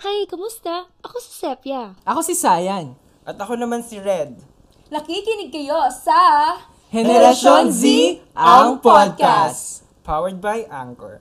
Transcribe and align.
Hi, 0.00 0.24
kamusta? 0.24 0.88
Ako 1.04 1.20
si 1.20 1.28
Sepia. 1.28 1.92
Ako 2.08 2.24
si 2.24 2.32
Sayan. 2.32 2.96
At 3.20 3.36
ako 3.36 3.52
naman 3.52 3.84
si 3.84 4.00
Red. 4.00 4.32
Nakikinig 4.88 5.52
kayo 5.52 5.76
sa 5.92 6.16
Henerasyon 6.88 7.68
Z, 7.68 7.84
ang 8.32 8.80
podcast. 8.80 9.84
Powered 10.00 10.40
by 10.40 10.64
Anchor. 10.72 11.20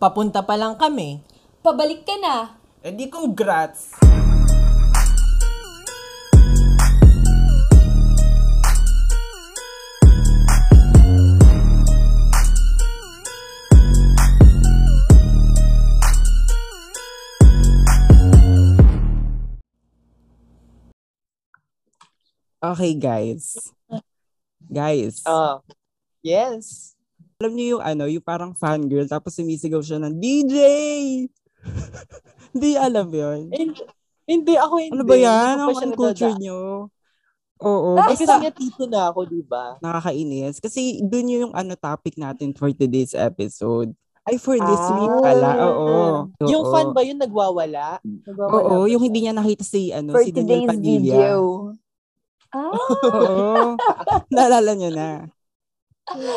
Papunta 0.00 0.40
pa 0.40 0.56
lang 0.56 0.80
kami. 0.80 1.20
Pabalik 1.60 2.08
ka 2.08 2.16
na. 2.16 2.56
E 2.80 2.88
di 2.96 3.12
congrats! 3.12 3.92
Okay, 22.64 22.92
guys. 22.96 23.60
Guys, 24.64 25.20
Ah, 25.22 25.60
yes. 26.24 26.96
alam 27.36 27.52
niyo 27.52 27.76
yung 27.76 27.84
ano, 27.84 28.08
yung 28.08 28.24
parang 28.24 28.56
fangirl, 28.56 29.04
tapos 29.04 29.36
sumisigaw 29.36 29.84
siya 29.84 30.00
ng 30.00 30.16
DJ! 30.16 30.56
Hindi 32.54 32.70
alam 32.74 33.08
yun. 33.10 33.50
Hindi, 33.50 33.84
hindi 34.24 34.54
ako 34.54 34.74
hindi. 34.78 34.94
Ano 34.94 35.04
ba 35.04 35.16
yan? 35.18 35.54
Pa 35.58 35.72
Ang 35.74 35.92
culture 35.92 36.36
nyo. 36.38 36.88
Oo. 37.60 37.90
Eh, 37.98 38.14
Kasi 38.14 38.24
nga 38.24 38.48
tito 38.48 38.84
na 38.86 39.10
ako, 39.10 39.26
di 39.26 39.42
ba? 39.42 39.76
nakakainis. 39.78 40.62
Kasi 40.62 41.02
dun 41.02 41.28
yung 41.28 41.52
ano 41.52 41.74
topic 41.74 42.16
natin 42.16 42.54
for 42.54 42.70
today's 42.70 43.12
episode. 43.12 43.92
Ay, 44.24 44.40
for 44.40 44.56
this 44.56 44.80
Ah. 44.80 44.96
week 44.96 45.14
pala. 45.20 45.48
Oo. 45.60 45.92
Yung 46.48 46.64
Oo. 46.64 46.72
fan 46.72 46.96
ba 46.96 47.04
yun 47.04 47.20
nagwawala? 47.20 48.00
Nagwawala 48.00 48.54
Oo, 48.56 48.76
ba 48.80 48.88
yung 48.88 49.02
hindi 49.02 49.18
niya 49.20 49.36
nakita 49.36 49.60
si, 49.60 49.92
ano, 49.92 50.16
For 50.16 50.24
si 50.24 50.32
Daniel 50.32 50.64
today's 50.64 50.68
Padilla. 50.70 50.96
video. 50.96 51.38
Ah, 52.54 52.70
Oo. 53.10 53.74
Naalala 54.30 54.72
niyo 54.78 54.94
na. 54.94 55.26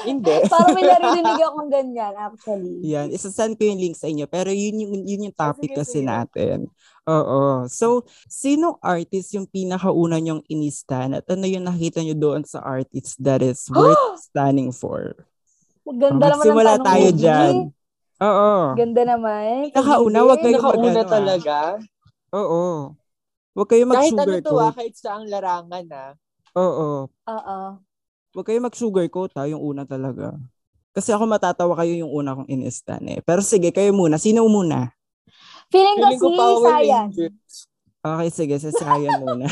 Hindi. 0.08 0.32
parang 0.52 0.72
may 0.74 0.88
naririnig 0.88 1.40
akong 1.48 1.70
ganyan, 1.70 2.14
actually. 2.16 2.80
Yan, 2.88 3.12
isasend 3.12 3.60
ko 3.60 3.68
yung 3.68 3.80
link 3.80 3.96
sa 4.00 4.08
inyo. 4.08 4.26
Pero 4.26 4.50
yun 4.50 4.80
yung, 4.80 4.94
yun 5.04 5.26
yung 5.30 5.36
topic 5.36 5.76
sige, 5.76 5.78
kasi 5.78 6.00
sige. 6.02 6.08
natin. 6.08 6.58
Oo. 7.06 7.68
So, 7.68 8.08
sinong 8.32 8.80
artist 8.80 9.36
yung 9.36 9.48
pinakauna 9.48 10.24
nyong 10.24 10.44
inistan 10.48 11.20
at 11.20 11.28
ano 11.28 11.46
yung 11.46 11.68
nakita 11.68 12.00
nyo 12.00 12.16
doon 12.16 12.44
sa 12.48 12.64
artist 12.64 13.20
that 13.20 13.44
is 13.44 13.68
worth 13.76 14.24
standing 14.24 14.72
for? 14.72 15.14
Maganda 15.84 16.12
naman 16.12 16.24
ang 16.24 16.40
Magsimula 16.40 16.72
tanong 16.76 16.88
tayo 16.88 17.08
mo, 17.08 17.20
dyan. 17.20 17.54
Oo. 18.18 18.52
Ganda 18.74 19.02
naman. 19.04 19.52
Pinakauna, 19.72 20.20
wag 20.26 20.40
kayo 20.42 20.48
Pinakauna 20.58 20.80
mag-ano, 20.80 21.04
ah. 21.04 21.12
talaga. 21.12 21.56
Oo. 22.34 22.64
Huwag 23.58 23.70
kayo 23.74 23.90
Kahit 23.90 24.14
ano 24.14 24.22
to 24.22 24.22
ah, 24.22 24.70
mag-sugarcoat. 24.70 24.74
kahit 24.78 24.94
sa 24.94 25.10
ang 25.18 25.26
larangan 25.26 25.86
ah. 25.90 26.12
Oo. 26.54 26.90
Oo. 27.10 27.60
Huwag 28.38 28.46
kayo 28.46 28.60
mag-sugarcoat 28.62 29.34
ha, 29.34 29.50
yung 29.50 29.66
una 29.66 29.82
talaga. 29.90 30.38
Kasi 30.94 31.10
ako 31.10 31.26
matatawa 31.26 31.74
kayo 31.74 32.06
yung 32.06 32.14
una 32.14 32.38
kong 32.38 32.50
inistan 32.54 33.02
eh. 33.10 33.18
Pero 33.26 33.42
sige, 33.42 33.74
kayo 33.74 33.90
muna. 33.98 34.22
Sino 34.22 34.46
muna? 34.46 34.94
Feeling 35.74 35.98
ko 35.98 36.06
Feeling 36.06 36.22
ko 36.22 36.30
si 36.30 36.38
Power 36.38 36.70
Sayan. 36.70 37.08
Rangers. 37.10 37.54
Okay, 37.98 38.30
sige. 38.30 38.56
Sa 38.62 38.72
Sayan 38.78 39.18
muna. 39.26 39.46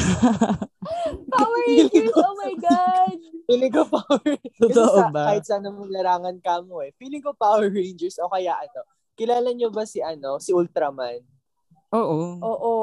Power 1.34 1.60
Rangers, 1.66 2.14
oh 2.14 2.36
my 2.38 2.54
God. 2.62 3.18
Feeling 3.50 3.74
ko 3.74 3.82
Power 3.90 4.22
Rangers. 4.22 4.58
Totoo 4.70 5.00
sa, 5.02 5.10
ba? 5.10 5.24
Kahit 5.34 5.44
saan 5.50 5.66
namang 5.66 5.90
larangan 5.90 6.38
ka 6.46 6.62
mo 6.62 6.86
eh. 6.86 6.94
Feeling 7.02 7.26
ko 7.26 7.34
Power 7.34 7.74
Rangers 7.74 8.22
o 8.22 8.30
kaya 8.30 8.54
ano. 8.54 8.86
Kilala 9.18 9.50
nyo 9.50 9.74
ba 9.74 9.86
si 9.86 9.98
ano, 10.02 10.38
si 10.38 10.54
Ultraman? 10.54 11.26
Oo. 11.96 12.20
Oo. 12.44 12.74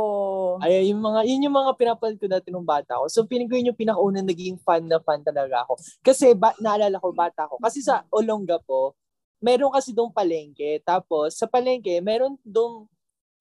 Ay, 0.63 0.89
yung 0.89 1.03
mga, 1.05 1.21
yun 1.29 1.45
yung 1.49 1.57
mga 1.57 1.73
pinapanood 1.77 2.19
ko 2.21 2.27
dati 2.31 2.49
nung 2.49 2.65
bata 2.65 2.97
ko. 2.97 3.05
So, 3.13 3.29
feeling 3.29 3.49
ko 3.51 3.57
yun 3.59 3.73
yung 3.73 3.79
pinakaunang 3.79 4.25
naging 4.25 4.57
fan 4.65 4.89
na 4.89 4.97
fan 5.03 5.21
talaga 5.21 5.69
ako. 5.69 5.77
Kasi, 6.01 6.33
ba, 6.33 6.57
naalala 6.57 6.97
ko, 6.97 7.13
bata 7.13 7.45
ko. 7.51 7.61
Kasi 7.61 7.85
sa 7.85 8.05
Olonga 8.09 8.57
po, 8.63 8.97
meron 9.43 9.75
kasi 9.75 9.93
doon 9.93 10.15
palengke. 10.15 10.81
Tapos, 10.87 11.37
sa 11.37 11.45
palengke, 11.45 12.01
meron 12.01 12.39
doon, 12.47 12.89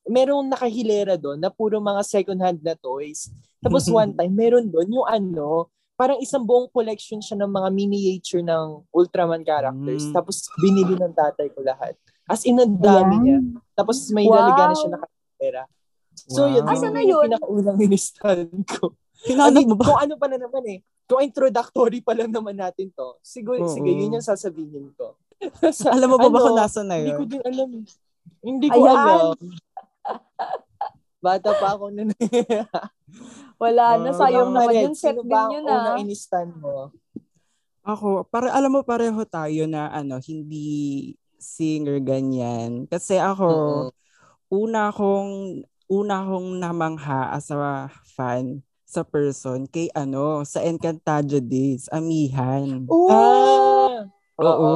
merong 0.04 0.50
nakahilera 0.50 1.16
doon 1.16 1.38
na 1.38 1.54
puro 1.54 1.78
mga 1.78 2.02
second 2.04 2.42
hand 2.42 2.60
na 2.66 2.76
toys. 2.76 3.30
Tapos, 3.62 3.86
one 3.94 4.12
time, 4.18 4.34
meron 4.34 4.66
doon 4.68 4.90
yung 4.90 5.08
ano, 5.08 5.70
parang 5.94 6.18
isang 6.18 6.42
buong 6.42 6.66
collection 6.74 7.22
siya 7.22 7.38
ng 7.38 7.52
mga 7.54 7.70
miniature 7.70 8.42
ng 8.42 8.90
Ultraman 8.90 9.46
characters. 9.46 10.10
Mm. 10.10 10.14
Tapos, 10.18 10.50
binili 10.58 10.98
ng 10.98 11.14
tatay 11.14 11.54
ko 11.54 11.62
lahat. 11.62 11.94
As 12.26 12.42
in, 12.50 12.58
ang 12.58 12.82
dami 12.82 13.14
Ayan. 13.14 13.22
niya. 13.22 13.38
Tapos, 13.78 14.10
may 14.10 14.26
Wow. 14.26 14.50
na 14.50 14.74
siya 14.74 14.90
na 14.90 15.00
pera. 15.42 15.66
So, 16.14 16.46
yun, 16.46 16.62
Wow. 16.62 16.72
Asan 16.72 16.94
na 16.94 17.02
yun 17.02 17.10
yung 17.10 17.18
yun? 17.18 17.26
pinakaunang 17.34 17.80
inistan 17.82 18.46
ko. 18.70 18.94
Hinanap 19.22 19.64
mo 19.64 19.76
ba? 19.76 19.86
kung 19.88 20.00
ano 20.00 20.14
pa 20.16 20.28
na 20.28 20.38
naman 20.38 20.64
eh. 20.68 20.80
Kung 21.04 21.22
introductory 21.22 22.00
pa 22.00 22.14
lang 22.14 22.30
naman 22.30 22.54
natin 22.54 22.90
to. 22.90 23.18
Siguro, 23.20 23.60
Oo. 23.60 23.70
sige, 23.70 23.90
yun 23.90 24.14
yung 24.14 24.24
sasabihin 24.24 24.94
ko. 24.94 25.18
Alam 25.90 26.08
mo 26.08 26.18
ba 26.18 26.28
ba 26.28 26.38
Ano? 26.38 26.46
kung 26.46 26.56
nasa 26.56 26.82
na 26.82 26.96
Hindi 26.96 27.12
ko 27.12 27.24
yun? 27.24 27.32
din 27.32 27.44
alam. 27.44 27.70
eh. 27.72 27.86
Hindi 28.40 28.68
ko 28.70 28.80
Ayan. 28.80 28.94
alam. 28.96 29.36
Bata 31.20 31.50
pa 31.54 31.68
ako 31.76 31.86
nun. 31.90 32.10
Wala 33.62 33.86
na, 33.96 34.10
Ah, 34.10 34.18
sayang 34.18 34.50
naman 34.50 34.68
Red, 34.68 34.84
yun. 34.84 34.94
Set 34.94 35.14
sino 35.14 35.22
din 35.22 35.30
ba 35.30 35.42
yun 35.48 35.64
ah. 35.64 35.74
unang 35.76 36.00
inistan 36.02 36.48
mo? 36.56 36.90
Ako, 37.82 38.26
para 38.26 38.50
alam 38.50 38.70
mo 38.72 38.82
pareho 38.82 39.22
tayo 39.24 39.66
na 39.66 39.90
ano, 39.90 40.18
hindi 40.20 40.66
singer 41.38 41.98
ganyan. 42.00 42.86
Kasi 42.86 43.18
ako, 43.18 43.48
Mm-mm. 43.50 43.90
Una 44.52 44.92
akong 44.92 45.64
una 45.88 46.16
akong 46.22 46.60
namangha 46.60 47.32
as 47.32 47.48
a 47.50 47.88
fan 48.06 48.60
sa 48.84 49.02
person 49.02 49.64
kay 49.66 49.88
ano, 49.92 50.44
sa 50.44 50.60
Encantadia 50.60 51.40
Days, 51.40 51.88
Amihan. 51.88 52.84
Oo. 52.88 53.08
Ah! 53.08 54.04
Oo. 54.36 54.72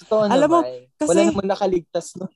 Totoo 0.00 0.24
Alam 0.24 0.48
mo, 0.48 0.58
naman. 0.60 0.88
Wala 0.96 0.96
kasi- 0.96 1.28
namang 1.28 1.48
nakaligtas 1.48 2.16
no. 2.16 2.28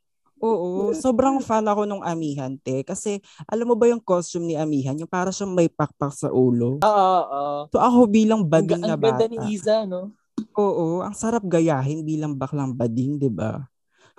Oo, 0.44 0.92
sobrang 0.92 1.40
fan 1.40 1.64
ako 1.64 1.88
nung 1.88 2.04
Amihan, 2.04 2.52
te. 2.58 2.84
Kasi 2.84 3.16
alam 3.48 3.64
mo 3.64 3.72
ba 3.72 3.88
yung 3.88 4.02
costume 4.02 4.52
ni 4.52 4.54
Amihan? 4.54 4.92
Yung 4.94 5.08
para 5.08 5.32
siyang 5.32 5.56
may 5.56 5.72
pakpak 5.72 6.12
sa 6.12 6.28
ulo. 6.28 6.84
Oo, 6.84 7.08
oo. 7.24 7.64
So 7.72 7.80
ako 7.80 8.04
bilang 8.04 8.44
Ang, 8.44 8.50
bading 8.50 8.82
ga- 8.84 8.84
na 8.84 8.92
ang 8.92 9.00
ganda 9.00 9.24
bata. 9.24 9.32
ni 9.32 9.36
Iza, 9.48 9.88
no? 9.88 10.12
Oo, 10.52 11.00
ang 11.00 11.16
sarap 11.16 11.48
gayahin 11.48 12.04
bilang 12.04 12.36
baklang 12.36 12.76
bading, 12.76 13.16
'di 13.16 13.30
ba? 13.30 13.64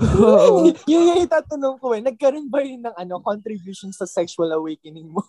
Oo. 0.01 0.75
yun 0.91 1.07
yung 1.07 1.21
itatanong 1.23 1.79
ko 1.79 1.95
eh. 1.95 2.01
Nagkaroon 2.03 2.47
ba 2.51 2.59
yun 2.59 2.83
ng 2.83 2.95
ano, 2.95 3.23
contribution 3.23 3.95
sa 3.95 4.03
sexual 4.03 4.51
awakening 4.51 5.07
mo? 5.07 5.23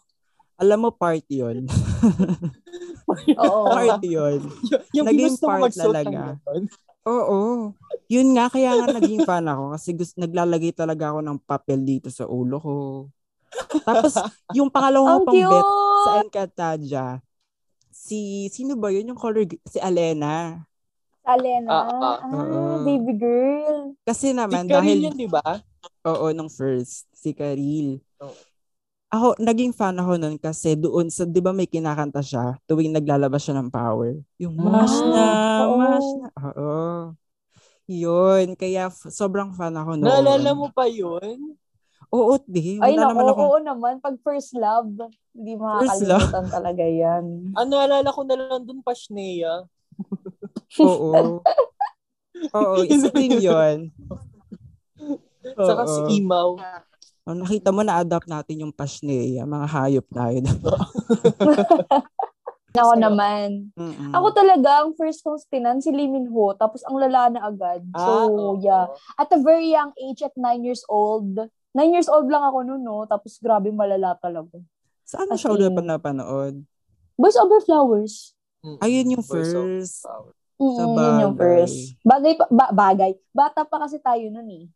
Alam 0.59 0.89
mo 0.89 0.91
part 0.91 1.23
'yon. 1.29 1.69
Oo. 3.45 3.71
part 3.71 4.01
'yon. 4.03 4.41
Y- 4.65 5.01
yung 5.01 5.07
Naging 5.07 5.37
part 5.39 5.71
talaga. 5.71 6.35
Oo. 7.07 7.71
Yun 8.11 8.29
nga 8.35 8.47
kaya 8.51 8.71
nga 8.75 8.87
naging 8.99 9.23
fan 9.23 9.47
ako 9.47 9.75
kasi 9.75 9.89
gusto, 9.95 10.15
naglalagay 10.19 10.71
talaga 10.75 11.11
ako 11.15 11.21
ng 11.23 11.39
papel 11.43 11.81
dito 11.83 12.09
sa 12.11 12.27
ulo 12.27 12.57
ko. 12.59 12.75
Tapos 13.85 14.15
yung 14.55 14.71
pangalawa 14.71 15.19
Ang 15.19 15.23
ko 15.23 15.27
pang 15.29 15.43
bet 15.51 15.67
sa! 16.03 16.11
Encantadia, 16.23 17.05
si 17.93 18.49
sino 18.51 18.75
ba 18.79 18.91
yun 18.95 19.11
yung 19.15 19.21
color 19.21 19.47
si 19.67 19.79
Alena. 19.83 20.67
Alena. 21.27 21.73
Ah, 21.73 21.85
ah. 22.01 22.17
Ah, 22.23 22.79
Oo. 22.79 22.87
baby 22.87 23.13
girl. 23.19 23.95
Kasi 24.07 24.31
Si 24.31 24.37
naman 24.39 24.65
Karil 24.71 24.71
dahil 24.71 24.99
yun, 25.05 25.15
di 25.19 25.27
ba? 25.27 25.43
oo 26.07 26.27
nung 26.33 26.51
first 26.53 27.07
si 27.13 27.35
Karil. 27.35 27.99
Oo. 28.23 28.35
Ako 29.07 29.39
naging 29.39 29.71
fan 29.71 29.97
ako 30.03 30.19
nun 30.19 30.37
kasi 30.37 30.75
doon 30.75 31.07
sa 31.15 31.23
'di 31.25 31.39
ba 31.39 31.55
may 31.55 31.71
kinakanta 31.71 32.21
siya 32.21 32.59
tuwing 32.67 32.91
naglalabas 32.91 33.39
siya 33.47 33.55
ng 33.59 33.71
power. 33.71 34.19
Yung 34.43 34.55
mash 34.59 34.99
na, 35.07 35.25
oo. 35.63 35.79
mash 35.79 36.11
na. 36.19 36.29
Oo. 36.43 36.71
Yun, 37.87 38.59
kaya 38.59 38.91
f- 38.91 39.11
sobrang 39.15 39.55
fan 39.55 39.75
ako 39.79 39.95
noon. 39.95 40.03
Naalala 40.11 40.51
mo 40.59 40.67
pa 40.75 40.91
yun? 40.91 41.55
Oo, 42.11 42.35
di. 42.47 42.79
Ay, 42.83 42.99
Wala 42.99 43.07
naku, 43.07 43.15
naman 43.15 43.27
ako. 43.31 43.43
oo 43.47 43.59
naman. 43.63 43.95
Pag 44.03 44.17
first 44.27 44.53
love, 44.59 44.91
hindi 45.35 45.53
First 45.55 46.03
makakalimutan 46.03 46.47
talaga 46.51 46.85
yan. 46.87 47.25
Ano, 47.55 47.73
naalala 47.79 48.11
ko 48.11 48.23
na 48.27 48.35
lang 48.37 48.63
dun, 48.67 48.83
Pashnea. 48.83 49.67
Oo. 50.81 51.41
Oo, 52.53 52.77
isa 52.93 53.09
din 53.13 53.41
yun. 53.41 53.79
Saka 55.57 55.83
Oo. 55.85 55.93
si 56.09 56.21
Imaw. 56.21 56.51
Oh, 57.27 57.35
nakita 57.35 57.75
mo 57.75 57.83
na-adapt 57.83 58.31
natin 58.31 58.63
yung 58.63 58.71
Pashnea, 58.75 59.43
mga 59.43 59.67
hayop 59.67 60.07
na 60.15 60.31
yun. 60.31 60.47
Ako 62.77 62.93
naman. 62.93 63.73
Mm-mm. 63.73 64.13
Ako 64.13 64.37
talaga, 64.37 64.85
ang 64.85 64.93
first 64.95 65.25
kong 65.25 65.41
stinan, 65.41 65.81
si 65.81 65.89
Lee 65.91 66.13
Min 66.13 66.29
Ho, 66.29 66.53
tapos 66.53 66.85
ang 66.85 67.01
lala 67.01 67.33
na 67.33 67.41
agad. 67.49 67.81
So, 67.97 68.13
Ah, 68.13 68.29
oo. 68.29 68.61
yeah. 68.61 68.85
At 69.17 69.33
a 69.33 69.41
very 69.41 69.73
young 69.73 69.97
age, 69.97 70.21
at 70.21 70.37
nine 70.37 70.61
years 70.61 70.85
old, 70.87 71.41
nine 71.73 71.91
years 71.97 72.07
old 72.07 72.29
lang 72.29 72.45
ako 72.45 72.63
noon, 72.69 72.85
no? 72.85 73.09
Tapos 73.09 73.41
grabe 73.41 73.73
malala 73.73 74.13
talaga. 74.21 74.61
Saan 75.09 75.27
mo 75.27 75.41
siya 75.41 75.57
ulit 75.57 75.73
napanood? 75.73 76.63
Boys 77.17 77.39
Over 77.41 77.65
Flowers. 77.65 78.37
Mm-mm. 78.61 78.79
Ayun 78.85 79.19
yung 79.19 79.25
of 79.25 79.31
first. 79.33 80.05
Power. 80.05 80.37
Mm, 80.57 80.73
Sa 80.73 80.83
yun 80.83 80.95
yung 81.21 81.37
bagay. 81.37 81.43
first. 81.61 81.79
Bagay, 82.03 82.33
pa, 82.35 82.45
ba- 82.49 82.73
bagay. 82.73 83.13
Bata 83.31 83.61
pa 83.63 83.77
kasi 83.79 83.97
tayo 83.99 84.25
noon 84.27 84.49
eh. 84.49 84.67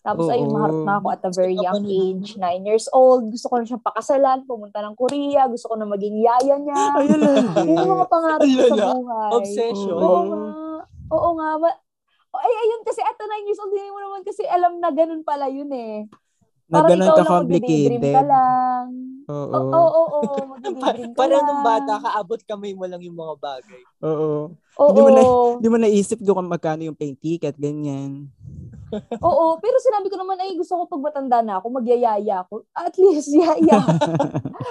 Tapos 0.00 0.24
Oo. 0.24 0.32
ayun, 0.32 0.48
maharap 0.48 0.80
na 0.82 0.94
ako 0.96 1.06
at 1.10 1.22
a 1.22 1.30
very 1.30 1.52
young 1.54 1.84
nun? 1.84 1.90
age, 1.90 2.28
9 2.34 2.40
years 2.64 2.88
old. 2.90 3.28
Gusto 3.28 3.46
ko 3.46 3.54
na 3.56 3.66
siyang 3.66 3.82
pakasalan, 3.82 4.38
pumunta 4.42 4.80
ng 4.80 4.94
Korea. 4.94 5.44
Gusto 5.44 5.68
ko 5.68 5.76
na 5.76 5.84
maging 5.84 6.16
yaya 6.18 6.56
niya. 6.56 6.80
Ay, 6.94 7.06
alala. 7.10 7.44
Yun 7.60 7.76
yung 7.76 7.92
mga 7.92 8.08
pangarap 8.08 8.40
ko 8.40 8.62
sa 8.64 8.86
buhay. 8.90 9.30
Obsession. 9.34 9.94
Oo 9.94 10.20
nga. 10.24 10.40
Oo 11.10 11.28
nga. 11.34 11.48
Ma- 11.58 11.80
Oh, 12.28 12.36
ay, 12.38 12.52
ayun 12.52 12.84
kasi 12.84 13.00
at 13.00 13.16
9 13.16 13.24
years 13.42 13.56
old, 13.56 13.72
hindi 13.72 13.88
mo 13.88 14.00
naman 14.00 14.20
kasi 14.20 14.44
alam 14.44 14.76
na 14.76 14.92
ganun 14.92 15.24
pala 15.24 15.48
yun 15.48 15.72
eh. 15.72 16.04
Na 16.68 16.76
Parang 16.78 16.90
ganun 16.90 17.00
ikaw 17.02 17.08
ka 17.10 17.16
lang 17.18 17.32
complicated. 17.40 18.00
ka 18.06 18.22
lang. 18.22 18.84
Oo. 19.28 19.52
Oo, 19.52 19.68
oo, 19.76 20.20
oo. 20.24 20.56
ka 20.80 20.88
Parang 21.12 21.44
nung 21.44 21.60
bata 21.60 22.00
ka, 22.00 22.08
abot 22.16 22.40
kamay 22.40 22.72
mo 22.72 22.88
lang 22.88 23.00
yung 23.04 23.12
mga 23.14 23.34
bagay. 23.36 23.82
Oo. 24.00 24.56
Oo. 24.56 24.88
Hindi 24.88 25.00
mo 25.00 25.10
na- 25.10 25.28
Hindi 25.54 25.68
mo 25.68 25.76
naisip 25.78 26.18
doon 26.18 26.36
kung 26.38 26.48
magkano 26.48 26.80
yung 26.82 26.96
plane 26.96 27.12
ticket, 27.14 27.52
ganyan. 27.54 28.32
Oo, 29.20 29.60
pero 29.60 29.76
sinabi 29.78 30.08
ko 30.08 30.16
naman, 30.16 30.40
ay 30.40 30.56
gusto 30.56 30.72
ko 30.72 30.88
pag 30.88 31.04
matanda 31.04 31.44
na 31.44 31.60
ako, 31.60 31.76
magyayaya 31.76 32.40
ako. 32.40 32.64
At 32.72 32.96
least, 32.96 33.28
yaya. 33.36 33.84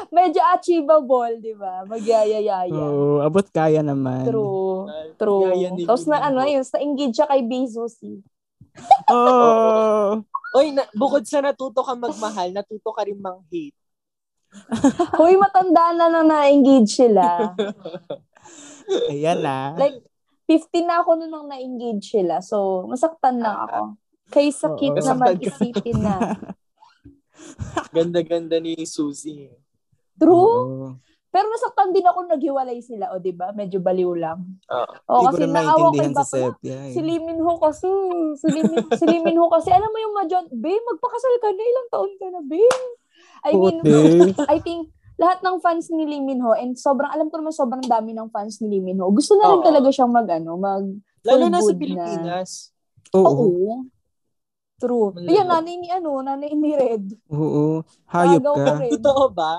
Medyo 0.09 0.41
achievable, 0.51 1.37
di 1.37 1.53
ba? 1.53 1.85
Magyayaya. 1.85 2.65
Oo, 2.65 3.21
abot 3.21 3.45
kaya 3.45 3.85
naman. 3.85 4.25
True. 4.25 4.89
True. 5.21 5.53
Tapos 5.85 6.09
na 6.09 6.17
ano, 6.23 6.41
yun, 6.43 6.65
na-engage 6.65 7.13
siya 7.13 7.29
kay 7.29 7.45
Bezos. 7.45 8.01
eh. 8.01 8.17
Oo. 9.13 10.25
Oy, 10.55 10.73
na, 10.73 10.89
bukod 10.97 11.21
sa 11.29 11.45
natuto 11.45 11.85
ka 11.85 11.93
magmahal, 11.93 12.49
natuto 12.49 12.89
ka 12.89 13.05
rin 13.05 13.21
mang-hate. 13.21 13.77
Hoy, 15.19 15.35
matanda 15.35 15.91
na 15.91 16.05
na 16.07 16.21
na-engage 16.21 16.89
sila. 16.97 17.53
Ayan 19.11 19.39
na. 19.39 19.75
Like, 19.75 19.99
15 20.45 20.83
na 20.83 21.01
ako 21.01 21.09
noon 21.15 21.29
nang 21.29 21.47
na-engage 21.47 22.07
sila. 22.09 22.39
So, 22.39 22.87
masaktan 22.87 23.37
lang 23.37 23.67
ako. 23.67 23.81
Kay 24.27 24.47
sakit 24.49 24.91
Oo. 24.91 24.97
na 24.97 25.01
Nasaktan 25.01 25.19
ka. 25.19 25.27
mag-isipin 25.29 25.97
na. 25.97 26.15
Ganda-ganda 27.89 28.57
ni 28.57 28.75
Suzy. 28.83 29.51
True? 30.15 30.55
Oo. 30.57 30.87
Pero 31.27 31.45
nasaktan 31.47 31.91
din 31.91 32.01
ako 32.01 32.25
naghiwalay 32.25 32.79
sila. 32.79 33.11
O, 33.11 33.19
di 33.19 33.29
ba? 33.29 33.51
Medyo 33.51 33.77
baliw 33.77 34.15
lang. 34.15 34.39
Oo. 34.65 34.93
O, 35.05 35.13
Hindi 35.13 35.25
ko 35.25 35.29
kasi 35.29 35.43
na 35.43 35.53
naawa 35.53 35.75
ko 35.77 35.91
maintindihan 35.93 36.09
iba 36.09 36.23
sa 36.23 36.31
ko. 36.33 36.47
Sepia. 36.49 36.77
eh. 36.81 36.93
Si 36.95 36.99
Lee 37.03 37.21
Min 37.21 37.39
Ho 37.39 37.53
kasi. 37.57 37.89
Si 38.33 38.47
Lee 38.47 38.65
Min, 38.65 38.77
si 38.89 39.05
Lee 39.05 39.21
Min 39.21 39.37
Ho 39.37 39.45
kasi. 39.47 39.69
Alam 39.69 39.91
mo 39.91 39.97
yung 39.97 40.15
Majon, 40.15 40.45
babe, 40.49 40.81
magpakasal 40.81 41.33
ka 41.37 41.49
na. 41.49 41.61
Ilang 41.61 41.89
taon 41.89 42.11
ka 42.15 42.27
na, 42.29 42.39
babe. 42.41 42.83
I 43.43 43.51
mean. 43.53 43.77
I 44.53 44.57
think 44.57 44.89
lahat 45.17 45.41
ng 45.41 45.57
fans 45.59 45.89
ni 45.89 46.05
Lee 46.05 46.21
Min 46.21 46.37
Ho 46.41 46.53
and 46.53 46.77
sobrang 46.77 47.09
alam 47.09 47.27
ko 47.27 47.41
naman 47.41 47.49
sobrang 47.49 47.81
dami 47.81 48.13
ng 48.13 48.29
fans 48.29 48.61
ni 48.61 48.69
Lee 48.69 48.85
Min 48.85 49.01
Ho. 49.01 49.09
Gusto 49.09 49.33
na 49.33 49.49
rin 49.49 49.61
Oo. 49.61 49.65
talaga 49.65 49.89
siyang 49.89 50.13
mag 50.13 50.29
ano, 50.29 50.53
mag 50.55 50.85
Lalo 51.25 51.45
na 51.49 51.59
sa. 51.59 51.73
Pilipinas. 51.73 52.69
Oo. 53.11 53.25
Oo. 53.25 53.73
True. 54.77 55.09
Malala. 55.09 55.29
Ayan, 55.33 55.47
nanay 55.49 55.75
ni 55.75 55.89
ano, 55.89 56.21
nanay 56.21 56.53
ni 56.53 56.69
Red. 56.71 57.05
Oo. 57.33 57.81
Hayop 58.07 58.45
Agaw 58.45 58.55
ka. 58.55 58.73
Totoo 58.93 59.25
ba? 59.33 59.53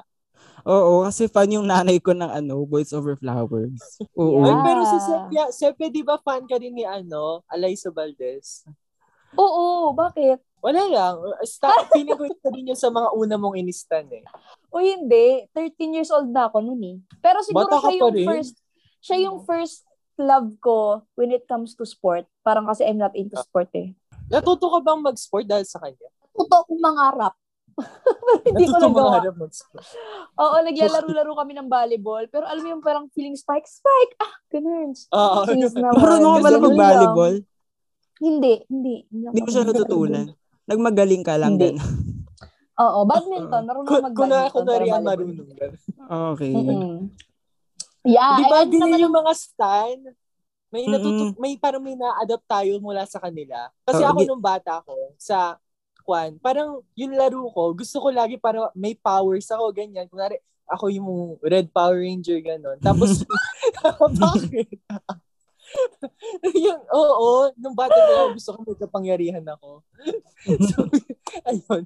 Oo, 0.63 1.03
kasi 1.03 1.27
fan 1.27 1.51
yung 1.51 1.67
nanay 1.67 1.99
ko 1.99 2.15
ng 2.15 2.31
ano, 2.31 2.63
Boys 2.63 2.95
Over 2.95 3.19
Flowers. 3.19 3.83
Oo. 4.21 4.47
Ay, 4.47 4.55
Yeah. 4.55 4.63
pero 4.63 4.81
si 4.85 4.97
Sepia, 5.03 5.45
Sepia, 5.51 5.89
di 5.91 6.07
ba 6.07 6.23
fan 6.23 6.47
ka 6.47 6.55
rin 6.55 6.71
ni 6.71 6.87
ano, 6.87 7.43
Alaysa 7.51 7.91
Valdez? 7.91 8.63
Oo, 9.35 9.91
bakit? 9.91 10.39
Wala 10.59 10.83
lang. 10.91 11.15
Sta- 11.47 11.87
feeling 11.95 12.19
ko 12.19 12.25
ito 12.27 12.49
din 12.51 12.75
yun 12.75 12.79
sa 12.79 12.91
mga 12.91 13.15
una 13.15 13.35
mong 13.37 13.57
inistan 13.57 14.07
eh. 14.11 14.25
O 14.69 14.83
hindi, 14.83 15.47
13 15.55 15.97
years 15.97 16.11
old 16.11 16.29
na 16.29 16.51
ako 16.51 16.61
noon 16.61 16.83
eh. 16.83 16.97
Pero 17.23 17.41
siguro 17.41 17.71
Bata 17.71 17.79
siya 17.81 17.95
yung 17.97 18.15
rin. 18.15 18.27
first, 18.27 18.55
siya 18.99 19.19
yung 19.23 19.39
first 19.43 19.87
love 20.19 20.51
ko 20.59 21.07
when 21.15 21.31
it 21.31 21.47
comes 21.47 21.79
to 21.79 21.87
sport. 21.87 22.27
Parang 22.43 22.67
kasi 22.67 22.83
I'm 22.83 22.99
not 22.99 23.15
into 23.15 23.39
sport 23.39 23.71
eh. 23.73 23.95
Natuto 24.29 24.69
ka 24.69 24.79
bang 24.83 25.01
mag-sport 25.01 25.47
dahil 25.47 25.65
sa 25.65 25.79
kanya? 25.79 26.11
Totoo 26.35 26.63
kong 26.69 26.83
mangarap. 26.83 27.35
hindi 28.45 28.67
ko 28.67 28.75
Natuto 28.77 28.91
nagawa. 28.91 29.03
mangarap 29.15 29.35
mag-sport. 29.39 29.87
Oo, 30.37 30.57
naglalaro-laro 30.67 31.33
kami 31.39 31.53
ng 31.55 31.69
volleyball. 31.71 32.25
Pero 32.27 32.45
alam 32.45 32.61
mo 32.61 32.69
yung 32.77 32.85
parang 32.85 33.07
feeling 33.15 33.39
spike, 33.39 33.65
spike! 33.65 34.13
Ah, 34.19 34.35
ganun. 34.51 34.91
Oo. 34.93 35.39
Marunong 35.97 36.33
ka 36.35 36.41
pala 36.43 36.59
mag-volleyball? 36.59 37.37
lang. 37.39 37.47
Hindi, 38.19 38.55
hindi. 38.67 39.07
Hindi 39.09 39.39
mo 39.39 39.49
siya 39.49 39.63
natutunan. 39.63 40.27
Nagmagaling 40.69 41.25
ka 41.25 41.35
lang. 41.41 41.57
Hindi. 41.57 41.75
Oo, 42.85 42.99
badminton. 43.09 43.63
Marunong 43.67 43.89
Kung, 43.91 44.05
mag 44.05 44.15
kung 44.15 44.31
na, 44.31 44.47
nari 44.47 44.87
ang 44.87 45.03
volleyball. 45.03 45.07
marunong 45.09 45.51
ka. 45.57 45.67
Okay. 46.37 46.53
Mm-mm. 46.55 46.97
Yeah, 48.07 48.39
Di 48.39 48.45
ba, 48.47 48.59
ganyan 48.63 48.81
naman 48.87 49.03
yung 49.03 49.17
mga 49.19 49.33
stan? 49.35 49.99
May 50.69 50.85
Mm-mm. 50.85 51.33
may 51.41 51.57
parang 51.57 51.81
may 51.81 51.97
na-adapt 51.97 52.45
tayo 52.45 52.77
mula 52.79 53.03
sa 53.09 53.19
kanila. 53.19 53.73
Kasi 53.83 54.05
Oo, 54.05 54.09
ako 54.13 54.19
nung 54.29 54.45
bata 54.45 54.85
ko, 54.85 54.95
sa 55.17 55.57
Kwan, 56.09 56.41
parang 56.41 56.81
yung 56.97 57.13
laro 57.13 57.53
ko, 57.53 57.77
gusto 57.77 58.01
ko 58.01 58.09
lagi 58.09 58.41
para 58.41 58.73
may 58.73 58.97
powers 58.97 59.45
ako, 59.53 59.69
ganyan. 59.77 60.09
Kunwari, 60.09 60.41
ako 60.65 60.89
yung 60.89 61.37
Red 61.45 61.69
Power 61.69 62.01
Ranger, 62.01 62.41
gano'n. 62.41 62.81
Tapos, 62.81 63.29
bakit? 64.23 64.73
Yung, 66.55 66.81
oo, 66.93 67.53
nung 67.59 67.77
bata 67.77 67.95
ko, 67.95 68.35
gusto 68.35 68.51
ko 68.55 68.59
may 68.65 68.79
kapangyarihan 68.79 69.45
ako. 69.45 69.83
so, 70.69 70.89
ayun. 71.45 71.85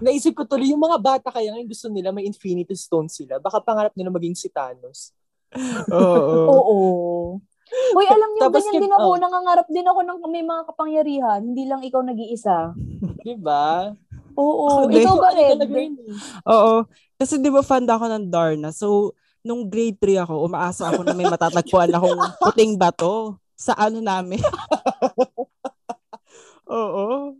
Naisip 0.00 0.32
ko 0.32 0.48
tuloy, 0.48 0.72
yung 0.72 0.80
mga 0.80 0.98
bata 0.98 1.28
kaya 1.28 1.52
ngayon 1.52 1.68
gusto 1.68 1.92
nila 1.92 2.08
may 2.08 2.24
Infinity 2.24 2.72
Stone 2.72 3.12
sila. 3.12 3.36
Baka 3.36 3.60
pangarap 3.60 3.92
nila 3.92 4.08
maging 4.08 4.36
si 4.38 4.48
Thanos. 4.48 5.12
Oo. 5.92 6.44
Oo. 6.56 6.78
Uy, 7.68 8.06
alam 8.08 8.32
niyo, 8.32 8.48
Tapos 8.48 8.64
ganyan 8.64 8.72
kin- 8.80 8.84
din 8.88 8.94
ako. 8.96 9.08
oh. 9.12 9.20
Nangangarap 9.20 9.68
din 9.68 9.84
ako 9.84 10.00
ng 10.00 10.18
may 10.32 10.44
mga 10.44 10.62
kapangyarihan. 10.72 11.40
Hindi 11.44 11.64
lang 11.68 11.84
ikaw 11.84 12.00
nag-iisa. 12.00 12.72
Di 13.26 13.36
ba? 13.36 13.92
Oo. 14.38 14.88
Hindi. 14.88 15.04
ikaw 15.04 15.16
ba, 15.20 15.30
yun 15.36 15.60
eh. 15.60 15.90
Oo. 16.48 16.88
Kasi 17.18 17.42
di 17.42 17.50
ba 17.50 17.60
fan 17.66 17.84
ako 17.84 18.06
ng 18.06 18.24
Darna. 18.30 18.70
So, 18.70 19.18
nung 19.40 19.64
grade 19.64 19.96
3 19.96 20.22
ako, 20.22 20.44
umaasa 20.44 20.88
ako 20.88 21.02
na 21.02 21.12
may 21.12 21.26
matatagpuan 21.26 21.90
akong 21.90 22.18
puting 22.40 22.72
bato 22.74 23.36
sa 23.54 23.74
ano 23.74 23.98
namin. 23.98 24.38
Oo. 26.68 27.34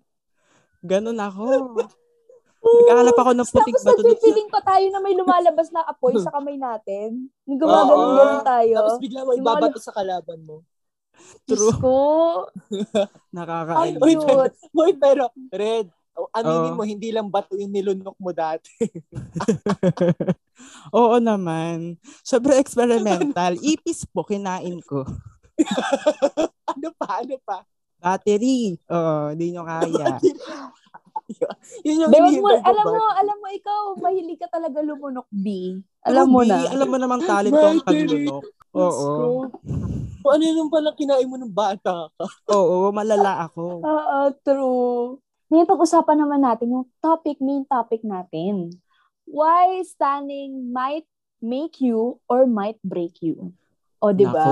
Ganun 0.81 1.19
ako. 1.19 1.45
Nagkakalap 2.59 3.17
ako 3.17 3.31
ng 3.33 3.49
puting 3.51 3.77
Tapos 3.77 3.87
bato. 3.87 3.97
sa- 3.97 4.03
nagpipiling 4.03 4.49
pa 4.51 4.61
tayo 4.65 4.85
na 4.91 4.99
may 4.99 5.15
lumalabas 5.15 5.69
na 5.71 5.83
apoy 5.85 6.15
sa 6.19 6.31
kamay 6.31 6.57
natin. 6.59 7.29
Gumagano'n 7.45 8.43
tayo. 8.43 8.75
Tapos 8.83 8.99
bigla 8.99 9.21
mo 9.23 9.31
ibabato 9.35 9.79
sa 9.79 9.95
kalaban 9.95 10.41
mo. 10.43 10.57
Diyos 11.45 11.75
ko. 11.83 11.97
Ay, 12.71 13.11
Nakakainis. 13.37 14.01
Uy. 14.01 14.15
Uy, 14.71 14.91
pero, 14.95 15.35
Red, 15.51 15.91
aminin 16.35 16.75
Oo. 16.75 16.79
mo, 16.79 16.83
hindi 16.83 17.15
lang 17.15 17.31
bato 17.31 17.55
yung 17.55 17.71
nilunok 17.71 18.19
mo 18.19 18.31
dati. 18.35 18.75
Oo 20.99 21.17
naman. 21.23 21.95
Sobrang 22.27 22.59
experimental. 22.59 23.55
Ipis 23.63 24.03
po, 24.11 24.27
kinain 24.27 24.83
ko. 24.83 25.07
ano 26.75 26.89
pa, 26.99 27.23
ano 27.23 27.37
pa? 27.43 27.63
Battery. 27.99 28.79
Oo, 28.91 29.35
hindi 29.35 29.55
nyo 29.55 29.63
kaya. 29.67 30.19
Yun 31.85 32.03
yung 32.07 32.11
Di, 32.11 32.19
wag 32.19 32.35
mo, 32.41 32.49
alam 32.51 32.87
mo, 32.89 33.05
alam 33.13 33.37
mo, 33.37 33.49
ikaw, 33.53 33.81
mahilig 34.01 34.41
ka 34.41 34.49
talaga 34.49 34.81
lumunok, 34.81 35.29
B. 35.31 35.77
Alam 36.07 36.27
mo 36.31 36.41
Pero, 36.43 36.51
na. 36.51 36.57
Alam 36.73 36.89
mo 36.89 36.97
namang 36.97 37.23
talent 37.27 37.53
ko 37.53 37.67
ang 37.67 37.85
paglunok. 37.85 38.45
Oo. 38.73 39.11
Kung 40.19 40.33
ano 40.35 40.43
yung 40.45 40.73
palang 40.73 40.97
kinain 40.99 41.29
mo 41.29 41.37
ng 41.37 41.53
bata 41.53 42.09
ka. 42.17 42.25
Oo, 42.53 42.91
malala 42.95 43.47
ako. 43.47 43.83
Oo, 43.83 44.19
true. 44.43 45.21
Ngayon, 45.49 45.69
pag-usapan 45.69 46.19
naman 46.21 46.41
natin 46.45 46.73
yung 46.77 46.87
topic, 47.01 47.41
main 47.41 47.65
topic 47.65 48.05
natin. 48.05 48.69
Why 49.25 49.81
standing 49.85 50.73
might 50.73 51.09
make 51.41 51.81
you 51.81 52.21
or 52.29 52.45
might 52.45 52.77
break 52.85 53.21
you? 53.25 53.57
O, 53.99 54.13
di 54.13 54.29
ba? 54.29 54.45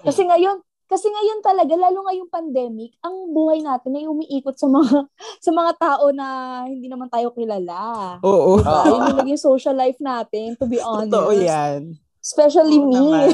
Kasi 0.00 0.24
ngayon, 0.24 0.64
kasi 0.90 1.06
ngayon 1.06 1.38
talaga, 1.38 1.78
lalo 1.78 2.02
ngayong 2.02 2.26
pandemic, 2.26 2.98
ang 2.98 3.30
buhay 3.30 3.62
natin 3.62 3.94
ay 3.94 4.10
umiikot 4.10 4.58
sa 4.58 4.66
mga 4.66 5.06
sa 5.46 5.50
mga 5.54 5.72
tao 5.78 6.10
na 6.10 6.26
hindi 6.66 6.90
naman 6.90 7.06
tayo 7.06 7.30
kilala. 7.30 8.18
Oo. 8.26 8.58
Diba? 8.58 8.82
Yun 8.90 9.00
yung 9.14 9.18
naging 9.22 9.38
social 9.38 9.76
life 9.78 10.02
natin, 10.02 10.58
to 10.58 10.66
be 10.66 10.82
honest. 10.82 11.14
Totoo 11.14 11.30
yan. 11.30 11.94
Especially 12.18 12.82
Oo 12.82 12.90
me. 12.90 13.30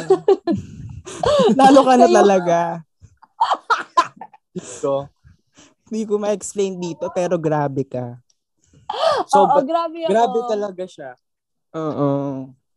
Lalo 1.65 1.81
ka 1.81 1.95
na 1.97 2.09
talaga. 2.13 2.59
So, 4.61 5.09
Hindi 5.87 6.03
ko 6.03 6.19
ma-explain 6.19 6.83
dito, 6.83 7.07
pero 7.15 7.39
grabe 7.39 7.87
ka. 7.87 8.19
so 9.31 9.47
Oo, 9.47 9.63
grabe 9.63 10.03
ako. 10.07 10.11
grabe 10.11 10.39
talaga 10.51 10.85
siya. 10.87 11.11
Oo. 11.79 12.11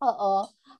Oo. 0.00 0.32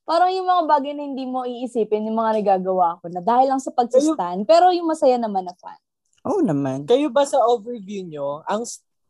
Parang 0.06 0.30
yung 0.30 0.46
mga 0.46 0.62
bagay 0.66 0.92
na 0.94 1.06
hindi 1.06 1.26
mo 1.26 1.42
iisipin, 1.46 2.06
yung 2.06 2.18
mga 2.18 2.42
nagagawa 2.42 2.98
ko 3.02 3.06
na 3.10 3.22
dahil 3.22 3.50
lang 3.50 3.62
sa 3.62 3.70
pagsustan. 3.70 4.42
Pero 4.46 4.70
yung 4.74 4.90
masaya 4.90 5.18
naman 5.18 5.46
na 5.46 5.54
fan. 5.58 5.78
Oo 6.26 6.42
naman. 6.42 6.86
Kayo 6.86 7.10
ba 7.10 7.26
sa 7.26 7.38
overview 7.46 8.02
nyo, 8.06 8.42
ang, 8.46 8.62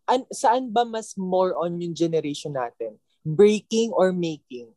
an, 0.09 0.25
saan 0.33 0.69
ba 0.69 0.85
mas 0.85 1.17
more 1.17 1.57
on 1.57 1.77
yung 1.81 1.97
generation 1.97 2.53
natin? 2.53 2.97
Breaking 3.25 3.93
or 3.97 4.13
making? 4.13 4.69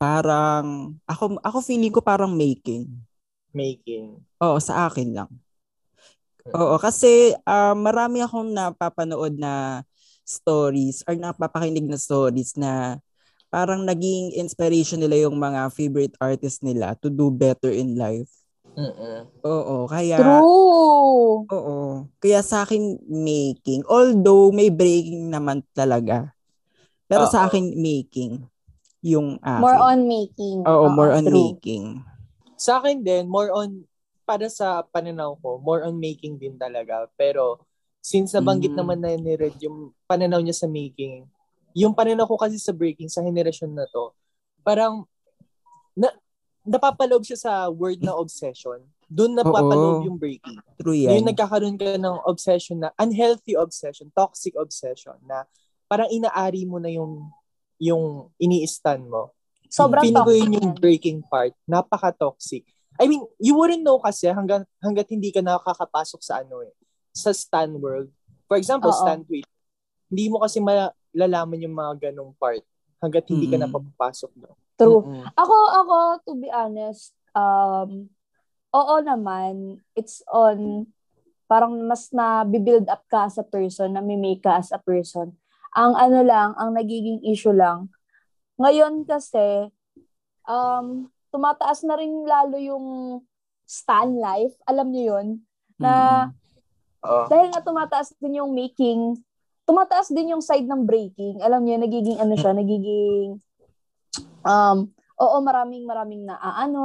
Parang, 0.00 0.96
ako, 1.06 1.38
ako 1.42 1.58
feeling 1.60 1.92
ko 1.92 2.00
parang 2.00 2.32
making. 2.34 2.86
Making. 3.50 4.16
Oo, 4.42 4.56
sa 4.62 4.86
akin 4.88 5.12
lang. 5.12 5.30
Oo, 6.56 6.76
kasi 6.82 7.34
ah, 7.46 7.74
marami 7.76 8.22
akong 8.24 8.50
napapanood 8.50 9.38
na 9.38 9.84
stories 10.26 11.02
or 11.06 11.14
napapakinig 11.18 11.86
na 11.86 11.98
stories 11.98 12.54
na 12.54 12.98
parang 13.50 13.82
naging 13.82 14.30
inspiration 14.38 15.02
nila 15.02 15.26
yung 15.26 15.34
mga 15.38 15.74
favorite 15.74 16.14
artists 16.22 16.62
nila 16.62 16.94
to 17.02 17.10
do 17.10 17.30
better 17.34 17.70
in 17.74 17.98
life. 17.98 18.30
Mm-mm. 18.78 19.26
Oo, 19.42 19.90
kaya 19.90 20.20
True. 20.22 21.48
Oo. 21.50 22.06
Kaya 22.22 22.40
sa 22.46 22.62
akin 22.62 23.02
making, 23.10 23.82
although 23.90 24.54
may 24.54 24.70
breaking 24.70 25.34
naman 25.34 25.66
talaga. 25.74 26.30
Pero 27.10 27.26
sa 27.26 27.42
Oo. 27.42 27.46
akin 27.50 27.74
making 27.74 28.46
yung 29.02 29.40
akin. 29.42 29.64
More 29.66 29.80
on 29.82 30.00
making. 30.06 30.58
Oo, 30.62 30.86
more 30.94 31.10
on 31.10 31.26
true. 31.26 31.34
making. 31.34 31.84
Sa 32.54 32.78
akin 32.78 33.02
din, 33.02 33.26
more 33.26 33.50
on, 33.50 33.82
para 34.30 34.46
sa 34.46 34.86
pananaw 34.86 35.34
ko, 35.42 35.58
more 35.58 35.82
on 35.82 35.98
making 35.98 36.38
din 36.38 36.54
talaga. 36.54 37.10
Pero, 37.18 37.58
since 37.98 38.30
nabanggit 38.30 38.70
Mm. 38.70 38.78
naman 38.78 38.98
na 39.02 39.10
ni 39.18 39.34
Red 39.34 39.58
yung 39.58 39.90
pananaw 40.06 40.38
niya 40.38 40.54
sa 40.54 40.70
making, 40.70 41.26
yung 41.74 41.90
pananaw 41.90 42.30
ko 42.30 42.38
kasi 42.38 42.62
sa 42.62 42.70
breaking, 42.70 43.10
sa 43.10 43.26
henerasyon 43.26 43.74
na 43.74 43.90
to, 43.90 44.14
parang, 44.62 45.02
na, 45.98 46.14
napapaloob 46.62 47.26
siya 47.26 47.38
sa 47.42 47.52
word 47.66 47.98
na 47.98 48.14
obsession. 48.14 48.78
Doon 49.10 49.34
napapaloob 49.34 49.98
Oo. 49.98 50.06
yung 50.06 50.18
breaking. 50.22 50.62
True 50.78 50.94
yan. 50.94 51.18
Yung 51.18 51.26
nagkakaroon 51.34 51.74
ka 51.74 51.98
ng 51.98 52.22
obsession 52.22 52.78
na, 52.86 52.94
unhealthy 52.94 53.58
obsession, 53.58 54.14
toxic 54.14 54.54
obsession, 54.54 55.18
na 55.26 55.42
parang 55.90 56.06
inaari 56.06 56.62
mo 56.62 56.78
na 56.78 56.86
yung 56.94 57.26
yung 57.82 58.30
ini-stan 58.38 59.02
mo. 59.02 59.34
Sobrang 59.66 60.04
toxic 60.14 60.36
yun 60.46 60.62
yung 60.62 60.70
breaking 60.78 61.18
part. 61.26 61.56
Napaka-toxic. 61.66 62.62
I 63.00 63.08
mean, 63.08 63.24
you 63.40 63.56
wouldn't 63.56 63.80
know 63.80 63.96
kasi 63.96 64.28
hanggang, 64.28 64.68
hanggat 64.76 65.08
hindi 65.08 65.32
ka 65.32 65.40
nakakapasok 65.40 66.20
sa 66.20 66.44
ano 66.44 66.60
eh, 66.60 66.72
sa 67.16 67.32
stan 67.32 67.72
world. 67.80 68.12
For 68.44 68.60
example, 68.60 68.92
Oo. 68.92 69.00
stan 69.00 69.24
tweet. 69.24 69.48
Hindi 70.12 70.28
mo 70.28 70.44
kasi 70.44 70.60
malalaman 70.60 71.64
yung 71.64 71.72
mga 71.72 72.12
ganong 72.12 72.36
part 72.36 72.60
hanggat 73.00 73.24
hindi 73.32 73.48
ka 73.48 73.56
Mm-mm. 73.56 73.72
napapapasok 73.72 74.30
doon. 74.36 74.56
True. 74.76 75.02
Mm-mm. 75.08 75.24
Ako, 75.32 75.56
ako, 75.72 75.96
to 76.28 76.32
be 76.36 76.52
honest, 76.52 77.16
um, 77.32 78.12
oo 78.76 78.94
naman, 79.00 79.80
it's 79.96 80.20
on, 80.28 80.84
parang 81.48 81.80
mas 81.88 82.12
na 82.12 82.44
build 82.44 82.84
up 82.92 83.02
ka 83.08 83.32
as 83.32 83.40
a 83.40 83.46
person, 83.46 83.96
na 83.96 84.04
make 84.04 84.44
ka 84.44 84.60
as 84.60 84.68
a 84.76 84.80
person. 84.82 85.32
Ang 85.72 85.96
ano 85.96 86.20
lang, 86.20 86.52
ang 86.60 86.76
nagiging 86.76 87.24
issue 87.24 87.54
lang, 87.54 87.88
ngayon 88.60 89.08
kasi, 89.08 89.72
um, 90.44 91.08
tumataas 91.30 91.86
na 91.86 91.94
rin 91.96 92.26
lalo 92.26 92.58
yung 92.58 92.86
stan 93.64 94.18
life. 94.18 94.54
Alam 94.66 94.90
niyo 94.90 95.02
yun? 95.16 95.26
Na, 95.78 95.92
Mm. 96.26 96.36
Oo. 97.00 97.24
dahil 97.32 97.46
nga 97.48 97.64
tumataas 97.64 98.12
din 98.20 98.44
yung 98.44 98.52
making, 98.52 99.16
tumataas 99.64 100.12
din 100.12 100.36
yung 100.36 100.44
side 100.44 100.68
ng 100.68 100.84
breaking. 100.84 101.40
Alam 101.40 101.64
niyo, 101.64 101.80
nagiging 101.80 102.18
ano 102.20 102.34
siya, 102.36 102.52
nagiging, 102.52 103.40
um, 104.44 104.78
oo, 105.16 105.36
maraming 105.40 105.88
maraming 105.88 106.28
na 106.28 106.36
ano, 106.36 106.82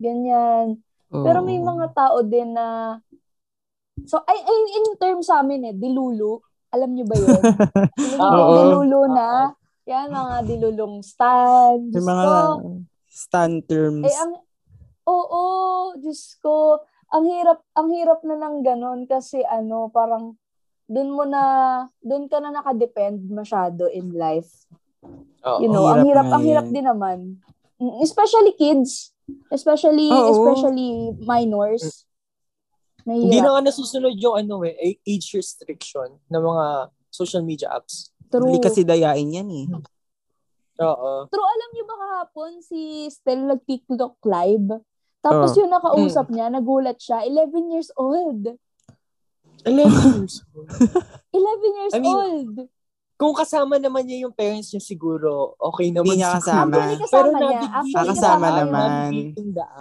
ganyan. 0.00 0.80
Pero 1.10 1.42
may 1.42 1.58
mga 1.58 1.90
tao 1.92 2.22
din 2.22 2.54
na, 2.54 2.96
so, 4.06 4.22
ay, 4.24 4.38
ay, 4.38 4.60
in 4.80 4.96
terms 4.96 5.26
sa 5.28 5.42
amin 5.42 5.68
eh, 5.68 5.74
dilulu. 5.76 6.40
Alam 6.70 6.94
niyo 6.94 7.04
ba 7.04 7.18
yun? 7.18 7.42
Oo. 8.22 8.54
dilulu 8.56 9.10
na, 9.10 9.52
yan, 9.84 10.08
mga 10.08 10.36
dilulong 10.46 11.02
stand. 11.02 11.90
Yung 11.90 12.00
Diyos 12.00 12.06
mga 12.06 12.22
ko, 12.24 12.32
stand 13.10 13.66
terms. 13.66 14.06
eh, 14.06 14.16
ang, 14.16 14.38
oo, 15.04 15.42
Diyos 15.98 16.38
ko, 16.38 16.78
ang 17.10 17.26
hirap, 17.26 17.60
ang 17.74 17.90
hirap 17.90 18.22
na 18.22 18.38
ng 18.38 18.56
ganon 18.62 19.00
kasi 19.04 19.42
ano, 19.42 19.90
parang, 19.90 20.38
dun 20.86 21.10
mo 21.10 21.26
na, 21.26 21.42
dun 21.98 22.26
ka 22.26 22.38
na 22.38 22.50
nakadepend 22.50 23.26
masyado 23.26 23.90
in 23.90 24.14
life. 24.14 24.66
Oo. 25.42 25.58
You 25.58 25.68
know, 25.68 25.86
Hirap 25.86 25.98
ang 25.98 26.06
hirap, 26.06 26.26
ang 26.30 26.44
hirap 26.44 26.66
yan. 26.66 26.74
din 26.74 26.86
naman. 26.86 27.18
Mm, 27.78 27.98
Especially 27.98 28.52
kids. 28.54 29.10
Especially, 29.48 30.10
Oo. 30.10 30.30
especially 30.30 30.90
minors. 31.22 32.04
Hindi 33.00 33.38
Mahirap. 33.38 33.42
na 33.42 33.50
nga 33.56 33.62
nasusunod 33.64 34.14
yung 34.18 34.36
ano 34.36 34.60
eh, 34.62 35.00
age 35.00 35.32
restriction 35.32 36.20
ng 36.28 36.42
mga 36.42 36.66
social 37.08 37.40
media 37.40 37.72
apps. 37.72 38.12
True. 38.28 38.44
Hindi 38.44 38.60
kasi 38.60 38.84
dayain 38.84 39.26
yan 39.26 39.48
eh. 39.48 39.66
Oo. 40.80 41.10
True, 41.28 41.44
alam 41.46 41.68
niyo 41.70 41.84
ba 41.84 41.96
kahapon 41.96 42.50
si 42.60 42.80
Stel 43.06 43.44
nag-TikTok 43.44 44.16
live? 44.24 44.80
Tapos 45.20 45.52
Oh. 45.52 45.58
yung 45.60 45.70
nakausap 45.70 46.26
niya, 46.28 46.48
nagulat 46.48 46.96
siya, 46.96 47.20
11 47.22 47.68
years 47.68 47.92
old. 47.94 48.56
11 49.62 49.76
years 50.24 50.40
old. 50.50 50.68
11 51.30 51.78
years 51.78 51.92
I 51.92 52.00
mean, 52.00 52.16
old. 52.16 52.54
Kung 53.20 53.36
kasama 53.36 53.76
naman 53.76 54.08
niya 54.08 54.24
yung 54.24 54.32
parents 54.32 54.72
niya 54.72 54.80
siguro, 54.80 55.52
okay 55.60 55.92
naman. 55.92 56.16
Hindi 56.16 56.24
niya 56.24 56.40
kasama. 56.40 56.72
Actually, 56.72 57.04
kasama 57.04 57.36
niya. 57.36 57.60
Actually, 57.60 58.08
kasama 58.08 58.46
naman. 58.48 59.10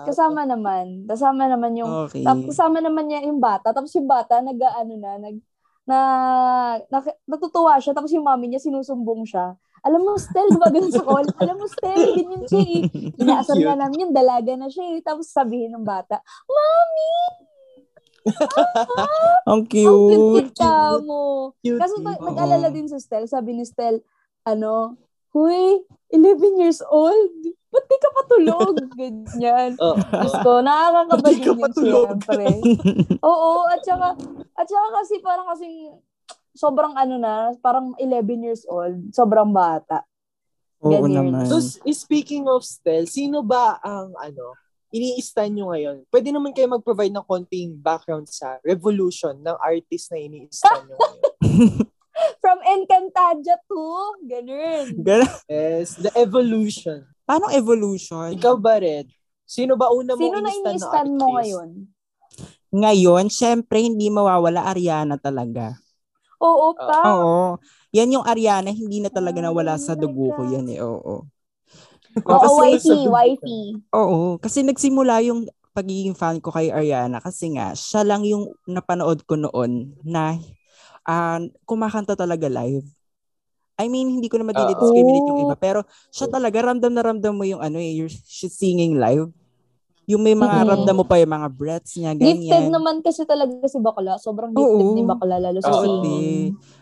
Kasama 0.03 0.41
naman. 0.43 0.85
Kasama 1.07 1.43
naman 1.47 1.71
yung, 1.79 1.91
Okay. 2.05 2.27
tapos 2.27 2.51
kasama 2.51 2.77
naman 2.83 3.07
niya 3.07 3.23
yung 3.23 3.39
bata. 3.39 3.71
Tapos 3.71 3.95
yung 3.95 4.11
bata, 4.11 4.43
nag, 4.43 4.59
ano 4.59 4.93
na, 4.99 5.11
nag, 5.17 5.35
na, 5.87 5.97
na, 6.91 6.97
natutuwa 7.23 7.79
siya. 7.79 7.95
Tapos 7.95 8.11
yung 8.11 8.27
mami 8.27 8.51
niya, 8.51 8.59
sinusumbong 8.59 9.23
siya. 9.23 9.55
Alam 9.85 10.01
mo, 10.03 10.11
Stel, 10.19 10.47
diba 10.49 10.67
ganun 10.67 10.91
sa 10.91 11.03
call? 11.03 11.25
Alam 11.39 11.55
mo, 11.59 11.65
Stel, 11.67 11.99
ganyan 12.15 12.43
siya 12.45 12.63
eh. 12.63 12.81
Inaasar 13.21 13.55
Cute. 13.55 13.65
nga 13.65 13.75
namin 13.79 14.03
yun, 14.07 14.11
dalaga 14.11 14.53
na 14.55 14.67
siya 14.67 14.85
eh. 14.95 14.99
Tapos 14.99 15.31
sabihin 15.31 15.71
ng 15.75 15.85
bata, 15.87 16.19
Mami! 16.47 17.13
Ang 19.47 19.47
Ang 19.47 19.61
cute. 19.65 20.11
cute 20.11 20.53
ka 20.53 20.99
mo. 21.01 21.55
Cute. 21.63 21.79
Kasi 21.79 21.95
Oo. 22.03 22.05
nag-alala 22.05 22.67
din 22.69 22.91
si 22.91 22.99
Stel, 22.99 23.25
sabi 23.25 23.55
ni 23.55 23.63
Stel, 23.63 24.03
ano, 24.43 24.99
Huy, 25.29 25.85
11 26.09 26.57
years 26.57 26.81
old. 26.89 27.29
Ba't 27.69 27.85
di 27.85 27.97
ka 28.01 28.09
patulog? 28.17 28.75
Ganyan. 28.99 29.77
Nakakakabalin 29.77 31.21
Ba't 31.21 31.33
di 31.37 31.37
ka 31.37 31.51
yun 31.53 31.59
patulog? 31.61 32.17
siyempre. 32.25 32.45
Oo, 33.21 33.51
at 33.69 33.81
saka, 33.85 34.17
at 34.57 34.65
saka 34.65 34.87
kasi 34.97 35.21
parang 35.21 35.45
kasing, 35.53 35.93
sobrang 36.59 36.91
ano 36.91 37.15
na, 37.15 37.55
parang 37.63 37.95
11 37.95 38.43
years 38.43 38.63
old, 38.67 39.15
sobrang 39.15 39.47
bata. 39.47 40.03
Oo 40.83 40.91
Ganyan. 40.91 41.31
naman. 41.31 41.47
So, 41.47 41.63
speaking 41.87 42.51
of 42.51 42.67
Stel, 42.67 43.07
sino 43.07 43.39
ba 43.39 43.79
ang 43.79 44.11
ano, 44.19 44.59
ini-stan 44.91 45.55
nyo 45.55 45.71
ngayon? 45.71 46.03
Pwede 46.11 46.35
naman 46.35 46.51
kayo 46.51 46.67
mag-provide 46.67 47.15
ng 47.15 47.23
konting 47.23 47.79
background 47.79 48.27
sa 48.27 48.59
revolution 48.59 49.39
ng 49.39 49.55
artist 49.55 50.11
na 50.11 50.19
ini-stan 50.19 50.83
nyo 50.83 50.95
ngayon. 50.99 51.23
From 52.43 52.59
Encantadia 52.67 53.55
to, 53.63 53.83
ganun. 54.27 54.99
Gan- 54.99 55.39
Yes, 55.47 55.95
the 55.95 56.11
evolution. 56.19 57.07
Paano 57.23 57.47
evolution? 57.47 58.35
Ikaw 58.35 58.59
ba, 58.59 58.83
Red? 58.83 59.07
Sino 59.47 59.79
ba 59.79 59.87
una 59.89 60.13
mo 60.13 60.19
Sino 60.19 60.43
na 60.43 60.51
ini-stan 60.51 61.07
mo 61.15 61.31
artist? 61.31 61.35
ngayon? 61.39 61.69
Ngayon, 62.69 63.25
syempre, 63.31 63.81
hindi 63.81 64.11
mawawala 64.11 64.67
Ariana 64.67 65.15
talaga. 65.15 65.79
Oo, 66.39 66.67
pa. 66.75 66.99
Oo. 67.19 67.59
Yan 67.91 68.15
yung 68.15 68.25
Ariana, 68.25 68.71
hindi 68.71 69.03
na 69.03 69.11
talaga 69.11 69.43
nawala 69.43 69.75
Oh 69.75 69.81
sa 69.81 69.93
dugo 69.95 70.31
ko 70.33 70.41
yan 70.47 70.67
eh. 70.71 70.79
Oo. 70.79 71.27
Oo, 72.25 72.25
kasi- 72.25 72.59
wifey, 72.59 73.01
wifey. 73.07 73.63
Oo. 73.93 74.39
Kasi 74.39 74.63
nagsimula 74.63 75.21
yung 75.25 75.45
pagiging 75.75 76.17
fan 76.17 76.41
ko 76.41 76.49
kay 76.51 76.73
Ariana 76.73 77.21
kasi 77.21 77.53
nga, 77.53 77.71
siya 77.77 78.01
lang 78.03 78.25
yung 78.25 78.49
napanood 78.65 79.23
ko 79.23 79.37
noon 79.37 79.95
na 80.03 80.35
ah, 81.07 81.39
kumakanta 81.65 82.13
talaga 82.13 82.45
live. 82.49 82.85
I 83.79 83.87
mean, 83.87 84.11
hindi 84.19 84.27
ko 84.27 84.35
naman 84.35 84.59
Oo. 84.59 84.61
dinidiscriminate 84.67 85.27
yung 85.31 85.41
iba, 85.47 85.55
pero 85.55 85.87
siya 86.11 86.27
talaga, 86.27 86.59
ramdam 86.59 86.91
na 86.91 86.99
ramdam 86.99 87.31
mo 87.31 87.47
yung 87.47 87.63
ano 87.63 87.79
eh, 87.79 87.95
you're, 87.95 88.11
she's 88.11 88.51
singing 88.59 88.99
live. 88.99 89.31
Yung 90.09 90.25
may 90.25 90.33
mga 90.33 90.65
Mm-mm. 90.65 90.69
ramdam 90.73 90.95
mo 90.97 91.05
pa 91.05 91.21
yung 91.21 91.29
mga 91.37 91.47
breaths 91.53 91.93
niya, 92.01 92.17
Gifted 92.17 92.65
ganyan. 92.65 92.73
naman 92.73 92.95
kasi 93.05 93.23
talaga 93.29 93.63
si 93.69 93.77
Bakla. 93.77 94.17
Sobrang 94.17 94.51
gifted 94.57 94.89
Oo. 94.89 94.97
ni 94.97 95.05
Bakla, 95.05 95.37
lalo 95.37 95.61
sa 95.61 95.69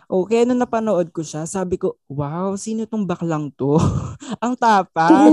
Oo, 0.08 0.24
kaya 0.24 0.48
nung 0.48 0.56
napanood 0.64 1.12
ko 1.12 1.20
siya, 1.20 1.44
sabi 1.44 1.76
ko, 1.76 2.00
wow, 2.08 2.56
sino 2.56 2.88
tong 2.88 3.04
baklang 3.04 3.52
to? 3.52 3.76
ang 4.44 4.56
tapang. 4.56 5.28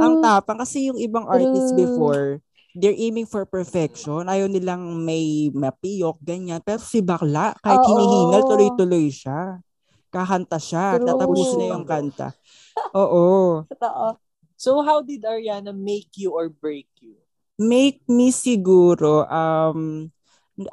ang 0.00 0.16
tapang 0.16 0.56
kasi 0.64 0.88
yung 0.88 0.96
ibang 0.96 1.28
artists 1.28 1.76
before, 1.76 2.40
they're 2.72 2.96
aiming 2.96 3.28
for 3.28 3.44
perfection. 3.44 4.24
Ayaw 4.24 4.48
nilang 4.48 4.96
may 5.04 5.52
mapiyok, 5.52 6.16
ganyan. 6.24 6.64
Pero 6.64 6.80
si 6.80 7.04
bakla, 7.04 7.52
kahit 7.60 7.84
Oo. 7.84 7.92
hinihinal, 7.92 8.40
tuloy-tuloy 8.48 9.12
siya. 9.12 9.60
Kakanta 10.08 10.56
siya, 10.56 10.96
True. 10.96 11.04
tatapos 11.04 11.52
na 11.60 11.64
yung 11.76 11.84
kanta. 11.84 12.32
Oo. 12.96 13.68
Totoo. 13.68 14.27
So, 14.58 14.82
how 14.82 15.06
did 15.06 15.22
Ariana 15.22 15.70
make 15.70 16.18
you 16.18 16.34
or 16.34 16.50
break 16.50 16.90
you? 16.98 17.14
Make 17.62 18.02
me 18.10 18.34
siguro, 18.34 19.22
um, 19.30 20.10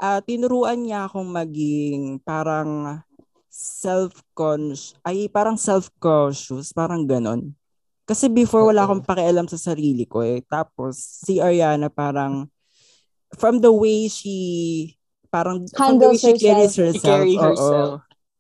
ah, 0.01 0.25
tinuruan 0.25 0.82
niya 0.82 1.06
akong 1.06 1.30
maging 1.30 2.18
parang 2.25 3.06
self-conscious, 3.46 4.98
ay 5.06 5.30
parang 5.30 5.54
self-conscious, 5.54 6.74
parang 6.74 7.06
ganon. 7.06 7.54
Kasi 8.10 8.25
before 8.25 8.65
wala 8.65 8.89
akong 8.89 9.06
pakialam 9.06 9.46
sa 9.46 9.58
sarili 9.58 10.10
ko 10.10 10.25
eh. 10.25 10.42
Tapos 10.46 10.98
si 10.98 11.38
Ariana 11.38 11.89
parang 11.89 12.50
from 13.38 13.62
the 13.62 13.70
way 13.74 14.10
she 14.10 14.98
parang 15.30 15.65
from 15.74 15.98
the 16.01 16.10
Handles 16.10 16.22
way 16.25 16.34
she 16.34 16.34
carries 16.42 16.74
herself. 16.74 17.22
herself. 17.22 17.38
Oo. 17.38 17.42
herself. 17.42 17.89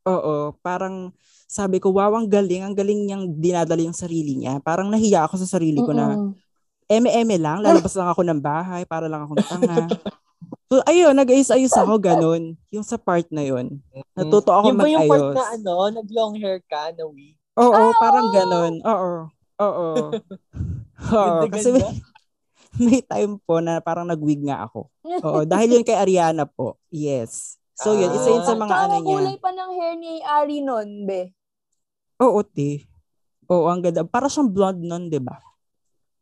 Oo, 0.05 0.35
parang 0.61 1.13
sabi 1.45 1.77
ko, 1.77 1.93
wow, 1.93 2.13
ang 2.13 2.25
galing. 2.25 2.65
Ang 2.65 2.75
galing 2.75 3.05
niyang 3.05 3.25
dinadala 3.37 3.81
yung 3.81 3.95
sarili 3.95 4.35
niya. 4.35 4.57
Parang 4.59 4.89
nahiya 4.89 5.25
ako 5.25 5.37
sa 5.39 5.57
sarili 5.57 5.77
ko 5.77 5.93
na, 5.93 6.33
eme-eme 6.85 7.37
lang, 7.37 7.61
lalabas 7.61 7.93
lang 7.93 8.09
ako 8.09 8.21
ng 8.21 8.41
bahay 8.41 8.85
para 8.85 9.09
lang 9.09 9.25
akong 9.25 9.41
tanga. 9.45 9.89
so, 10.69 10.81
ayun, 10.85 11.13
nag-ayos-ayos 11.13 11.73
ako, 11.73 11.97
ganun. 11.97 12.53
Yung 12.69 12.85
sa 12.85 12.97
part 12.97 13.25
na 13.29 13.41
yun. 13.41 13.81
Natuto 14.13 14.53
ako 14.53 14.73
Yung 14.73 14.77
ba 14.77 14.89
yung 14.89 15.05
part 15.05 15.21
mag-ayos. 15.21 15.35
na 15.35 15.43
ano, 15.53 15.71
nag-long 15.93 16.33
hair 16.37 16.59
ka, 16.65 16.93
na 16.93 17.03
wig? 17.05 17.33
Oo, 17.55 17.73
Ah, 17.73 17.93
parang 17.97 18.27
oo. 18.27 18.33
ganun. 18.33 18.73
Oo. 18.83 19.11
Oo. 19.55 19.89
Oo, 21.15 21.41
kasi 21.51 21.75
may, 21.75 21.83
may 22.79 22.99
time 22.99 23.35
po 23.39 23.59
na 23.59 23.79
parang 23.79 24.07
nag-wig 24.07 24.41
nga 24.43 24.63
ako. 24.65 24.87
Oo, 25.03 25.39
dahil 25.43 25.79
yun 25.79 25.85
kay 25.85 25.95
Ariana 25.95 26.47
po. 26.47 26.79
Yes. 26.87 27.55
So 27.75 27.91
yun, 27.91 28.09
isa 28.09 28.29
yun 28.29 28.41
sa 28.41 28.55
Ah. 28.55 28.57
mga 28.57 28.71
Tsaka 28.71 28.85
ano 28.87 28.95
niya. 28.97 29.07
kulay 29.11 29.35
pa 29.37 29.51
ng 29.51 29.71
hair 29.73 29.95
ni 29.95 30.13
Ari 30.21 30.57
nun, 30.59 30.89
be. 31.03 31.21
Oo, 32.17 32.39
te. 32.41 32.87
Oo, 33.45 33.67
ang 33.67 33.83
ganda. 33.83 34.01
Para 34.01 34.25
siyang 34.25 34.47
blonde 34.47 34.81
nun, 34.81 35.07
di 35.07 35.19
ba? 35.19 35.35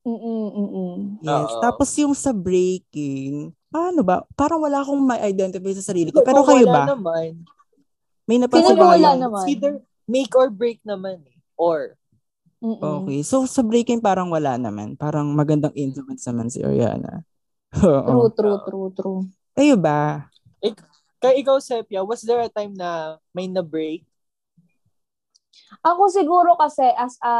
Mm-mm, 0.04 0.46
mm-mm. 0.52 0.94
Yes. 1.22 1.48
Oo. 1.48 1.62
Tapos 1.62 1.88
yung 1.96 2.12
sa 2.12 2.34
breaking, 2.34 3.54
paano 3.70 4.04
ba? 4.04 4.26
Parang 4.34 4.60
wala 4.60 4.82
akong 4.82 5.00
ma-identify 5.00 5.72
sa 5.72 5.94
sarili 5.94 6.10
ko. 6.10 6.20
Pero 6.20 6.42
Oo, 6.42 6.50
kayo 6.50 6.66
wala 6.66 6.74
ba? 6.76 6.84
naman. 6.92 7.46
May 8.26 8.36
Feeling 8.36 8.44
napansin 8.44 8.74
ko 8.74 8.82
ba 8.82 8.88
wala 8.90 9.10
kayo? 9.10 9.22
naman. 9.22 9.40
It's 9.40 9.52
either 9.54 9.74
make 10.04 10.34
or 10.34 10.48
break 10.50 10.82
naman 10.84 11.22
eh. 11.24 11.38
Or, 11.56 11.96
Mm-mm. 12.60 12.80
Okay. 13.06 13.20
So 13.22 13.44
sa 13.44 13.60
breaking 13.60 14.00
parang 14.00 14.28
wala 14.28 14.56
naman. 14.56 14.96
Parang 14.96 15.28
magandang 15.32 15.76
influence 15.76 16.24
naman 16.26 16.48
si 16.48 16.60
Ariana. 16.60 17.24
True, 17.76 17.92
Oo. 18.00 18.32
true, 18.32 18.60
true, 18.64 18.90
true. 18.96 19.20
Kayo 19.54 19.76
ba? 19.76 20.28
Kaya 21.24 21.40
ikaw, 21.40 21.56
Sepia, 21.64 22.04
was 22.04 22.20
there 22.28 22.44
a 22.44 22.52
time 22.52 22.76
na 22.76 23.16
may 23.32 23.48
na-break? 23.48 24.04
Ako 25.80 26.12
siguro 26.12 26.60
kasi 26.60 26.84
as 26.84 27.16
a 27.24 27.36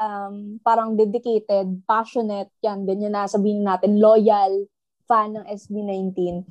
um, 0.00 0.56
parang 0.64 0.96
dedicated, 0.96 1.84
passionate, 1.84 2.48
yan, 2.64 2.88
ganyan 2.88 3.12
na 3.12 3.28
sabihin 3.28 3.60
natin, 3.60 4.00
loyal 4.00 4.64
fan 5.04 5.36
ng 5.36 5.44
SB19, 5.44 6.48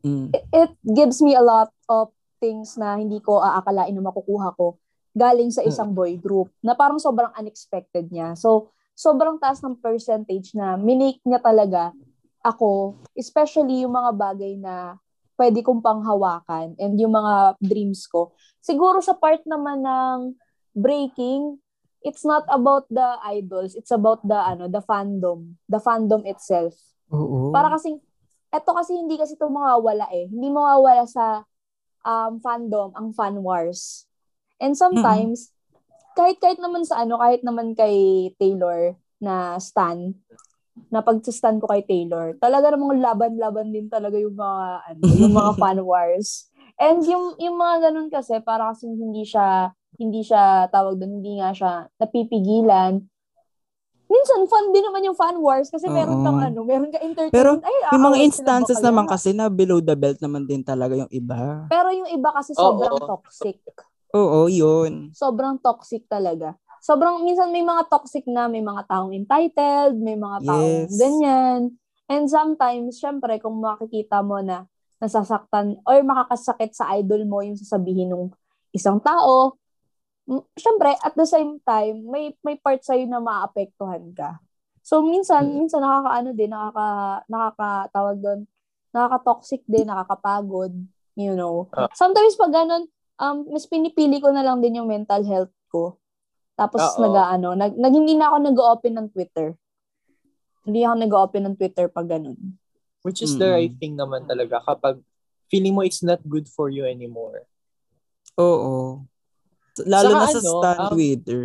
Mm. 0.00 0.32
it, 0.32 0.44
it 0.48 0.72
gives 0.96 1.20
me 1.20 1.36
a 1.36 1.44
lot 1.44 1.68
of 1.84 2.08
things 2.40 2.80
na 2.80 2.96
hindi 2.96 3.20
ko 3.20 3.44
aakalain 3.44 3.92
na 3.92 4.00
makukuha 4.00 4.56
ko 4.56 4.80
galing 5.12 5.52
sa 5.52 5.60
isang 5.60 5.92
boy 5.92 6.16
group 6.16 6.48
na 6.64 6.72
parang 6.72 6.96
sobrang 6.96 7.28
unexpected 7.36 8.08
niya. 8.08 8.32
So, 8.32 8.72
sobrang 8.96 9.36
taas 9.36 9.60
ng 9.60 9.76
percentage 9.76 10.56
na 10.56 10.80
minake 10.80 11.20
niya 11.26 11.42
talaga 11.42 11.92
ako, 12.40 12.96
especially 13.12 13.84
yung 13.84 13.92
mga 13.92 14.10
bagay 14.16 14.56
na 14.56 14.96
pwede 15.40 15.64
kong 15.64 15.80
panghawakan 15.80 16.76
and 16.76 17.00
yung 17.00 17.16
mga 17.16 17.56
dreams 17.64 18.04
ko. 18.04 18.36
Siguro 18.60 19.00
sa 19.00 19.16
part 19.16 19.40
naman 19.48 19.80
ng 19.80 20.36
breaking, 20.76 21.56
it's 22.04 22.28
not 22.28 22.44
about 22.52 22.84
the 22.92 23.16
idols, 23.24 23.72
it's 23.72 23.88
about 23.88 24.20
the 24.20 24.36
ano, 24.36 24.68
the 24.68 24.84
fandom, 24.84 25.56
the 25.64 25.80
fandom 25.80 26.28
itself. 26.28 26.76
Oo. 27.08 27.48
Para 27.56 27.72
kasing, 27.72 27.96
eto 28.52 28.76
kasi 28.76 29.00
hindi 29.00 29.16
kasi 29.16 29.40
ito 29.40 29.48
mawawala 29.48 30.12
eh. 30.12 30.28
Hindi 30.28 30.52
mawawala 30.52 31.08
sa 31.08 31.48
um, 32.04 32.36
fandom 32.44 32.92
ang 32.92 33.16
fan 33.16 33.40
wars. 33.40 34.04
And 34.60 34.76
sometimes, 34.76 35.56
kahit 36.20 36.36
kahit 36.36 36.60
naman 36.60 36.84
sa 36.84 37.00
ano, 37.00 37.16
kahit 37.16 37.40
naman 37.40 37.72
kay 37.72 38.28
Taylor 38.36 38.92
na 39.16 39.56
stan, 39.56 40.12
na 40.90 41.02
pag-stan 41.02 41.58
ko 41.58 41.66
kay 41.70 41.82
Taylor, 41.86 42.34
talaga 42.38 42.74
namang 42.74 42.98
laban-laban 42.98 43.70
din 43.74 43.86
talaga 43.90 44.16
yung 44.18 44.34
mga 44.34 44.66
ano, 44.90 45.02
yung 45.14 45.34
mga 45.34 45.52
fan 45.62 45.80
wars. 45.82 46.50
And 46.80 47.04
yung 47.04 47.36
yung 47.36 47.56
mga 47.60 47.90
ganun 47.90 48.08
kasi 48.08 48.40
para 48.40 48.72
kasi 48.72 48.88
hindi 48.88 49.26
siya 49.26 49.74
hindi 50.00 50.24
siya 50.24 50.70
tawag 50.72 50.96
doon, 50.96 51.20
hindi 51.20 51.38
nga 51.42 51.52
siya 51.52 51.72
napipigilan. 52.00 53.04
Minsan 54.10 54.42
fun 54.50 54.74
din 54.74 54.82
naman 54.82 55.06
yung 55.06 55.14
fan 55.14 55.38
wars 55.38 55.70
kasi 55.70 55.86
meron 55.86 56.18
kang 56.26 56.40
ano, 56.42 56.66
meron 56.66 56.90
ka 56.90 56.98
entertainment. 56.98 57.30
Pero 57.30 57.50
Ay, 57.62 57.76
Yung 57.94 58.04
mga 58.10 58.18
instances 58.26 58.78
naman 58.82 59.06
kasi 59.06 59.30
na 59.30 59.46
below 59.46 59.78
the 59.78 59.94
belt 59.94 60.18
naman 60.18 60.50
din 60.50 60.66
talaga 60.66 60.98
yung 60.98 61.12
iba. 61.14 61.70
Pero 61.70 61.94
yung 61.94 62.10
iba 62.10 62.34
kasi 62.34 62.50
sobrang 62.58 62.98
Oo. 62.98 63.06
toxic. 63.06 63.62
Oo, 64.10 64.50
yun. 64.50 65.14
Sobrang 65.14 65.62
toxic 65.62 66.10
talaga. 66.10 66.58
Sobrang, 66.80 67.20
minsan 67.20 67.52
may 67.52 67.60
mga 67.60 67.92
toxic 67.92 68.24
na, 68.24 68.48
may 68.48 68.64
mga 68.64 68.88
taong 68.88 69.12
entitled, 69.12 70.00
may 70.00 70.16
mga 70.16 70.38
taong 70.48 70.88
Yes. 70.88 70.96
ganyan. 70.96 71.60
And 72.08 72.24
sometimes, 72.26 72.96
syempre, 72.98 73.36
kung 73.36 73.60
makikita 73.60 74.24
mo 74.24 74.40
na 74.40 74.64
nasasaktan 74.96 75.76
or 75.84 76.00
makakasakit 76.00 76.72
sa 76.72 76.88
idol 76.96 77.24
mo 77.28 77.44
yung 77.44 77.56
sasabihin 77.56 78.12
ng 78.12 78.32
isang 78.72 78.96
tao, 79.00 79.60
syempre, 80.56 80.96
at 81.04 81.12
the 81.16 81.28
same 81.28 81.60
time, 81.68 82.00
may 82.08 82.32
may 82.40 82.56
part 82.56 82.80
sa'yo 82.80 83.04
na 83.04 83.20
maapektuhan 83.20 84.16
ka. 84.16 84.40
So, 84.80 85.04
minsan, 85.04 85.52
minsan 85.52 85.84
nakakaano 85.84 86.32
din, 86.32 86.50
nakaka, 86.50 86.88
nakakatawag 87.28 88.16
doon, 88.24 88.40
nakaka-toxic 88.90 89.62
din, 89.68 89.86
nakakapagod, 89.86 90.72
you 91.14 91.36
know. 91.36 91.68
Ah. 91.76 91.92
Sometimes 91.92 92.34
pag 92.40 92.56
ganun, 92.56 92.88
um, 93.20 93.36
mas 93.52 93.68
pinipili 93.68 94.18
ko 94.18 94.32
na 94.32 94.40
lang 94.42 94.64
din 94.64 94.80
yung 94.80 94.88
mental 94.88 95.22
health 95.28 95.52
ko. 95.68 96.00
Tapos 96.60 96.82
nag-ano, 97.00 97.56
nag, 97.56 97.72
nag, 97.72 97.88
hindi 97.90 98.12
na 98.12 98.28
ako 98.28 98.36
nag-open 98.44 98.92
ng 98.94 99.08
Twitter. 99.08 99.56
Hindi 100.60 100.84
ako 100.84 100.94
nag-open 100.98 101.42
ng 101.42 101.54
Twitter 101.56 101.88
pag 101.88 102.04
ganun. 102.06 102.36
Which 103.00 103.24
is 103.24 103.32
the 103.34 103.48
Mm-mm. 103.48 103.56
right 103.56 103.74
thing 103.74 103.96
naman 103.96 104.28
talaga 104.28 104.60
kapag 104.60 105.00
feeling 105.48 105.72
mo 105.72 105.80
it's 105.80 106.04
not 106.04 106.20
good 106.22 106.44
for 106.46 106.68
you 106.68 106.84
anymore. 106.84 107.48
Oo. 108.36 109.08
Lalo 109.80 110.08
Saka 110.10 110.20
na 110.20 110.26
sa 110.28 110.38
ano, 110.38 110.50
stan 110.52 110.78
um, 110.78 110.90
Twitter. 110.92 111.42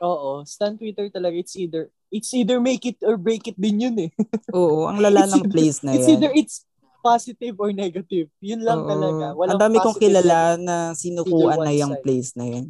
Oo, 0.00 0.30
stan 0.42 0.74
Twitter 0.74 1.06
talaga, 1.06 1.38
it's 1.38 1.54
either 1.54 1.86
it's 2.10 2.34
either 2.34 2.58
make 2.58 2.82
it 2.82 2.98
or 3.00 3.14
break 3.14 3.46
it 3.46 3.54
din 3.54 3.78
yun 3.80 3.96
eh. 3.96 4.10
Oo, 4.58 4.90
ang 4.90 4.98
lala 4.98 5.22
It's 5.22 5.32
ng 5.32 5.46
either- 5.46 5.54
place 5.54 5.78
na 5.80 5.94
It's 5.94 6.04
yan. 6.04 6.18
either 6.18 6.32
it's 6.34 6.56
positive 7.00 7.54
or 7.56 7.70
negative. 7.70 8.26
Yun 8.42 8.60
lang 8.60 8.82
Oo. 8.82 8.90
talaga. 8.90 9.24
Ang 9.30 9.38
Walang 9.38 9.60
dami 9.62 9.76
kong 9.78 9.96
kilala 9.96 10.58
na 10.58 10.76
sinukuan 10.92 11.62
na 11.62 11.70
yung 11.70 11.94
side. 11.94 12.02
place 12.02 12.30
na 12.34 12.44
yan. 12.50 12.66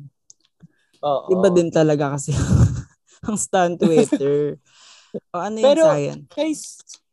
Oo. 1.00 1.28
Iba 1.32 1.48
din 1.48 1.68
talaga 1.68 2.14
kasi 2.14 2.32
ang 3.26 3.36
stan 3.36 3.76
Twitter. 3.76 4.56
o 5.32 5.36
ano 5.40 5.56
yung 5.58 5.66
Pero- 5.66 5.88
Sayan? 5.88 6.20
Kay, 6.28 6.52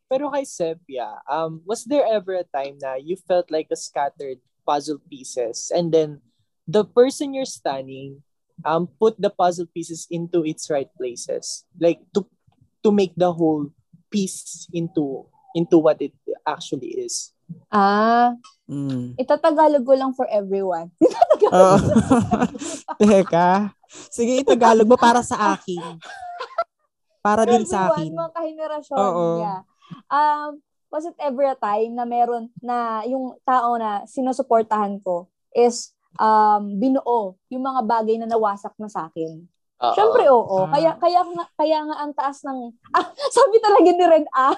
pero 0.08 0.32
kay 0.32 0.45
Sepia, 0.45 1.19
um, 1.28 1.60
was 1.63 1.84
there 1.84 2.08
ever 2.08 2.39
a 2.39 2.47
time 2.47 2.80
na 2.80 2.95
you 2.95 3.15
felt 3.28 3.52
like 3.52 3.67
a 3.69 3.80
scattered 3.80 4.39
puzzle 4.63 5.00
pieces 5.08 5.71
and 5.71 5.91
then 5.91 6.19
the 6.63 6.84
person 6.84 7.32
you're 7.34 7.47
stunning 7.47 8.23
um, 8.63 8.88
put 9.00 9.15
the 9.19 9.30
puzzle 9.30 9.67
pieces 9.67 10.08
into 10.10 10.43
its 10.43 10.67
right 10.71 10.91
places? 10.95 11.63
Like 11.76 12.00
to 12.15 12.23
to 12.84 12.89
make 12.91 13.15
the 13.15 13.32
whole 13.32 13.67
piece 14.08 14.67
into 14.71 15.28
into 15.52 15.76
what 15.80 16.00
it 16.00 16.15
actually 16.47 17.04
is. 17.04 17.36
Ah, 17.71 18.36
Mm. 18.67 19.15
itatagalog 19.15 19.84
ko 19.88 19.95
lang 19.95 20.12
for 20.12 20.28
everyone. 20.28 20.91
Oo. 21.51 21.75
Teka. 22.99 23.71
Sige, 24.12 24.43
itagalog 24.43 24.88
mo 24.88 24.97
para 24.99 25.23
sa 25.23 25.55
akin. 25.55 25.99
Para 27.23 27.43
din 27.47 27.63
sa 27.67 27.91
akin. 27.91 28.12
Mga 28.12 28.33
kahenerasyon. 28.36 28.97
Oo. 28.97 29.27
Yeah. 29.43 29.62
Um, 30.12 30.60
was 30.91 31.07
it 31.07 31.15
ever 31.19 31.43
a 31.47 31.57
time 31.60 31.95
na 31.95 32.07
meron 32.07 32.51
na 32.63 33.03
yung 33.07 33.36
tao 33.43 33.75
na 33.75 34.03
sinusuportahan 34.07 34.99
ko 35.03 35.27
is 35.51 35.91
um, 36.19 36.79
binuo 36.79 37.36
yung 37.51 37.63
mga 37.63 37.81
bagay 37.83 38.15
na 38.19 38.27
nawasak 38.27 38.75
na 38.79 38.88
sa 38.88 39.07
akin? 39.07 39.43
Oo. 39.77 39.93
Siyempre, 39.93 40.23
oo. 40.31 40.65
Ah. 40.65 40.73
Kaya, 40.73 40.91
kaya, 40.97 41.21
kaya 41.53 41.79
nga 41.86 41.95
ang 42.01 42.12
taas 42.17 42.41
ng... 42.41 42.73
Ah, 42.97 43.05
sabi 43.29 43.62
talaga 43.62 43.89
ni 43.93 44.05
Red, 44.07 44.25
ah, 44.33 44.57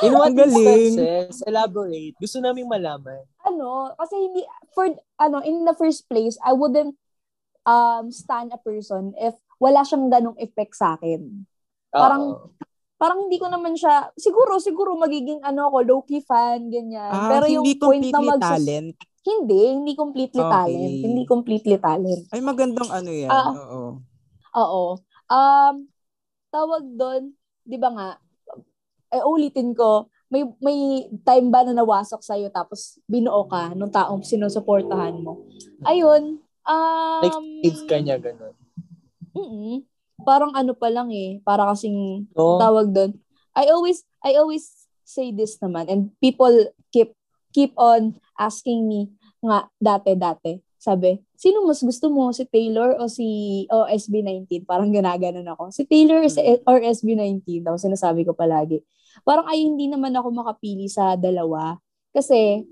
In 0.00 0.12
what 0.12 0.32
instances, 0.32 1.44
elaborate. 1.44 2.16
Gusto 2.16 2.38
naming 2.38 2.66
malaman. 2.66 3.22
ano, 3.40 3.92
kasi 3.94 4.16
hindi, 4.16 4.40
for, 4.72 4.88
ano, 5.16 5.40
in 5.40 5.62
the 5.62 5.74
first 5.74 6.08
place, 6.08 6.40
I 6.40 6.50
wouldn't 6.50 6.96
um, 7.62 8.08
stand 8.08 8.50
a 8.50 8.58
person 8.58 9.12
if 9.16 9.36
wala 9.56 9.84
siyang 9.84 10.08
ganong 10.08 10.38
effect 10.38 10.74
sa 10.74 10.96
akin. 10.96 11.44
Parang- 11.88 12.34
Oo. 12.34 12.48
parang 12.94 13.18
hindi 13.20 13.36
ko 13.36 13.46
naman 13.46 13.76
siya, 13.76 14.10
siguro, 14.16 14.56
siguro 14.58 14.96
magiging 14.96 15.40
ano 15.40 15.68
ako, 15.68 15.76
low-key 15.84 16.20
fan, 16.20 16.72
ganyan. 16.72 17.12
Ah, 17.12 17.28
Pero 17.28 17.46
yung 17.46 17.64
point 17.76 18.00
na 18.02 18.20
magsus- 18.22 18.40
talent. 18.40 18.96
Hindi, 19.24 19.60
hindi 19.72 19.92
completely 19.94 20.36
Okay. 20.36 20.52
talent. 20.52 20.94
Hindi 21.00 21.22
completely 21.24 21.76
talent. 21.76 22.22
Ay, 22.28 22.40
magandang 22.40 22.90
ano 22.90 23.08
yan. 23.08 23.32
Ah. 23.32 23.48
Oo. 23.50 23.80
Oo. 24.54 24.84
Um, 25.26 25.74
tawag 26.48 26.84
doon, 26.92 27.22
di 27.60 27.76
ba 27.76 27.88
nga, 27.88 28.08
eh, 29.14 29.22
ulitin 29.22 29.72
ko, 29.72 30.10
may 30.26 30.42
may 30.58 30.78
time 31.22 31.48
ba 31.48 31.62
na 31.62 31.70
nawasak 31.72 32.18
sa'yo 32.18 32.50
tapos 32.50 32.98
binuo 33.06 33.46
ka 33.46 33.70
nung 33.72 33.92
taong 33.92 34.20
sinusuportahan 34.20 35.14
mo? 35.16 35.46
Ayun. 35.86 36.42
Um, 36.64 37.22
Like, 37.22 37.38
save 37.62 37.82
ka 37.86 37.96
niya, 37.98 38.16
ganun. 38.18 38.54
mm 39.32 39.84
Parang 40.24 40.54
ano 40.54 40.72
pa 40.72 40.88
lang 40.88 41.10
eh. 41.10 41.42
Para 41.42 41.68
kasing 41.68 42.24
No? 42.32 42.56
tawag 42.56 42.90
doon. 42.90 43.12
I 43.52 43.68
always 43.68 44.02
I 44.18 44.34
always 44.34 44.70
say 45.04 45.30
this 45.30 45.60
naman 45.60 45.86
and 45.86 46.00
people 46.16 46.50
keep 46.88 47.12
keep 47.52 47.74
on 47.76 48.16
asking 48.34 48.88
me 48.88 49.12
nga 49.38 49.68
dati-dati. 49.76 50.64
Sabi, 50.74 51.16
sino 51.34 51.64
mas 51.64 51.80
gusto 51.80 52.08
mo? 52.08 52.28
Si 52.30 52.44
Taylor 52.44 52.96
o 52.96 53.04
si 53.06 53.26
o 53.68 53.84
SB19? 53.84 54.64
Parang 54.64 54.88
ginaganon 54.88 55.44
ako. 55.46 55.68
Si 55.68 55.84
Taylor 55.84 56.20
or 56.20 56.30
si- 56.30 56.60
or 56.62 56.78
SB19? 56.78 57.60
Tapos 57.60 57.84
sinasabi 57.84 58.24
ko 58.24 58.32
palagi. 58.32 58.80
Parang 59.22 59.46
ay 59.46 59.62
hindi 59.62 59.86
naman 59.86 60.10
ako 60.16 60.34
makapili 60.34 60.90
sa 60.90 61.14
dalawa. 61.14 61.78
Kasi, 62.10 62.66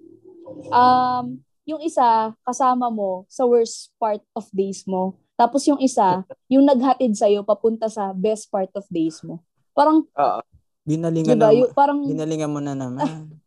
um, 0.72 1.38
yung 1.62 1.80
isa, 1.82 2.34
kasama 2.42 2.90
mo 2.90 3.22
sa 3.30 3.46
worst 3.46 3.94
part 4.00 4.22
of 4.34 4.48
days 4.50 4.82
mo. 4.82 5.14
Tapos 5.38 5.62
yung 5.66 5.78
isa, 5.78 6.26
yung 6.50 6.66
naghatid 6.66 7.14
sa'yo 7.14 7.46
papunta 7.46 7.86
sa 7.86 8.10
best 8.10 8.50
part 8.50 8.70
of 8.74 8.82
days 8.90 9.22
mo. 9.22 9.42
Parang, 9.74 10.02
Oo. 10.06 10.40
Ginalingan, 10.82 11.38
diba, 11.38 11.50
na, 11.50 11.54
yung, 11.54 11.70
parang, 11.70 12.02
ginalingan 12.02 12.50
mo 12.50 12.58
na 12.58 12.74
naman. 12.74 13.38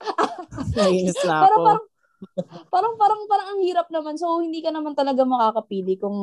Nainis 0.76 1.16
na 1.24 1.40
ako. 1.40 1.44
parang, 1.48 1.60
parang, 1.64 1.84
parang, 2.72 2.94
parang 3.30 3.48
ang 3.54 3.60
hirap 3.62 3.86
naman. 3.88 4.18
So, 4.18 4.42
hindi 4.42 4.58
ka 4.58 4.74
naman 4.74 4.98
talaga 4.98 5.22
makakapili 5.22 5.94
kung 5.96 6.16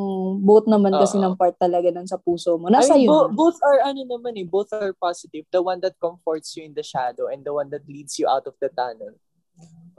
both 0.44 0.68
naman 0.68 0.92
kasi 1.00 1.16
Oo. 1.18 1.24
ng 1.32 1.36
part 1.40 1.56
talaga 1.56 1.88
nun 1.90 2.10
sa 2.10 2.20
puso 2.20 2.60
mo. 2.60 2.68
I 2.68 2.82
Nasa 2.82 2.94
mean, 2.98 3.08
yun. 3.08 3.12
bo- 3.12 3.32
both 3.32 3.58
are 3.64 3.88
ano 3.88 4.04
naman 4.04 4.36
eh, 4.36 4.46
both 4.46 4.74
are 4.76 4.94
positive. 4.98 5.48
The 5.50 5.64
one 5.64 5.80
that 5.82 5.96
comforts 5.96 6.54
you 6.60 6.68
in 6.68 6.76
the 6.76 6.84
shadow 6.84 7.32
and 7.32 7.42
the 7.42 7.54
one 7.56 7.72
that 7.72 7.88
leads 7.88 8.20
you 8.20 8.28
out 8.28 8.46
of 8.46 8.58
the 8.60 8.70
tunnel. 8.70 9.16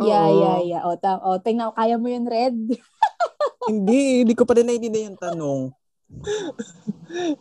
Yeah, 0.03 0.27
Oo. 0.29 0.41
yeah, 0.43 0.59
yeah. 0.63 0.83
O, 0.85 0.99
ta- 0.99 1.23
o 1.23 1.39
tingnan, 1.41 1.73
kaya 1.73 1.97
mo 1.97 2.09
yun, 2.11 2.27
Red. 2.27 2.57
Hindi, 3.71 4.27
hindi 4.27 4.35
ko 4.35 4.43
pa 4.43 4.59
rin 4.59 4.67
naiintindihan 4.67 5.15
yung 5.15 5.23
tanong. 5.23 5.63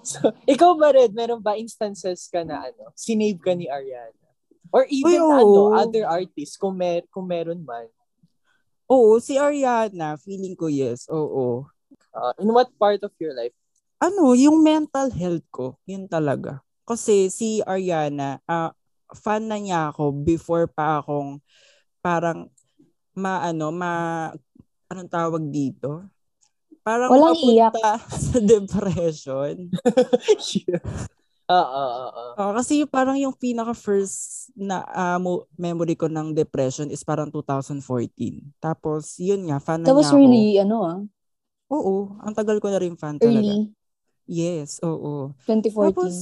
So, 0.03 0.35
ikaw 0.43 0.75
ba, 0.75 0.91
Red, 0.91 1.15
meron 1.15 1.39
ba 1.39 1.55
instances 1.55 2.27
ka 2.27 2.43
na 2.43 2.67
ano, 2.67 2.91
sinave 2.91 3.39
ka 3.39 3.55
ni 3.55 3.71
Ariana? 3.71 4.19
Or 4.71 4.83
even 4.87 5.15
Uy, 5.15 5.23
oo. 5.23 5.31
ano, 5.31 5.61
other 5.79 6.03
artists, 6.03 6.59
kung, 6.59 6.75
mer- 6.75 7.07
kung 7.07 7.23
meron 7.23 7.63
man. 7.63 7.87
Oo, 8.91 9.23
si 9.23 9.39
Ariana, 9.39 10.19
feeling 10.19 10.51
ko 10.51 10.67
yes, 10.67 11.07
oo. 11.07 11.63
Uh, 12.11 12.35
in 12.43 12.51
what 12.51 12.67
part 12.75 12.99
of 13.07 13.15
your 13.23 13.31
life? 13.31 13.55
Ano, 14.03 14.35
yung 14.35 14.59
mental 14.59 15.07
health 15.15 15.47
ko, 15.47 15.79
yun 15.87 16.11
talaga. 16.11 16.59
Kasi 16.83 17.31
si 17.31 17.63
Ariana, 17.63 18.43
ah, 18.51 18.75
fan 19.15 19.47
na 19.47 19.55
niya 19.55 19.95
ako 19.95 20.11
before 20.11 20.67
pa 20.67 20.99
akong 20.99 21.39
parang 22.03 22.51
maano, 23.15 23.71
ma 23.71 24.27
anong 24.91 25.07
tawag 25.07 25.43
dito? 25.47 26.03
Parang 26.83 27.15
Walang 27.15 27.39
mapunta 27.39 27.95
sa 28.27 28.37
depression. 28.43 29.71
oo, 31.51 31.83
oo. 32.07 32.25
Oo, 32.39 32.51
kasi 32.55 32.79
yung 32.79 32.91
parang 32.91 33.17
yung 33.19 33.35
pinaka 33.35 33.75
first 33.75 34.49
na 34.55 34.83
mo- 35.19 35.45
memory 35.59 35.99
ko 35.99 36.07
ng 36.07 36.31
depression 36.31 36.87
is 36.87 37.03
parang 37.03 37.27
2014. 37.27 38.39
Tapos 38.63 39.19
yun 39.19 39.51
nga, 39.51 39.59
fan 39.59 39.83
na 39.83 39.91
That 39.91 39.97
was 39.99 40.07
niya 40.07 40.15
ako. 40.15 40.19
really, 40.23 40.43
ano 40.63 40.77
ah, 40.83 40.99
Oo, 41.71 42.19
ang 42.19 42.35
tagal 42.35 42.59
ko 42.59 42.67
na 42.67 42.79
rin 42.83 42.99
fan 42.99 43.15
talaga. 43.15 43.55
early 43.55 43.71
Yes, 44.27 44.79
oo. 44.83 45.31
2014. 45.47 45.95
Tapos, 45.95 46.13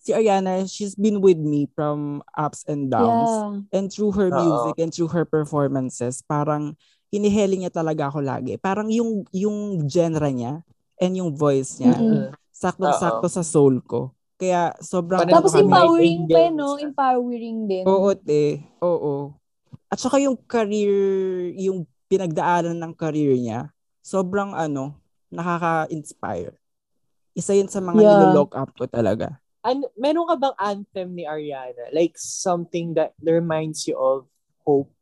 si 0.00 0.10
Ariana, 0.16 0.64
she's 0.68 0.96
been 0.96 1.20
with 1.20 1.36
me 1.40 1.68
from 1.76 2.24
ups 2.36 2.64
and 2.68 2.88
downs. 2.88 3.28
yeah. 3.28 3.60
And 3.76 3.92
through 3.92 4.16
her 4.16 4.32
music 4.32 4.80
and 4.80 4.88
through 4.94 5.12
her 5.12 5.28
performances, 5.28 6.24
parang 6.24 6.80
hiniheli 7.12 7.60
niya 7.60 7.72
talaga 7.76 8.08
ako 8.08 8.24
lagi. 8.24 8.56
Parang 8.56 8.88
yung 8.88 9.28
yung 9.36 9.84
genre 9.84 10.32
niya 10.32 10.64
and 10.96 11.12
yung 11.20 11.36
voice 11.36 11.76
niya, 11.76 12.00
Mm-mm. 12.00 12.32
saktong-sakto 12.56 13.28
sa 13.28 13.44
soul 13.44 13.84
ko. 13.84 14.15
Kaya 14.36 14.76
sobrang 14.78 15.24
Tapos 15.24 15.50
kami. 15.50 15.64
empowering 15.64 16.18
pa, 16.22 16.44
Nightingale. 16.44 16.52
no? 16.54 16.68
Empowering 16.76 17.58
din. 17.64 17.84
Oo, 17.84 18.08
te. 18.12 18.44
Oo. 18.78 19.32
At 19.88 19.96
saka 19.96 20.20
yung 20.20 20.36
career, 20.38 20.92
yung 21.56 21.82
pinagdaanan 22.06 22.76
ng 22.76 22.92
career 22.92 23.32
niya, 23.32 23.60
sobrang 24.00 24.52
ano, 24.52 25.00
nakaka-inspire. 25.30 26.52
Isa 27.32 27.52
yun 27.52 27.66
sa 27.66 27.80
mga 27.80 27.96
Yeah. 27.96 28.12
nilolock 28.22 28.52
up 28.52 28.72
ko 28.72 28.84
talaga. 28.84 29.40
An- 29.60 29.88
meron 29.94 30.26
ka 30.26 30.36
bang 30.38 30.56
anthem 30.58 31.08
ni 31.12 31.24
Ariana? 31.24 31.90
Like 31.90 32.14
something 32.14 32.94
that 32.94 33.16
reminds 33.18 33.84
you 33.84 33.96
of 33.96 34.28
hope? 34.62 34.92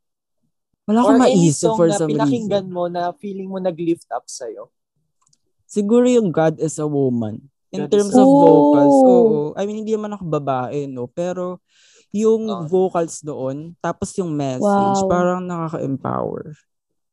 Wala 0.85 1.01
Or 1.01 1.17
akong 1.17 1.21
maisip 1.23 1.71
for 1.75 1.89
na 1.89 1.97
some 1.97 2.09
pinakinggan 2.09 2.69
reason. 2.69 2.73
mo 2.73 2.87
na 2.87 3.11
feeling 3.13 3.49
mo 3.49 3.59
nag-lift 3.59 4.07
up 4.11 4.25
sa'yo? 4.25 4.69
Siguro 5.65 6.07
yung 6.07 6.29
God 6.29 6.61
is 6.61 6.77
a 6.77 6.87
woman. 6.87 7.51
In 7.75 7.81
God 7.81 7.91
terms 7.91 8.11
is 8.11 8.17
of 8.17 8.25
woman. 8.25 8.47
vocals, 8.47 8.97
Oh. 8.97 9.05
oo. 9.05 9.41
I 9.55 9.63
mean, 9.65 9.83
hindi 9.83 9.93
naman 9.93 10.15
ako 10.15 10.25
babae, 10.25 10.87
no? 10.87 11.07
Pero 11.07 11.59
yung 12.11 12.47
Oh. 12.47 12.63
vocals 12.65 13.19
doon, 13.21 13.75
tapos 13.79 14.15
yung 14.15 14.31
message, 14.31 14.63
Wow. 15.03 15.11
parang 15.11 15.43
nakaka-empower. 15.43 16.55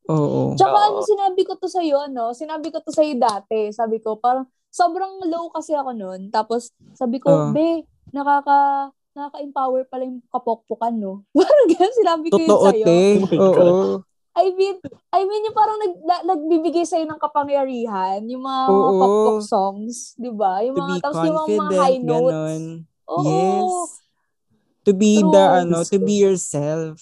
Oo. 0.04 0.54
Tsaka 0.54 0.72
Oo. 0.72 0.86
ano, 0.88 0.98
sinabi 1.02 1.42
ko 1.42 1.54
to 1.54 1.66
sa'yo, 1.66 2.06
no? 2.08 2.30
Sinabi 2.32 2.70
ko 2.70 2.78
to 2.78 2.90
sa'yo 2.90 3.14
dati. 3.14 3.70
Sabi 3.70 3.98
ko, 3.98 4.14
parang 4.16 4.46
sobrang 4.68 5.26
low 5.26 5.50
kasi 5.50 5.74
ako 5.74 5.90
noon. 5.92 6.30
Tapos 6.30 6.70
sabi 6.92 7.18
ko, 7.18 7.28
Ah. 7.28 7.50
be, 7.50 7.82
nakaka 8.10 8.90
nakaka-empower 9.12 9.84
pala 9.86 10.08
yung 10.08 10.24
kapokpokan, 10.26 10.96
no? 10.96 11.20
Parang 11.36 11.68
ganun 11.68 11.94
sinabi 11.94 12.26
ko 12.26 12.40
yun 12.40 12.48
Totoo, 12.48 12.64
sa'yo. 12.64 12.84
te. 12.88 13.00
Oh 13.36 13.44
Oo. 13.44 13.78
I 14.32 14.48
mean, 14.56 14.80
I 15.12 15.20
mean, 15.28 15.44
yung 15.44 15.52
parang 15.52 15.76
nag, 15.76 15.94
na, 16.02 16.16
nagbibigay 16.32 16.88
sa'yo 16.88 17.04
ng 17.04 17.20
kapangyarihan, 17.20 18.24
yung 18.24 18.40
mga, 18.40 18.60
Oo. 18.72 18.90
pop-pop 18.96 19.40
songs, 19.44 20.16
di 20.16 20.32
ba? 20.32 20.64
Yung 20.64 20.72
To 20.72 20.82
mga, 20.82 20.94
tapos 21.04 21.20
yung 21.28 21.36
mga, 21.36 21.76
high 21.76 22.00
notes. 22.00 22.32
ganon. 22.32 22.62
Oo. 23.12 23.24
Yes. 23.28 23.72
To 24.82 24.90
be 24.96 25.20
True. 25.20 25.30
the, 25.30 25.44
ano, 25.62 25.76
to 25.84 25.98
be 26.00 26.16
yourself. 26.16 26.96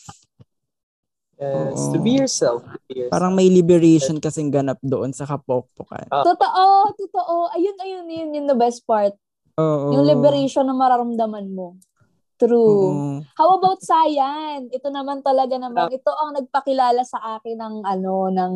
Yes, 1.41 1.81
Oo. 1.81 1.93
to 1.95 1.99
be 2.03 2.13
yourself. 2.19 2.61
To 2.67 2.77
be 2.85 3.07
yourself. 3.07 3.13
Parang 3.15 3.33
may 3.33 3.49
liberation 3.49 4.21
kasing 4.21 4.51
ganap 4.53 4.77
doon 4.83 5.15
sa 5.15 5.25
kapokpokan. 5.25 6.11
Totoo, 6.11 6.67
totoo. 6.99 7.35
Ayun, 7.57 7.77
ayun, 7.81 8.05
yun, 8.11 8.29
yun 8.37 8.47
the 8.51 8.59
best 8.59 8.83
part. 8.85 9.15
Oo. 9.57 9.95
Yung 9.95 10.05
liberation 10.05 10.67
na 10.67 10.75
mararamdaman 10.75 11.47
mo. 11.49 11.79
True. 12.41 12.89
Oo. 12.89 13.21
How 13.37 13.49
about 13.55 13.81
Sayan? 13.81 14.73
Ito 14.73 14.89
naman 14.89 15.21
talaga 15.21 15.55
naman, 15.55 15.93
ito 15.93 16.09
ang 16.09 16.33
nagpakilala 16.33 17.05
sa 17.05 17.37
akin 17.37 17.53
ng 17.55 17.75
ano, 17.85 18.15
ng 18.27 18.55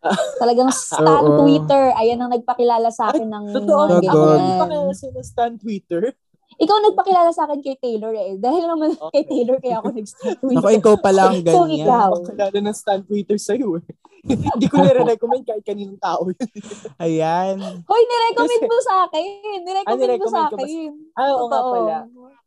talagang 0.40 0.72
stan 0.72 1.04
Oo. 1.22 1.44
Twitter. 1.44 1.92
Ayan 1.92 2.16
ang 2.18 2.32
nagpakilala 2.32 2.88
sa 2.88 3.12
akin 3.12 3.28
ng 3.28 3.44
Totoo, 3.52 3.82
mga 3.86 4.08
Oh, 4.08 4.16
ako 4.16 4.24
ganyan. 4.64 4.88
sa 4.90 5.06
stan 5.20 5.54
Twitter. 5.54 6.16
Ikaw 6.56 6.76
nagpakilala 6.82 7.28
sa 7.30 7.44
akin 7.44 7.60
kay 7.60 7.76
Taylor 7.76 8.16
eh. 8.16 8.40
Dahil 8.40 8.64
naman 8.64 8.96
Okay. 8.96 9.12
kay 9.12 9.24
Taylor 9.28 9.60
kaya 9.60 9.76
ako 9.76 9.88
nag-stan 9.92 10.34
Twitter. 10.40 10.56
Ako, 10.58 10.68
ikaw 10.72 10.94
pa 10.96 11.10
lang 11.12 11.32
So, 11.44 11.68
ganyan. 11.68 11.84
ikaw. 11.84 12.10
Pakilala 12.16 12.58
ng 12.64 12.72
stan 12.72 13.00
Twitter 13.04 13.36
sa'yo 13.36 13.76
eh. 13.76 13.84
Hindi 14.56 14.66
ko 14.66 14.80
nire-recommend 14.80 15.44
kahit 15.44 15.62
kaninong 15.62 16.00
tao 16.00 16.24
yun. 16.26 16.48
Ayan. 16.96 17.60
Hoy, 17.84 18.02
nirecommend 18.02 18.58
Kasi- 18.58 18.66
mo 18.66 18.78
sa 18.80 18.94
akin. 19.04 19.28
Nirecommend 19.60 19.92
mo 19.92 20.02
nirecommend 20.02 20.32
sa 20.32 20.42
akin. 20.48 20.90
Ah, 21.12 21.30
oo 21.30 21.44
nga 21.46 21.60
pala. 21.62 21.96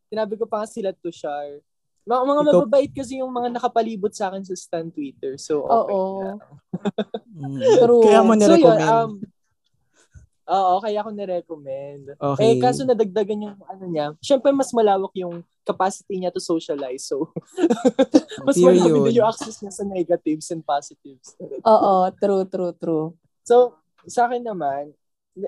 Sinabi 0.10 0.34
ko 0.36 0.45
pa 0.45 0.62
nga 0.62 0.67
sila 0.67 0.89
to 0.91 1.10
share. 1.10 1.62
Mga, 2.04 2.22
mga 2.24 2.41
Ikaw- 2.41 2.50
mababait 2.58 2.91
kasi 2.91 3.22
yung 3.22 3.30
mga 3.30 3.50
nakapalibot 3.54 4.10
sa 4.10 4.28
akin 4.28 4.41
sa 4.41 4.58
stan 4.58 4.89
Twitter. 4.89 5.38
So, 5.38 5.62
okay. 5.62 5.93
Oo. 5.93 6.10
Mm. 7.38 7.60
True. 7.80 8.02
Kaya 8.02 8.19
mo 8.19 8.34
So, 8.34 8.36
yun, 8.36 8.41
nirecommend. 8.58 8.89
um, 8.89 9.12
oo, 10.50 10.74
kaya 10.82 10.98
ako 11.00 11.10
nirecommend. 11.12 12.04
okay. 12.17 12.41
Eh, 12.41 12.54
kaso 12.58 12.82
nadagdagan 12.82 13.45
yung 13.45 13.58
ano 13.63 13.86
niya. 13.86 14.06
Siyempre, 14.17 14.50
mas 14.50 14.74
malawak 14.74 15.13
yung 15.15 15.45
capacity 15.62 16.17
niya 16.17 16.34
to 16.34 16.41
socialize. 16.41 17.06
So, 17.06 17.30
mas 18.45 18.58
marami 18.58 18.82
din 19.06 19.22
yung 19.22 19.30
access 19.30 19.62
niya 19.62 19.69
sa 19.69 19.86
negatives 19.86 20.50
and 20.50 20.65
positives. 20.65 21.38
Oo, 21.62 22.10
true, 22.17 22.43
true, 22.43 22.74
true. 22.74 23.08
So, 23.45 23.78
sa 24.04 24.26
akin 24.26 24.41
naman, 24.41 24.98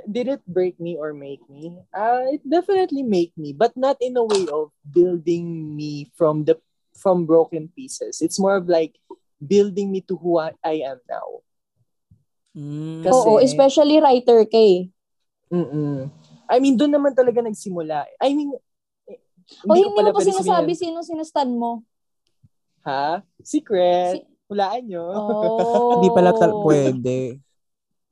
did 0.06 0.27
it 0.27 0.43
break 0.45 0.80
me 0.80 0.95
or 0.95 1.13
make 1.13 1.41
me? 1.47 1.75
Uh, 1.91 2.27
it 2.32 2.41
definitely 2.43 3.04
make 3.04 3.32
me, 3.36 3.51
but 3.51 3.75
not 3.75 3.97
in 3.99 4.15
a 4.15 4.23
way 4.23 4.45
of 4.49 4.71
building 4.84 5.75
me 5.75 6.12
from 6.15 6.43
the 6.43 6.56
from 6.93 7.25
broken 7.25 7.71
pieces. 7.71 8.19
It's 8.21 8.38
more 8.38 8.56
of 8.56 8.67
like 8.67 8.95
building 9.39 9.89
me 9.89 10.01
to 10.06 10.15
who 10.15 10.38
I, 10.38 10.54
I 10.62 10.86
am 10.86 10.99
now. 11.10 11.30
Mm. 12.54 13.01
Kasi- 13.01 13.15
Oo, 13.15 13.39
especially 13.39 13.97
writer 13.97 14.43
kay. 14.45 14.91
Mm-mm. 15.49 16.08
I 16.51 16.60
mean, 16.60 16.75
doon 16.75 16.91
naman 16.91 17.15
talaga 17.15 17.39
nagsimula. 17.39 18.08
I 18.19 18.36
mean, 18.36 18.51
eh, 19.08 19.19
O 19.63 19.71
hindi 19.71 19.84
ko 19.84 19.89
mo 19.91 19.97
pala 19.97 20.12
pa 20.12 20.19
sinasabi 20.19 20.71
sino 20.75 20.99
sinastan 20.99 21.56
mo. 21.56 21.84
Ha? 22.84 23.23
Secret. 23.41 24.19
Si- 24.19 24.27
Hulaan 24.51 24.84
nyo. 24.84 25.06
Oh. 25.15 25.89
Hindi 25.95 26.12
pala 26.12 26.36
tal- 26.36 26.60
pwede. 26.67 27.39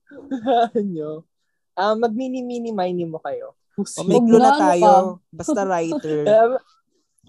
Hulaan 0.09 0.85
nyo. 0.87 1.28
Ah, 1.79 1.95
mag-mini-mini-mini 1.95 3.07
mo 3.07 3.23
kayo. 3.23 3.55
O 3.79 4.03
may 4.03 4.19
clue 4.19 4.35
na 4.35 4.51
tayo. 4.59 5.23
Basta 5.39 5.63
writer. 5.63 6.27
Um, 6.27 6.51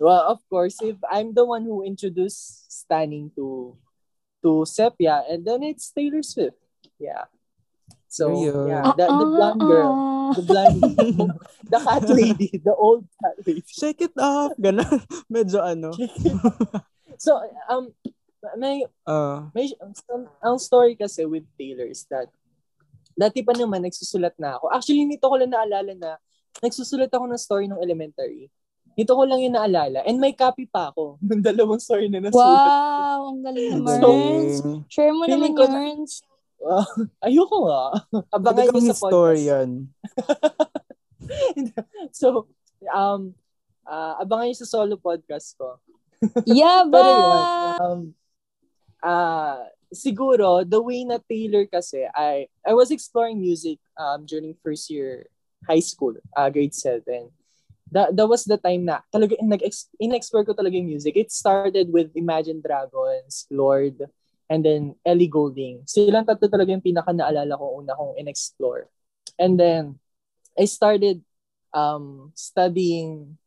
well, 0.03 0.27
of 0.27 0.43
course, 0.51 0.83
if 0.83 0.99
I'm 1.07 1.31
the 1.31 1.47
one 1.47 1.63
who 1.63 1.87
introduced 1.87 2.67
Stanning 2.67 3.31
to 3.39 3.79
to 4.43 4.67
Sepia, 4.67 5.23
and 5.31 5.47
then 5.47 5.63
it's 5.63 5.95
Taylor 5.95 6.27
Swift. 6.27 6.59
Yeah. 6.99 7.31
So, 8.11 8.35
yeah, 8.67 8.91
the, 8.99 9.07
the 9.07 9.29
blonde 9.31 9.63
girl, 9.63 9.91
the 10.35 10.43
blonde 10.43 10.83
the 11.71 11.79
cat 11.79 12.11
lady, 12.11 12.51
the 12.59 12.75
old 12.75 13.07
cat 13.23 13.39
lady. 13.47 13.63
Shake 13.71 14.03
it 14.03 14.19
off. 14.19 14.51
Ganon. 14.59 15.07
Medyo 15.31 15.63
ano. 15.63 15.95
So, 17.15 17.39
um, 17.71 17.95
may, 18.59 18.83
Ah, 19.07 19.47
may, 19.55 19.71
ang, 20.11 20.27
ang 20.43 20.59
story 20.59 20.99
kasi 20.99 21.23
with 21.23 21.47
Taylor 21.55 21.87
is 21.87 22.03
that, 22.11 22.27
dati 23.21 23.45
pa 23.45 23.53
naman, 23.53 23.85
nagsusulat 23.85 24.33
na 24.41 24.57
ako. 24.57 24.73
Actually, 24.73 25.05
nito 25.05 25.29
ko 25.29 25.37
lang 25.37 25.53
naalala 25.53 25.93
na, 25.93 26.11
nagsusulat 26.65 27.13
ako 27.13 27.29
ng 27.29 27.41
story 27.41 27.69
ng 27.69 27.81
elementary. 27.85 28.49
Nito 28.97 29.13
ko 29.13 29.23
lang 29.29 29.45
yung 29.45 29.55
naalala. 29.55 30.01
And 30.09 30.17
may 30.17 30.33
copy 30.33 30.65
pa 30.65 30.89
ako 30.89 31.17
ng 31.29 31.45
dalawang 31.45 31.79
story 31.85 32.09
na 32.09 32.25
nasulat. 32.25 32.65
Wow, 32.65 33.21
ang 33.37 33.41
galing 33.45 33.69
naman. 33.77 34.01
galing. 34.01 34.49
Share 34.89 35.13
mo 35.13 35.29
naman, 35.29 35.53
ko 35.53 35.69
na- 35.69 35.77
Yarns. 35.77 36.25
Wow. 36.61 36.85
Ayoko 37.29 37.57
nga. 37.69 37.83
Abangan 38.37 38.65
nyo 38.69 38.81
sa 38.81 38.97
podcast. 38.97 39.01
historian. 39.01 39.71
so, 42.21 42.27
um, 42.89 43.33
uh, 43.89 44.15
abangan 44.21 44.53
nyo 44.53 44.57
sa 44.61 44.69
solo 44.69 45.01
podcast 45.01 45.57
ko. 45.57 45.81
Yaba! 46.45 46.93
Pero 46.93 47.11
yun, 47.17 47.41
um, 47.81 48.01
uh, 49.01 49.65
siguro, 49.93 50.63
the 50.63 50.81
way 50.81 51.05
na 51.05 51.19
Taylor 51.19 51.67
kasi, 51.67 52.07
I, 52.15 52.47
I 52.67 52.75
was 52.75 52.91
exploring 52.91 53.41
music 53.41 53.79
um, 53.99 54.25
during 54.27 54.55
first 54.63 54.91
year 54.91 55.27
high 55.67 55.83
school, 55.83 56.15
uh, 56.37 56.49
grade 56.51 56.75
7. 56.75 57.03
That, 57.91 58.15
that 58.15 58.29
was 58.29 58.45
the 58.45 58.57
time 58.57 58.87
na 58.87 59.03
talaga 59.13 59.35
in-explore 59.99 60.47
ko 60.47 60.55
talaga 60.55 60.79
yung 60.79 60.87
music. 60.87 61.17
It 61.17 61.33
started 61.33 61.91
with 61.91 62.15
Imagine 62.15 62.63
Dragons, 62.63 63.47
Lord, 63.51 63.99
and 64.49 64.65
then 64.65 64.95
Ellie 65.05 65.27
Goulding. 65.27 65.83
Silang 65.91 66.27
tatlo 66.27 66.47
talaga 66.47 66.71
yung 66.71 66.87
pinaka 66.87 67.11
naalala 67.11 67.59
ko 67.59 67.83
una 67.83 67.99
kong 67.99 68.15
in-explore. 68.15 68.87
And 69.39 69.59
then, 69.59 69.99
I 70.59 70.67
started 70.67 71.23
um, 71.75 72.31
studying 72.35 73.39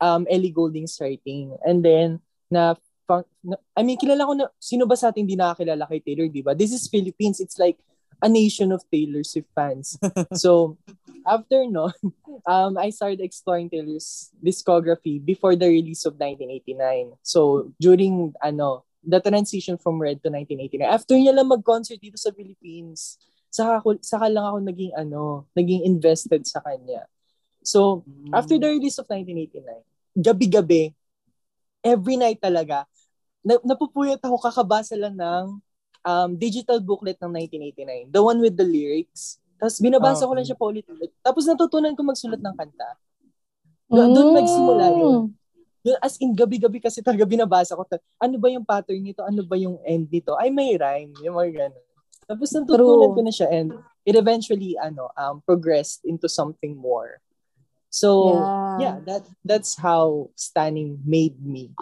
um, 0.00 0.26
Ellie 0.30 0.54
Goulding's 0.54 0.98
writing. 1.00 1.58
And 1.66 1.82
then, 1.84 2.20
na 2.50 2.74
I 3.08 3.82
mean, 3.82 3.96
kilala 3.96 4.28
ko 4.28 4.32
na, 4.36 4.46
sino 4.60 4.84
ba 4.84 4.92
sa 4.92 5.08
ating 5.08 5.24
di 5.24 5.32
nakakilala 5.32 5.88
kay 5.88 6.04
Taylor, 6.04 6.28
di 6.28 6.44
ba? 6.44 6.52
This 6.52 6.76
is 6.76 6.84
Philippines. 6.92 7.40
It's 7.40 7.56
like 7.56 7.80
a 8.20 8.28
nation 8.28 8.68
of 8.68 8.84
Taylor 8.92 9.24
Swift 9.24 9.48
fans. 9.56 9.96
so, 10.36 10.76
after 11.24 11.64
no, 11.64 11.88
um, 12.46 12.76
I 12.76 12.90
started 12.90 13.24
exploring 13.24 13.70
Taylor's 13.70 14.28
discography 14.44 15.22
before 15.22 15.56
the 15.56 15.72
release 15.72 16.04
of 16.04 16.20
1989. 16.20 17.16
So, 17.24 17.72
during, 17.80 18.34
ano, 18.44 18.84
the 19.00 19.20
transition 19.24 19.78
from 19.80 19.96
Red 19.96 20.20
to 20.20 20.28
1989. 20.28 20.84
After 20.84 21.14
niya 21.16 21.32
lang 21.32 21.48
mag-concert 21.48 21.96
dito 21.96 22.20
sa 22.20 22.34
Philippines, 22.34 23.16
saka, 23.48 23.80
ako- 23.80 24.04
saka 24.04 24.28
lang 24.28 24.44
ako 24.44 24.58
naging, 24.68 24.92
ano, 24.92 25.48
naging 25.56 25.86
invested 25.88 26.44
sa 26.44 26.60
kanya. 26.60 27.08
So, 27.64 28.04
after 28.32 28.56
the 28.60 28.68
release 28.68 29.00
of 29.00 29.08
1989, 29.08 29.64
gabi-gabi, 30.18 30.92
every 31.84 32.16
night 32.16 32.40
talaga, 32.40 32.84
na, 33.48 33.56
napupuyat 33.64 34.20
ako 34.20 34.36
kakabasa 34.36 34.92
lang 34.92 35.16
ng 35.16 35.44
um, 36.04 36.30
digital 36.36 36.76
booklet 36.84 37.16
ng 37.16 37.32
1989. 37.32 38.12
The 38.12 38.20
one 38.20 38.38
with 38.44 38.60
the 38.60 38.68
lyrics. 38.68 39.40
Tapos 39.56 39.80
binabasa 39.80 40.28
ko 40.28 40.32
lang 40.36 40.44
siya 40.44 40.60
paulit-ulit. 40.60 41.10
Tapos 41.24 41.48
natutunan 41.48 41.96
ko 41.96 42.04
magsulat 42.04 42.38
ng 42.44 42.54
kanta. 42.54 42.90
Do- 43.88 44.12
Doon 44.12 44.36
nagsimula 44.36 44.86
yun. 44.92 45.32
Doon, 45.80 45.98
as 46.04 46.20
in, 46.20 46.36
gabi-gabi 46.36 46.78
kasi 46.78 47.00
talaga 47.00 47.24
binabasa 47.24 47.72
ko. 47.72 47.88
Ano 48.20 48.36
ba 48.36 48.52
yung 48.52 48.68
pattern 48.68 49.00
nito? 49.00 49.24
Ano 49.24 49.40
ba 49.42 49.56
yung 49.56 49.80
end 49.82 50.12
nito? 50.12 50.36
Ay, 50.36 50.52
may 50.52 50.76
rhyme. 50.76 51.16
Yung 51.24 51.40
mga 51.40 51.66
ganun. 51.66 51.86
Tapos 52.28 52.52
natutunan 52.52 53.08
True. 53.08 53.16
ko 53.16 53.20
na 53.24 53.32
siya 53.32 53.48
and 53.48 53.72
it 54.04 54.12
eventually 54.12 54.76
ano 54.76 55.08
um 55.16 55.40
progressed 55.48 56.04
into 56.04 56.28
something 56.28 56.76
more. 56.76 57.24
So, 57.88 58.36
yeah, 58.76 59.00
that 59.08 59.24
that's 59.40 59.80
how 59.80 60.28
Stanning 60.36 61.00
made 61.08 61.40
me. 61.40 61.72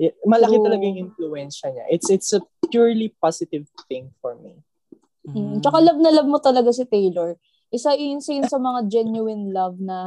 It- 0.00 0.16
malaki 0.24 0.56
True. 0.56 0.64
talaga 0.64 0.82
yung 0.88 1.00
influence 1.12 1.60
niya. 1.60 1.84
It's 1.92 2.08
it's 2.08 2.32
a 2.32 2.40
purely 2.72 3.12
positive 3.20 3.68
thing 3.84 4.08
for 4.24 4.32
me. 4.40 4.56
Mm. 5.28 5.60
Tsaka 5.60 5.76
love 5.84 6.00
na 6.00 6.10
love 6.16 6.30
mo 6.30 6.40
talaga 6.40 6.72
si 6.72 6.88
Taylor. 6.88 7.36
Isa 7.68 7.92
yun 7.94 8.24
sa 8.24 8.32
yun 8.32 8.48
sa 8.48 8.56
mga 8.56 8.88
genuine 8.88 9.52
love 9.52 9.76
na 9.76 9.98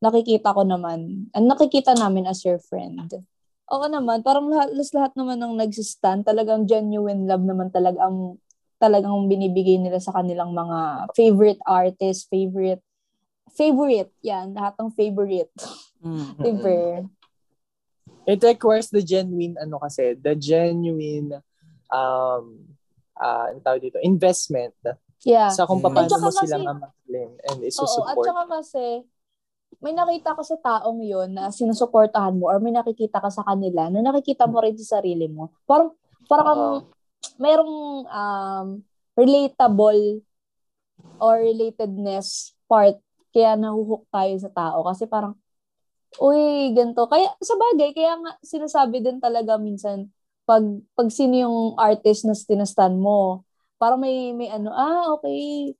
nakikita 0.00 0.56
ko 0.56 0.64
naman. 0.64 1.28
And 1.36 1.44
nakikita 1.44 1.92
namin 1.92 2.24
as 2.24 2.40
your 2.42 2.58
friend. 2.58 3.12
Oo 3.68 3.84
naman, 3.84 4.24
parang 4.24 4.48
lahat, 4.48 4.72
lahat, 4.72 4.92
lahat 4.96 5.12
naman 5.12 5.36
ng 5.44 5.54
nagsistan, 5.60 6.24
talagang 6.24 6.64
genuine 6.64 7.28
love 7.28 7.44
naman 7.44 7.68
talaga 7.68 8.08
ang 8.08 8.40
talagang 8.80 9.28
binibigay 9.28 9.76
nila 9.76 10.00
sa 10.00 10.16
kanilang 10.16 10.56
mga 10.56 11.12
favorite 11.12 11.60
artist, 11.68 12.32
favorite 12.32 12.80
favorite, 13.52 14.12
yan, 14.22 14.54
lahat 14.54 14.78
ng 14.78 14.90
favorite. 14.94 15.52
Mm. 15.98 16.30
Diba? 16.38 16.78
It 18.28 18.44
requires 18.44 18.92
the 18.92 19.00
genuine 19.00 19.56
ano 19.56 19.80
kasi, 19.80 20.12
the 20.14 20.36
genuine 20.36 21.40
um 21.88 22.68
uh, 23.16 23.44
ang 23.48 23.64
tawag 23.64 23.80
dito, 23.82 23.96
investment 24.04 24.76
Yeah. 25.24 25.48
sa 25.50 25.64
kung 25.64 25.80
Yes. 25.80 25.90
paano 25.90 26.14
mo 26.14 26.30
sila 26.30 26.44
kasi- 26.54 26.68
mamahalin 26.68 27.30
and 27.42 27.58
Oo, 27.58 27.64
at 27.64 27.72
isusupport. 27.72 28.26
saka 28.28 28.44
kasi, 28.54 28.86
may 29.80 29.90
nakita 29.90 30.30
ka 30.30 30.42
sa 30.46 30.56
taong 30.56 31.00
yon 31.02 31.34
na 31.34 31.50
sinusuportahan 31.50 32.36
mo 32.36 32.46
or 32.46 32.60
may 32.60 32.70
nakikita 32.70 33.18
ka 33.18 33.26
sa 33.26 33.42
kanila 33.42 33.90
na 33.90 33.98
nakikita 33.98 34.46
mo 34.46 34.62
rin 34.62 34.76
sa 34.76 35.00
sarili 35.00 35.26
mo. 35.26 35.50
Parang, 35.64 35.90
parang 36.30 36.46
kang, 36.46 36.62
Oo. 36.62 36.80
merong 37.36 37.74
um, 38.06 38.66
relatable 39.14 40.22
or 41.18 41.42
relatedness 41.42 42.54
part 42.64 42.94
kaya 43.28 43.58
nahuhook 43.58 44.06
tayo 44.08 44.34
sa 44.38 44.50
tao 44.50 44.86
kasi 44.86 45.04
parang 45.04 45.34
uy, 46.16 46.72
ganito. 46.72 47.04
Kaya, 47.04 47.28
sa 47.44 47.54
bagay, 47.60 47.92
kaya 47.92 48.16
nga 48.16 48.32
sinasabi 48.40 49.04
din 49.04 49.20
talaga 49.20 49.60
minsan, 49.60 50.08
pag, 50.48 50.64
pag 50.96 51.08
sino 51.12 51.36
yung 51.36 51.58
artist 51.76 52.24
na 52.24 52.32
tinastan 52.32 52.96
mo, 52.96 53.44
parang 53.76 54.00
may, 54.00 54.32
may 54.32 54.48
ano, 54.48 54.72
ah, 54.72 55.12
okay, 55.20 55.76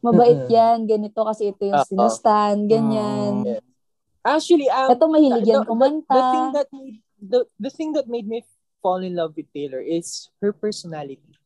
mabait 0.00 0.48
yan, 0.48 0.88
ganito 0.88 1.20
kasi 1.24 1.52
ito 1.52 1.64
yung 1.64 1.84
sinastan, 1.84 2.64
ganyan. 2.64 3.44
Yeah. 3.44 3.62
Actually, 4.24 4.72
um, 4.72 4.88
Ito 4.88 5.04
mahilig 5.12 5.44
yan 5.44 5.64
the, 5.64 5.68
kumanta. 5.68 6.16
the 6.16 6.24
thing 6.32 6.48
that 6.56 6.68
made 6.72 6.98
the, 7.20 7.40
the 7.60 7.72
thing 7.72 7.90
that 7.92 8.08
made 8.08 8.24
me 8.24 8.40
fall 8.80 9.04
in 9.04 9.12
love 9.16 9.36
with 9.36 9.48
Taylor 9.52 9.80
is 9.80 10.32
her 10.40 10.52
personality. 10.52 11.36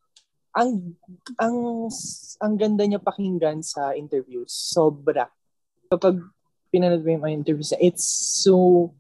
Ang 0.55 0.95
ang 1.39 1.87
ang 2.39 2.55
ganda 2.55 2.87
niya 2.87 3.03
pakinggan 3.03 3.67
sa 3.67 3.95
interviews. 3.99 4.51
Sobra. 4.55 5.27
Kapag 5.91 6.23
pinanood 6.69 7.03
mo 7.05 7.11
yung 7.13 7.25
mga 7.25 7.37
interviews 7.45 7.73
niya, 7.73 7.81
it's 7.93 8.07
so 8.43 8.91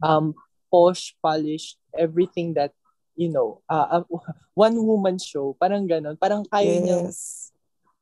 um 0.00 0.32
posh, 0.70 1.12
polished, 1.18 1.76
everything 1.92 2.54
that 2.54 2.70
you 3.18 3.28
know, 3.28 3.60
uh, 3.68 4.00
uh, 4.00 4.04
one 4.56 4.76
woman 4.80 5.20
show, 5.20 5.52
parang 5.60 5.84
ganon. 5.84 6.16
Parang 6.16 6.46
kaya 6.48 6.80
niya 6.80 7.04
Yes. 7.04 7.52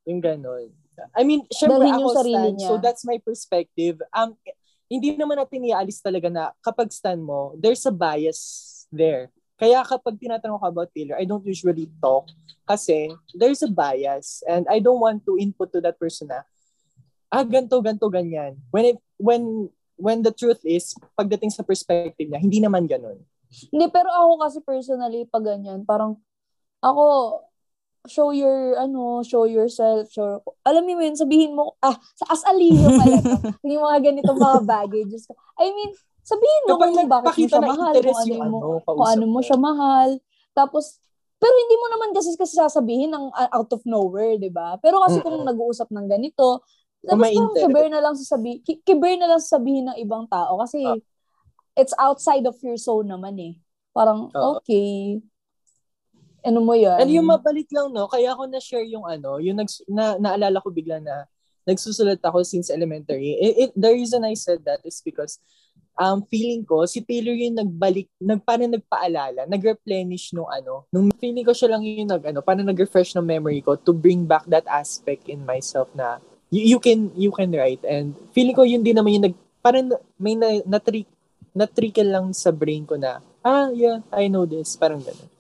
yung 0.07 0.23
ganon. 0.23 0.71
I 1.15 1.23
mean, 1.23 1.47
syempre 1.51 1.87
Dalhin 1.87 1.95
ako 1.95 2.09
stan, 2.23 2.53
niya. 2.59 2.69
so 2.69 2.73
that's 2.79 3.03
my 3.07 3.19
perspective. 3.23 3.99
Um, 4.11 4.35
hindi 4.91 5.15
naman 5.15 5.39
natin 5.39 5.63
iaalis 5.63 6.03
talaga 6.03 6.27
na 6.31 6.51
kapag 6.63 6.91
stan 6.91 7.19
mo, 7.23 7.55
there's 7.59 7.83
a 7.87 7.95
bias 7.95 8.87
there. 8.91 9.31
Kaya 9.59 9.83
kapag 9.83 10.19
tinatanong 10.23 10.59
ko 10.59 10.67
about 10.71 10.91
Taylor, 10.95 11.19
I 11.19 11.27
don't 11.27 11.43
usually 11.47 11.91
talk 11.99 12.31
kasi 12.63 13.11
there's 13.35 13.63
a 13.63 13.71
bias 13.71 14.43
and 14.47 14.67
I 14.71 14.79
don't 14.79 15.03
want 15.03 15.27
to 15.27 15.35
input 15.39 15.75
to 15.75 15.83
that 15.83 15.99
person 15.99 16.31
na 16.31 16.47
ah, 17.33 17.45
ganto, 17.45 17.77
ganto, 17.81 18.07
ganyan. 18.09 18.57
When 18.73 18.85
it, 18.95 18.99
when, 19.21 19.69
when 19.97 20.25
the 20.25 20.33
truth 20.33 20.61
is, 20.65 20.97
pagdating 21.17 21.53
sa 21.53 21.65
perspective 21.65 22.29
niya, 22.29 22.41
hindi 22.41 22.59
naman 22.61 22.89
ganon. 22.89 23.21
Hindi, 23.73 23.87
pero 23.89 24.13
ako 24.13 24.33
kasi 24.45 24.59
personally, 24.65 25.25
pag 25.29 25.45
ganyan, 25.45 25.85
parang, 25.85 26.21
ako, 26.85 27.05
show 28.09 28.33
your, 28.33 28.77
ano, 28.81 29.21
show 29.25 29.45
yourself, 29.45 30.09
show, 30.09 30.41
alam 30.65 30.85
mo 30.85 31.01
yun, 31.01 31.17
sabihin 31.17 31.53
mo, 31.53 31.77
ah, 31.85 31.97
sa 32.17 32.25
as 32.33 32.43
aliyo 32.49 32.89
pala 32.97 33.17
to. 33.21 33.37
yung 33.69 33.85
mga 33.85 34.01
ganitong 34.13 34.41
mga. 34.41 35.05
Just, 35.09 35.29
I 35.61 35.69
mean, 35.73 35.93
sabihin 36.25 36.63
mo 36.69 36.77
Kapag 36.77 36.93
kung 36.93 37.09
bakit 37.09 37.37
mo 37.37 37.49
siya 37.49 37.61
mahal, 37.65 37.95
kung 37.97 38.21
ano 38.21 38.35
mo, 38.37 38.45
ano, 38.45 38.81
kung 38.85 39.09
ano 39.09 39.25
mo 39.29 39.41
siya 39.41 39.59
mahal. 39.59 40.11
Tapos, 40.53 41.01
pero 41.39 41.55
hindi 41.55 41.77
mo 41.79 41.87
naman 41.87 42.11
kasi 42.11 42.35
kasi 42.35 42.59
sasabihin 42.59 43.15
ng 43.15 43.31
uh, 43.31 43.51
out 43.55 43.71
of 43.71 43.83
nowhere, 43.87 44.35
'di 44.35 44.51
ba? 44.51 44.75
Pero 44.83 44.99
kasi 45.07 45.23
kung 45.23 45.39
Mm-mm. 45.39 45.47
nag-uusap 45.47 45.87
ng 45.87 46.07
ganito, 46.11 46.67
tapos 47.05 47.31
parang 47.31 47.55
kiber 47.55 47.87
na 47.91 48.01
lang 48.03 48.15
sasabihin, 48.19 48.59
ki- 48.67 48.83
kiber 48.83 49.15
na 49.15 49.29
lang 49.31 49.41
sasabihin 49.41 49.87
ng 49.91 49.99
ibang 50.03 50.25
tao 50.27 50.59
kasi 50.59 50.83
Ah. 50.83 50.99
it's 51.79 51.95
outside 51.95 52.43
of 52.47 52.59
your 52.63 52.77
zone 52.77 53.07
naman 53.07 53.39
eh. 53.39 53.55
Parang, 53.95 54.31
Oo. 54.31 54.59
okay. 54.59 55.23
Ano 56.43 56.63
mo 56.63 56.75
yan? 56.75 57.03
And 57.03 57.11
yung 57.11 57.27
mabalik 57.27 57.67
lang, 57.75 57.91
no, 57.91 58.07
kaya 58.07 58.31
ako 58.31 58.47
na-share 58.47 58.87
yung 58.87 59.07
ano, 59.07 59.43
yung 59.43 59.59
nags, 59.59 59.83
na, 59.91 60.19
naalala 60.19 60.63
ko 60.63 60.71
bigla 60.71 61.03
na 61.03 61.27
nagsusulat 61.69 62.23
ako 62.25 62.41
since 62.47 62.73
elementary. 62.73 63.37
It, 63.37 63.55
it, 63.59 63.71
the 63.77 63.93
reason 63.93 64.25
I 64.25 64.33
said 64.33 64.65
that 64.65 64.81
is 64.89 65.05
because 65.05 65.37
um, 65.99 66.25
feeling 66.31 66.65
ko, 66.65 66.87
si 66.87 67.03
Taylor 67.05 67.35
yung 67.35 67.59
nagbalik, 67.59 68.09
nag, 68.23 68.41
parang 68.47 68.73
nagpaalala, 68.73 69.45
nag-replenish 69.51 70.33
nung 70.33 70.49
ano, 70.49 70.87
nung 70.95 71.11
feeling 71.19 71.45
ko 71.45 71.53
siya 71.53 71.77
lang 71.77 71.83
yung 71.85 72.09
nag, 72.09 72.23
ano, 72.25 72.41
parang 72.41 72.65
nag-refresh 72.65 73.13
ng 73.19 73.27
memory 73.27 73.61
ko 73.61 73.77
to 73.77 73.93
bring 73.93 74.25
back 74.25 74.47
that 74.49 74.65
aspect 74.71 75.29
in 75.29 75.45
myself 75.45 75.91
na 75.93 76.23
you, 76.51 76.77
you 76.77 76.79
can, 76.81 77.13
you 77.15 77.31
can 77.33 77.53
write. 77.53 77.83
And 77.85 78.17
feeling 78.33 78.57
ko 78.57 78.63
yun 78.63 78.83
din 78.83 78.97
naman 78.97 79.15
yung 79.17 79.27
nag, 79.33 79.37
parang 79.63 79.93
may 80.19 80.35
na, 80.35 80.61
na-trick, 80.65 81.09
na-trickle 81.55 82.09
lang 82.09 82.27
sa 82.33 82.53
brain 82.53 82.85
ko 82.85 82.97
na, 82.97 83.21
ah, 83.45 83.71
yeah, 83.73 84.05
I 84.13 84.29
know 84.29 84.45
this. 84.45 84.77
Parang 84.77 85.01
ganun. 85.01 85.31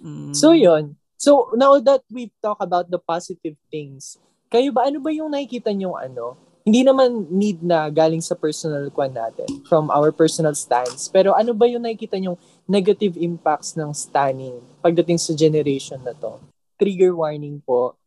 Mm. 0.00 0.32
So, 0.32 0.54
yun. 0.54 0.94
So, 1.18 1.50
now 1.58 1.74
that 1.82 2.06
we've 2.06 2.32
talked 2.38 2.62
about 2.62 2.86
the 2.86 3.02
positive 3.02 3.58
things, 3.74 4.22
kayo 4.46 4.70
ba, 4.70 4.86
ano 4.86 5.02
ba 5.02 5.10
yung 5.10 5.34
nakikita 5.34 5.74
nyo, 5.74 5.98
ano? 5.98 6.38
Hindi 6.62 6.86
naman 6.86 7.26
need 7.32 7.58
na 7.64 7.90
galing 7.90 8.22
sa 8.22 8.38
personal 8.38 8.86
kwan 8.94 9.10
natin, 9.10 9.48
from 9.66 9.90
our 9.90 10.14
personal 10.14 10.54
stance. 10.54 11.10
Pero 11.10 11.34
ano 11.34 11.56
ba 11.56 11.66
yung 11.66 11.82
nakikita 11.82 12.20
nyo 12.22 12.38
negative 12.70 13.18
impacts 13.18 13.74
ng 13.74 13.90
stunning 13.90 14.60
pagdating 14.78 15.18
sa 15.18 15.34
generation 15.34 15.98
na 16.04 16.14
to? 16.14 16.38
Trigger 16.78 17.16
warning 17.18 17.58
po. 17.66 17.97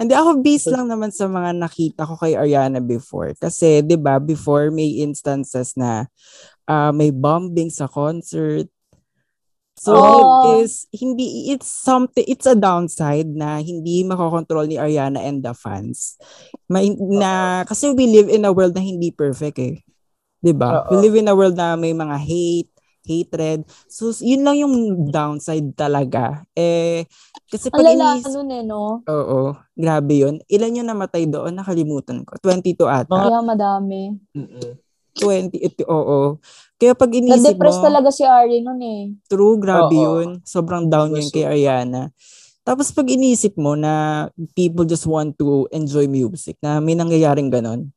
Hindi 0.00 0.14
ako 0.16 0.30
based 0.40 0.72
lang 0.72 0.88
naman 0.88 1.12
sa 1.12 1.28
mga 1.28 1.50
nakita 1.56 2.08
ko 2.08 2.16
kay 2.16 2.32
Ariana 2.34 2.80
before. 2.80 3.36
Kasi 3.36 3.84
'di 3.84 3.96
ba 4.00 4.16
before 4.16 4.72
may 4.72 5.02
instances 5.04 5.76
na 5.76 6.08
ah, 6.68 6.90
may 6.94 7.12
bombing 7.12 7.68
sa 7.68 7.86
concert. 7.90 8.68
So 9.72 9.98
Oh. 9.98 10.62
is 10.62 10.86
hindi 10.94 11.50
it's 11.50 11.66
something 11.66 12.22
it's 12.28 12.46
a 12.46 12.54
downside 12.54 13.26
na 13.34 13.58
hindi 13.58 14.06
makokontrol 14.06 14.68
ni 14.70 14.78
Ariana 14.78 15.18
and 15.24 15.42
the 15.42 15.56
fans. 15.56 16.16
Ma, 16.70 16.80
na 16.96 17.62
kasi 17.66 17.90
we 17.92 18.06
live 18.06 18.30
in 18.30 18.46
a 18.46 18.52
world 18.54 18.78
na 18.78 18.84
hindi 18.84 19.10
perfect 19.10 19.58
eh. 19.58 19.82
'Di 20.42 20.52
ba? 20.54 20.86
We 20.90 20.98
live 21.02 21.16
in 21.18 21.30
a 21.30 21.36
world 21.36 21.54
na 21.54 21.78
may 21.78 21.94
mga 21.94 22.16
hate, 22.18 22.71
hatred. 23.06 23.66
So 23.86 24.10
yun 24.22 24.46
lang 24.46 24.62
yung 24.62 24.74
downside 25.10 25.74
talaga. 25.74 26.46
Eh 26.54 27.06
kasi 27.50 27.68
pag 27.68 27.84
lala 27.84 28.16
inis- 28.16 28.32
nun 28.32 28.50
eh, 28.50 28.62
no? 28.64 29.04
Oo, 29.04 29.54
grabe 29.76 30.14
yun. 30.24 30.34
Ilan 30.48 30.78
yung 30.82 30.88
namatay 30.88 31.28
doon? 31.28 31.52
Nakalimutan 31.52 32.24
ko. 32.24 32.38
22 32.40 32.88
ata. 32.88 33.12
Kaya 33.12 33.40
madami. 33.44 34.16
Mm-mm. 34.32 34.80
20, 35.12 35.60
ito, 35.60 35.84
oo. 35.84 36.40
Kaya 36.80 36.96
pag 36.96 37.12
inisip 37.12 37.54
Na-depress 37.54 37.78
mo, 37.78 37.84
talaga 37.84 38.08
si 38.08 38.24
Ari 38.24 38.64
nun 38.64 38.80
eh. 38.80 39.12
true, 39.28 39.60
grabe 39.60 39.92
Oo. 39.92 40.24
yun. 40.24 40.40
Sobrang 40.42 40.88
down 40.88 41.12
yun 41.12 41.28
kay 41.28 41.44
Ariana. 41.44 42.08
Tapos 42.64 42.94
pag 42.94 43.10
inisip 43.10 43.58
mo 43.58 43.76
na 43.76 44.26
people 44.56 44.86
just 44.88 45.04
want 45.04 45.36
to 45.36 45.68
enjoy 45.68 46.08
music, 46.08 46.56
na 46.64 46.80
may 46.80 46.96
nangyayaring 46.96 47.52
ganon, 47.52 47.92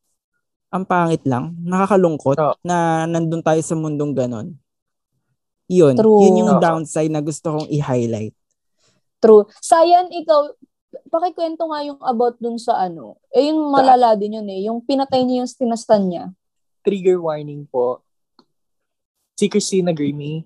ang 0.73 0.83
pangit 0.83 1.23
lang, 1.23 1.55
nakakalungkot 1.63 2.35
Oo. 2.35 2.53
na 2.65 3.07
nandun 3.07 3.39
tayo 3.39 3.61
sa 3.63 3.79
mundong 3.79 4.11
ganon. 4.11 4.57
Yun, 5.65 5.97
True. 5.97 6.21
yun 6.21 6.39
yung 6.45 6.61
downside 6.61 7.09
na 7.09 7.21
gusto 7.21 7.57
kong 7.57 7.69
i-highlight. 7.73 8.35
True. 9.17 9.49
Sayan, 9.57 10.13
ikaw, 10.13 10.53
pakikwento 11.09 11.65
nga 11.65 11.81
yung 11.81 11.99
about 11.99 12.37
dun 12.37 12.61
sa 12.61 12.85
ano. 12.85 13.17
Eh, 13.33 13.49
yung 13.49 13.73
malala 13.73 14.13
din 14.13 14.37
yun 14.37 14.47
eh. 14.47 14.69
Yung 14.69 14.85
pinatay 14.85 15.25
niya 15.25 15.43
yung 15.43 15.49
tinastan 15.49 16.03
niya. 16.07 16.25
Trigger 16.85 17.17
warning 17.17 17.65
po. 17.65 18.05
Si 19.35 19.49
Christina 19.49 19.91
Grimmie. 19.91 20.45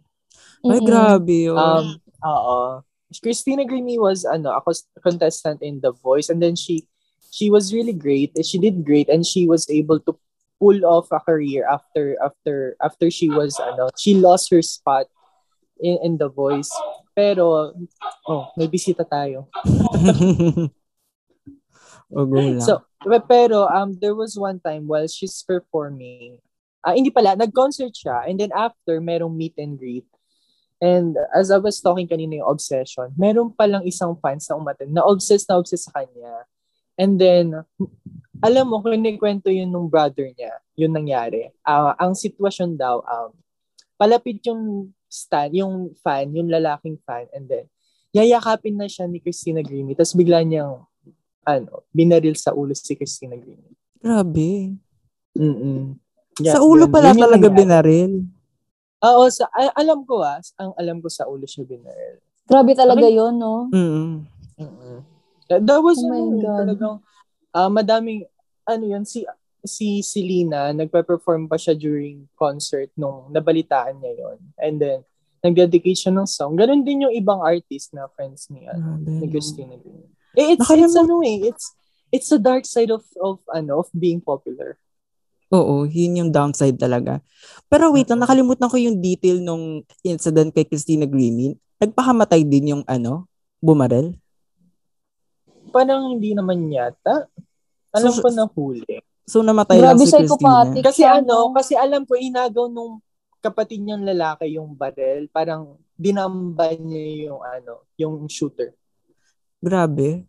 Ay, 0.63 0.79
Mm-mm. 0.79 0.87
grabe 0.87 1.51
yun. 1.51 1.59
Um, 1.59 1.87
oo. 2.23 2.81
Christina 3.19 3.65
Grimmie 3.65 3.99
was 3.99 4.23
ano, 4.23 4.53
a 4.53 4.61
cos- 4.61 4.87
contestant 5.01 5.59
in 5.65 5.81
The 5.81 5.91
Voice 5.91 6.29
and 6.29 6.37
then 6.39 6.53
she 6.53 6.85
she 7.33 7.49
was 7.49 7.73
really 7.73 7.93
great. 7.93 8.33
She 8.45 8.57
did 8.57 8.85
great 8.85 9.09
and 9.09 9.25
she 9.25 9.49
was 9.49 9.65
able 9.69 9.99
to 10.05 10.17
pull 10.59 10.83
off 10.85 11.07
a 11.15 11.23
career 11.23 11.65
after 11.65 12.19
after 12.19 12.75
after 12.83 13.07
she 13.09 13.31
was 13.31 13.55
ano, 13.57 13.89
she 13.95 14.13
lost 14.13 14.51
her 14.51 14.61
spot 14.61 15.07
in, 15.79 15.97
in 16.03 16.13
The 16.19 16.29
Voice. 16.29 16.69
Pero 17.15 17.73
oh, 18.27 18.45
may 18.59 18.67
bisita 18.67 19.07
tayo. 19.07 19.47
o, 22.13 22.25
go 22.27 22.37
lang. 22.37 22.61
So, 22.61 22.83
pe- 23.07 23.25
pero 23.25 23.65
um 23.71 23.95
there 23.97 24.13
was 24.13 24.35
one 24.35 24.59
time 24.59 24.85
while 24.85 25.07
she's 25.07 25.41
performing, 25.41 26.37
ah 26.83 26.93
hindi 26.93 27.09
pala, 27.09 27.39
nag-concert 27.39 27.95
siya 27.95 28.27
and 28.27 28.39
then 28.39 28.51
after 28.51 28.99
merong 28.99 29.33
meet 29.33 29.55
and 29.57 29.79
greet. 29.79 30.05
And 30.79 31.19
as 31.35 31.51
I 31.51 31.59
was 31.59 31.83
talking 31.83 32.07
kanina 32.07 32.39
yung 32.39 32.51
obsession, 32.55 33.11
meron 33.19 33.51
palang 33.51 33.83
isang 33.83 34.15
fans 34.23 34.47
na 34.47 34.55
umaten 34.55 34.95
na 34.95 35.03
obsessed 35.03 35.51
na 35.51 35.59
obsessed 35.59 35.91
sa 35.91 36.03
kanya. 36.03 36.47
And 36.95 37.19
then, 37.19 37.67
alam 38.39 38.65
mo, 38.67 38.79
kinikwento 38.79 39.51
yun 39.51 39.67
nung 39.67 39.91
brother 39.91 40.31
niya, 40.31 40.55
yun 40.75 40.95
nangyari. 40.95 41.51
Ah, 41.61 41.95
ang 41.99 42.15
sitwasyon 42.15 42.79
daw, 42.79 43.03
um, 43.03 43.31
palapit 43.99 44.39
yung 44.47 44.91
stan, 45.11 45.51
yung 45.51 45.91
fan, 45.99 46.31
yung 46.31 46.47
lalaking 46.47 46.95
fan, 47.03 47.27
and 47.35 47.51
then, 47.51 47.65
yayakapin 48.15 48.79
na 48.79 48.87
siya 48.87 49.05
ni 49.05 49.19
Christina 49.19 49.59
Grimmie, 49.59 49.93
tapos 49.93 50.15
bigla 50.15 50.41
niyang, 50.41 50.81
ano, 51.43 51.83
binaril 51.91 52.37
sa 52.37 52.55
ulo 52.55 52.71
si 52.73 52.95
Christina 52.95 53.35
Grimmie. 53.35 53.75
grabe. 53.99 54.79
Mm-mm. 55.35 55.95
sa 56.41 56.63
ulo 56.63 56.87
yun. 56.87 56.93
pala 56.93 57.11
Yun 57.11 57.19
talaga 57.19 57.47
nangyari. 57.51 57.59
binaril. 57.59 58.13
Oo, 58.99 59.23
sa, 59.31 59.47
a- 59.51 59.75
alam 59.75 60.03
ko 60.03 60.23
ah, 60.23 60.39
ang 60.59 60.71
alam 60.75 60.99
ko 60.99 61.07
sa 61.11 61.27
ulo 61.27 61.43
siya 61.43 61.63
binaril. 61.67 62.19
Grabe 62.47 62.71
talaga 62.73 63.05
Okay. 63.05 63.15
yun, 63.15 63.33
no? 63.37 63.69
Mm. 63.71 64.25
Mm-mm. 64.59 64.97
That, 65.47 65.63
that 65.65 65.79
was, 65.81 65.97
Oh 66.01 66.07
my 66.09 66.19
ano, 66.19 66.35
God. 66.41 66.57
talagang, 66.65 66.95
ah 67.55 67.71
madaming, 67.71 68.25
ano 68.65 68.83
yun, 68.85 69.03
si, 69.03 69.25
si 69.65 69.99
Selena, 70.05 70.71
nagpa-perform 70.71 71.49
pa 71.49 71.57
siya 71.59 71.75
during 71.75 72.29
concert 72.37 72.89
nung 72.95 73.27
nabalitaan 73.33 73.99
niya 73.99 74.13
yon 74.15 74.37
And 74.59 74.75
then, 74.79 74.99
nag-dedicate 75.39 75.95
siya 75.95 76.11
ng 76.11 76.27
song. 76.27 76.59
Ganon 76.59 76.83
din 76.83 77.07
yung 77.07 77.15
ibang 77.15 77.39
artist 77.39 77.95
na 77.95 78.11
friends 78.11 78.51
ni, 78.51 78.67
ano, 78.67 78.99
ni 78.99 79.27
Christina 79.31 79.75
Grimmie. 79.79 80.11
Eh, 80.35 80.55
it's, 80.55 80.61
Nakalimut- 80.67 80.91
it's 80.91 80.99
ano 80.99 81.15
eh, 81.23 81.37
it's, 81.47 81.65
it's 82.11 82.29
the 82.29 82.39
dark 82.39 82.67
side 82.67 82.91
of, 82.91 83.03
of, 83.23 83.39
ano, 83.55 83.81
of 83.83 83.87
being 83.95 84.19
popular. 84.19 84.75
Oo, 85.49 85.89
yun 85.89 86.21
yung 86.21 86.31
downside 86.31 86.77
talaga. 86.77 87.25
Pero 87.65 87.89
wait 87.89 88.05
lang, 88.05 88.21
nakalimutan 88.21 88.69
ko 88.69 88.77
yung 88.77 89.01
detail 89.01 89.41
nung 89.41 89.81
incident 90.05 90.53
kay 90.53 90.67
Christina 90.67 91.09
Grimmie. 91.09 91.57
Nagpakamatay 91.81 92.45
din 92.45 92.77
yung 92.77 92.83
ano, 92.85 93.25
bumarel. 93.57 94.13
Parang 95.71 96.17
hindi 96.17 96.35
naman 96.35 96.67
yata. 96.67 97.29
Alam 97.95 98.13
So, 98.13 98.21
ko 98.21 98.29
na 98.29 98.45
huli. 98.45 99.01
So 99.29 99.45
namatay 99.45 99.77
Grabe 99.77 100.01
lang 100.01 100.09
si 100.09 100.13
Christina. 100.13 100.73
Kasi 100.81 101.05
siya, 101.05 101.21
ano, 101.21 101.49
no? 101.49 101.53
kasi 101.53 101.73
alam 101.77 102.01
ko, 102.05 102.17
inagaw 102.17 102.65
nung 102.65 102.97
kapatid 103.39 103.85
niyang 103.85 104.01
lalaki 104.01 104.57
yung 104.57 104.73
barel. 104.73 105.29
Parang 105.29 105.77
dinamba 105.93 106.73
niya 106.73 107.29
yung 107.29 107.41
ano, 107.45 107.85
yung 107.93 108.25
shooter. 108.25 108.73
Grabe. 109.61 110.25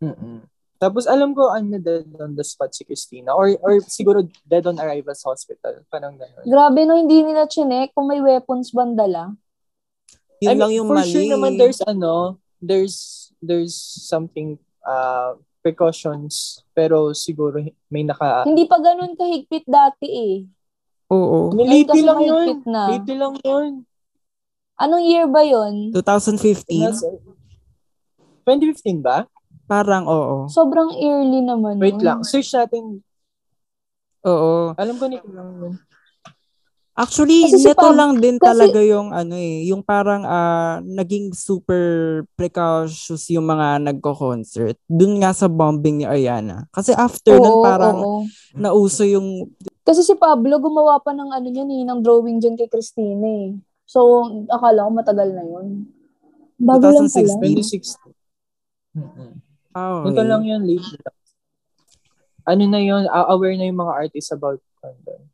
mm 0.00 0.48
Tapos 0.82 1.06
alam 1.06 1.30
ko, 1.30 1.46
ano, 1.46 1.78
dead 1.78 2.10
on 2.18 2.34
the 2.34 2.42
spot 2.42 2.74
si 2.74 2.82
Christina. 2.82 3.38
Or, 3.38 3.54
or 3.62 3.78
siguro 3.86 4.26
dead 4.42 4.66
on 4.66 4.82
arrival 4.82 5.14
sa 5.14 5.30
hospital. 5.30 5.78
Parang 5.86 6.18
gano'n. 6.18 6.42
Grabe 6.42 6.82
no, 6.82 6.98
hindi 6.98 7.22
nila 7.22 7.46
chinek 7.46 7.94
kung 7.94 8.10
may 8.10 8.18
weapons 8.18 8.74
bandala. 8.74 9.30
Yun 10.42 10.50
I 10.50 10.54
mean, 10.58 10.58
lang 10.58 10.72
yung 10.74 10.88
for 10.90 10.98
mali. 10.98 11.12
sure 11.14 11.28
naman 11.30 11.54
there's 11.54 11.78
ano, 11.86 12.42
there's 12.58 13.21
there's 13.42 13.74
something 14.06 14.56
uh 14.86 15.34
precautions 15.62 16.62
pero 16.72 17.14
siguro 17.14 17.58
may 17.86 18.02
naka 18.02 18.46
Hindi 18.46 18.66
pa 18.66 18.78
ganun 18.78 19.14
kahigpit 19.14 19.66
dati 19.66 20.08
eh. 20.08 20.36
Oo. 21.12 21.52
Kasi 21.52 22.00
lang 22.02 22.24
yun. 22.24 22.64
na. 22.64 22.88
Lang 22.96 23.36
yun. 23.44 23.70
Anong 24.80 25.04
year 25.04 25.28
ba 25.28 25.44
yun? 25.44 25.92
2015? 25.92 26.64
Nasa- 26.80 27.12
2015 28.48 29.04
ba? 29.04 29.28
Parang 29.70 30.08
oo. 30.08 30.50
Sobrang 30.50 30.90
early 30.98 31.44
naman. 31.44 31.78
Wait 31.78 32.00
nun. 32.00 32.02
lang. 32.02 32.18
Search 32.26 32.50
natin. 32.50 33.04
Oo. 34.26 34.74
Alam 34.74 34.96
ko 34.98 35.06
nito 35.06 35.28
lang 35.30 35.48
yun. 35.54 35.72
Actually, 36.92 37.48
Kasi 37.48 37.56
si 37.56 37.64
neto 37.64 37.88
Pab- 37.88 37.96
lang 37.96 38.20
din 38.20 38.36
kasi- 38.36 38.44
talaga 38.44 38.76
yung 38.78 39.16
ano 39.16 39.32
eh, 39.32 39.64
yung 39.64 39.80
parang 39.80 40.28
ah, 40.28 40.76
naging 40.78 41.32
super 41.32 41.80
precautious 42.36 43.32
yung 43.32 43.48
mga 43.48 43.80
nagko-concert. 43.82 44.76
Dun 44.84 45.16
nga 45.16 45.32
sa 45.32 45.48
bombing 45.48 45.98
ni 45.98 46.06
Ariana. 46.06 46.68
Kasi 46.68 46.92
after 46.92 47.32
nun 47.32 47.48
Oo, 47.50 47.64
parang 47.64 47.96
oo. 47.96 48.20
nauso 48.52 49.08
yung 49.08 49.48
Kasi 49.80 50.04
si 50.04 50.12
Pablo 50.14 50.60
gumawa 50.60 51.00
pa 51.00 51.10
ng 51.10 51.32
ano 51.32 51.48
niya 51.48 51.64
eh, 51.64 51.82
ng 51.82 52.00
drawing 52.00 52.36
dyan 52.38 52.54
kay 52.54 52.68
Christine 52.68 53.24
eh. 53.24 53.44
So, 53.82 54.22
akala 54.46 54.84
ko 54.84 54.90
matagal 54.92 55.32
na 55.32 55.42
yun. 55.42 55.88
Bago 56.54 56.86
lang 56.86 57.08
2016. 57.08 57.40
pala. 57.40 58.12
2016. 58.92 59.00
Mm-mm. 59.00 59.30
ah, 59.72 60.04
Ito 60.04 60.12
okay. 60.12 60.28
lang 60.28 60.44
yun, 60.44 60.62
late 60.62 60.84
lang. 60.92 61.16
Ano 62.44 62.62
na 62.68 62.78
yun, 62.78 63.02
a- 63.06 63.32
aware 63.32 63.56
na 63.56 63.64
yung 63.64 63.80
mga 63.80 63.96
artists 63.96 64.28
about 64.28 64.60
condom. 64.76 65.31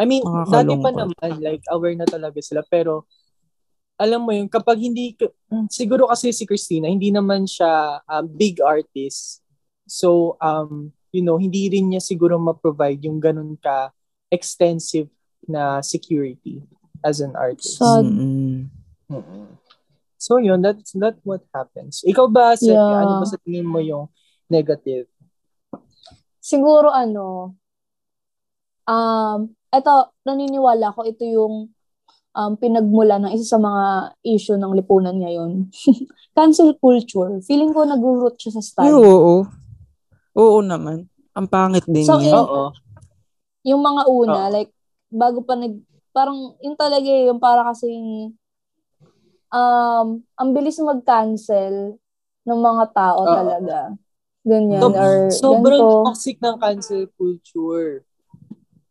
I 0.00 0.04
mean, 0.04 0.22
dati 0.48 0.74
pa 0.80 0.90
naman, 0.90 1.30
like, 1.40 1.62
aware 1.68 1.96
na 1.96 2.08
talaga 2.08 2.38
sila. 2.40 2.64
Pero, 2.66 3.04
alam 4.00 4.24
mo 4.24 4.32
yun, 4.34 4.48
kapag 4.48 4.80
hindi, 4.82 5.14
ka- 5.14 5.30
mm, 5.52 5.68
siguro 5.70 6.08
kasi 6.10 6.32
si 6.32 6.42
Christina, 6.48 6.88
hindi 6.90 7.12
naman 7.12 7.46
siya 7.46 8.02
um, 8.08 8.26
big 8.26 8.58
artist. 8.58 9.44
So, 9.86 10.34
um, 10.42 10.90
you 11.12 11.22
know, 11.22 11.36
hindi 11.36 11.68
rin 11.68 11.92
niya 11.92 12.00
siguro 12.02 12.40
ma-provide 12.40 13.04
yung 13.04 13.20
ganun 13.20 13.54
ka 13.60 13.92
extensive 14.32 15.12
na 15.44 15.84
security 15.84 16.64
as 17.04 17.20
an 17.20 17.36
artist. 17.36 17.76
Sad. 17.78 18.08
Mm-mm. 18.08 18.72
Mm-mm. 19.12 19.46
So 20.16 20.38
yun, 20.38 20.62
that's 20.62 20.94
that 21.02 21.18
what 21.26 21.42
happens. 21.50 22.00
Ikaw 22.06 22.26
ba, 22.30 22.54
Seth, 22.54 22.78
Yeah. 22.78 23.02
ano 23.02 23.18
ba 23.18 23.26
sa 23.26 23.36
tingin 23.42 23.66
mo 23.66 23.82
yung 23.82 24.06
negative? 24.46 25.10
Siguro 26.38 26.94
ano, 26.94 27.58
um, 28.86 29.50
eto, 29.72 30.12
naniniwala 30.22 30.92
ko, 30.92 31.00
ito 31.02 31.24
yung 31.24 31.72
um, 32.36 32.52
pinagmula 32.56 33.16
ng 33.18 33.32
isa 33.32 33.56
sa 33.56 33.58
mga 33.58 33.84
issue 34.22 34.56
ng 34.56 34.72
lipunan 34.76 35.16
ngayon. 35.16 35.72
Cancel 36.36 36.76
culture. 36.76 37.40
Feeling 37.42 37.72
ko 37.72 37.84
nag-root 37.84 38.36
siya 38.36 38.60
sa 38.60 38.84
Ay, 38.84 38.92
stud. 38.92 39.00
oo. 39.00 39.34
Oo 40.36 40.58
naman. 40.60 41.08
Ang 41.32 41.48
pangit 41.48 41.84
din 41.88 42.04
So, 42.04 42.20
in- 42.20 42.32
Oo. 42.32 42.72
Yung 43.64 43.80
mga 43.80 44.02
una, 44.08 44.40
Oo. 44.48 44.52
like, 44.52 44.72
bago 45.08 45.40
pa 45.40 45.56
nag, 45.56 45.80
parang, 46.12 46.56
yun 46.60 46.76
talaga 46.76 47.08
eh, 47.08 47.28
yung 47.32 47.40
para 47.40 47.64
kasing, 47.70 48.32
um, 49.48 50.06
ang 50.20 50.48
bilis 50.52 50.80
mag-cancel 50.80 51.96
ng 52.42 52.58
mga 52.60 52.84
tao 52.92 53.20
Oo. 53.24 53.32
talaga. 53.32 53.78
Ganyan, 54.42 54.82
So- 54.82 54.96
or 54.98 55.14
Sobrang 55.30 55.80
ganito. 55.80 56.04
toxic 56.10 56.36
ng 56.42 56.56
cancel 56.58 57.04
culture. 57.14 58.02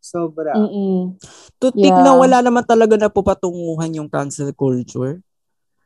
Sobra. 0.02 0.50
Mm-mm. 0.52 1.14
Tutik 1.56 1.78
Yeah. 1.86 2.02
na 2.02 2.18
wala 2.18 2.42
naman 2.42 2.66
talaga 2.66 2.98
na 2.98 3.06
pupatunguhan 3.06 3.94
yung 3.94 4.10
cancel 4.10 4.50
culture. 4.50 5.22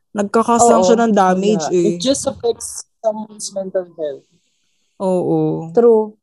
Nagkakasang 0.09 0.81
siya 0.81 0.97
ng 0.97 1.13
damage 1.13 1.61
Yeah. 1.69 1.77
eh. 1.77 1.87
It 1.93 2.01
just 2.01 2.25
affects 2.25 2.89
someone's 2.97 3.53
mental 3.53 3.85
health. 3.87 4.25
Oo. 4.97 5.69
True. 5.71 6.17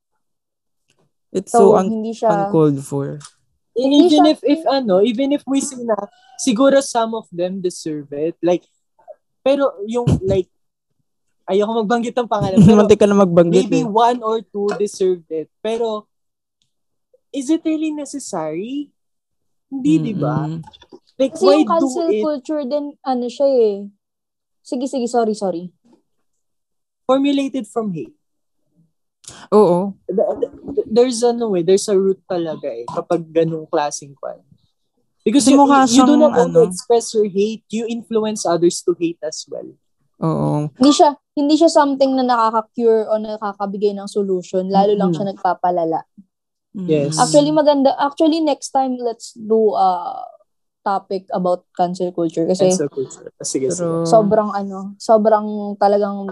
It's 1.31 1.51
So, 1.51 1.71
so 1.71 1.79
un- 1.79 1.91
hindi 1.93 2.11
siya, 2.11 2.51
uncalled 2.51 2.83
for. 2.83 3.23
Hindi 3.71 4.11
even 4.11 4.23
siya- 4.27 4.33
if 4.35 4.41
if 4.43 4.61
ano, 4.67 4.99
even 4.99 5.31
if 5.31 5.43
we 5.47 5.59
say 5.59 5.79
na 5.79 5.95
siguro 6.37 6.79
some 6.79 7.15
of 7.15 7.31
them 7.31 7.59
deserve 7.59 8.11
it. 8.11 8.35
Like 8.41 8.67
pero 9.41 9.79
yung 9.85 10.07
like 10.23 10.51
ayoko 11.45 11.85
magbanggit 11.85 12.15
ng 12.15 12.27
pangalan 12.27 12.59
pero 12.65 12.79
Muntik 12.81 12.99
ka 12.99 13.07
na 13.07 13.15
magbanggit 13.15 13.67
maybe 13.67 13.83
eh. 13.83 13.87
one 13.87 14.19
or 14.19 14.43
two 14.43 14.67
deserved 14.75 15.27
it. 15.31 15.47
Pero 15.59 16.11
is 17.35 17.51
it 17.51 17.67
really 17.67 17.91
necessary? 17.91 18.95
Hindi, 19.67 19.99
di 19.99 20.15
ba? 20.15 20.47
Like 21.19 21.35
kasi 21.35 21.43
why 21.43 21.59
yung 21.59 21.67
do 21.67 21.75
cancel 21.75 22.09
it 22.09 22.23
culture 22.23 22.63
din, 22.63 22.95
ano 23.03 23.27
siya 23.27 23.49
eh. 23.51 23.75
Sige, 24.63 24.87
sige, 24.87 25.11
sorry, 25.11 25.35
sorry. 25.35 25.75
formulated 27.05 27.69
from 27.69 27.93
hate? 27.93 28.17
Oo. 29.53 29.93
th- 30.09 30.41
th- 30.73 30.89
there's 30.89 31.21
ano 31.21 31.53
eh, 31.53 31.61
there's 31.61 31.85
a 31.89 31.97
root 31.97 32.17
talaga 32.25 32.65
eh 32.65 32.89
kapag 32.89 33.29
ganung 33.29 33.69
klaseng 33.69 34.17
kwan. 34.17 34.41
Because 35.21 35.45
Kasi 35.49 35.53
you, 35.53 35.61
mukha 35.61 35.85
you 35.89 36.05
do 36.05 36.17
not 36.17 36.33
ano, 36.33 36.65
express 36.65 37.13
your 37.13 37.29
hate, 37.29 37.65
you 37.69 37.85
influence 37.89 38.45
others 38.45 38.81
to 38.85 38.97
hate 38.97 39.21
as 39.21 39.45
well. 39.49 39.69
Oo. 40.21 40.69
Hindi 40.77 40.93
siya, 40.93 41.17
hindi 41.37 41.55
siya 41.57 41.69
something 41.73 42.13
na 42.13 42.25
nakaka-cure 42.25 43.09
o 43.09 43.17
nakakabigay 43.21 43.97
ng 43.97 44.09
solution. 44.09 44.69
Lalo 44.69 44.93
lang 44.97 45.13
Mhm. 45.13 45.17
siya 45.17 45.27
nagpapalala. 45.33 46.05
Yes. 46.75 47.15
Actually, 47.17 47.55
maganda. 47.55 47.95
Actually, 47.97 48.43
next 48.43 48.75
time, 48.75 48.99
let's 48.99 49.31
do 49.33 49.73
a 49.73 50.19
topic 50.83 51.25
about 51.31 51.65
cancel 51.73 52.11
culture. 52.11 52.45
Kasi 52.45 52.75
Cancel 52.75 52.91
culture. 52.91 53.31
Sige, 53.41 53.71
sige. 53.71 53.79
Pero, 53.79 54.05
sobrang 54.05 54.51
ano, 54.51 54.99
sobrang 54.99 55.79
talagang 55.79 56.29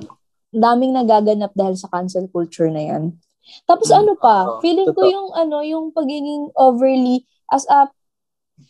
daming 0.53 0.93
nagaganap 0.93 1.55
dahil 1.57 1.79
sa 1.79 1.89
cancel 1.89 2.29
culture 2.29 2.69
na 2.69 2.85
yan. 2.85 3.17
Tapos 3.65 3.89
Mm. 3.89 3.99
ano 4.05 4.13
pa, 4.19 4.37
Oo, 4.45 4.61
feeling 4.61 4.91
ko 4.93 5.03
totoo. 5.03 5.15
yung 5.15 5.29
ano, 5.33 5.57
yung 5.65 5.87
pagiging 5.91 6.53
overly 6.55 7.25
as 7.49 7.65
a 7.67 7.89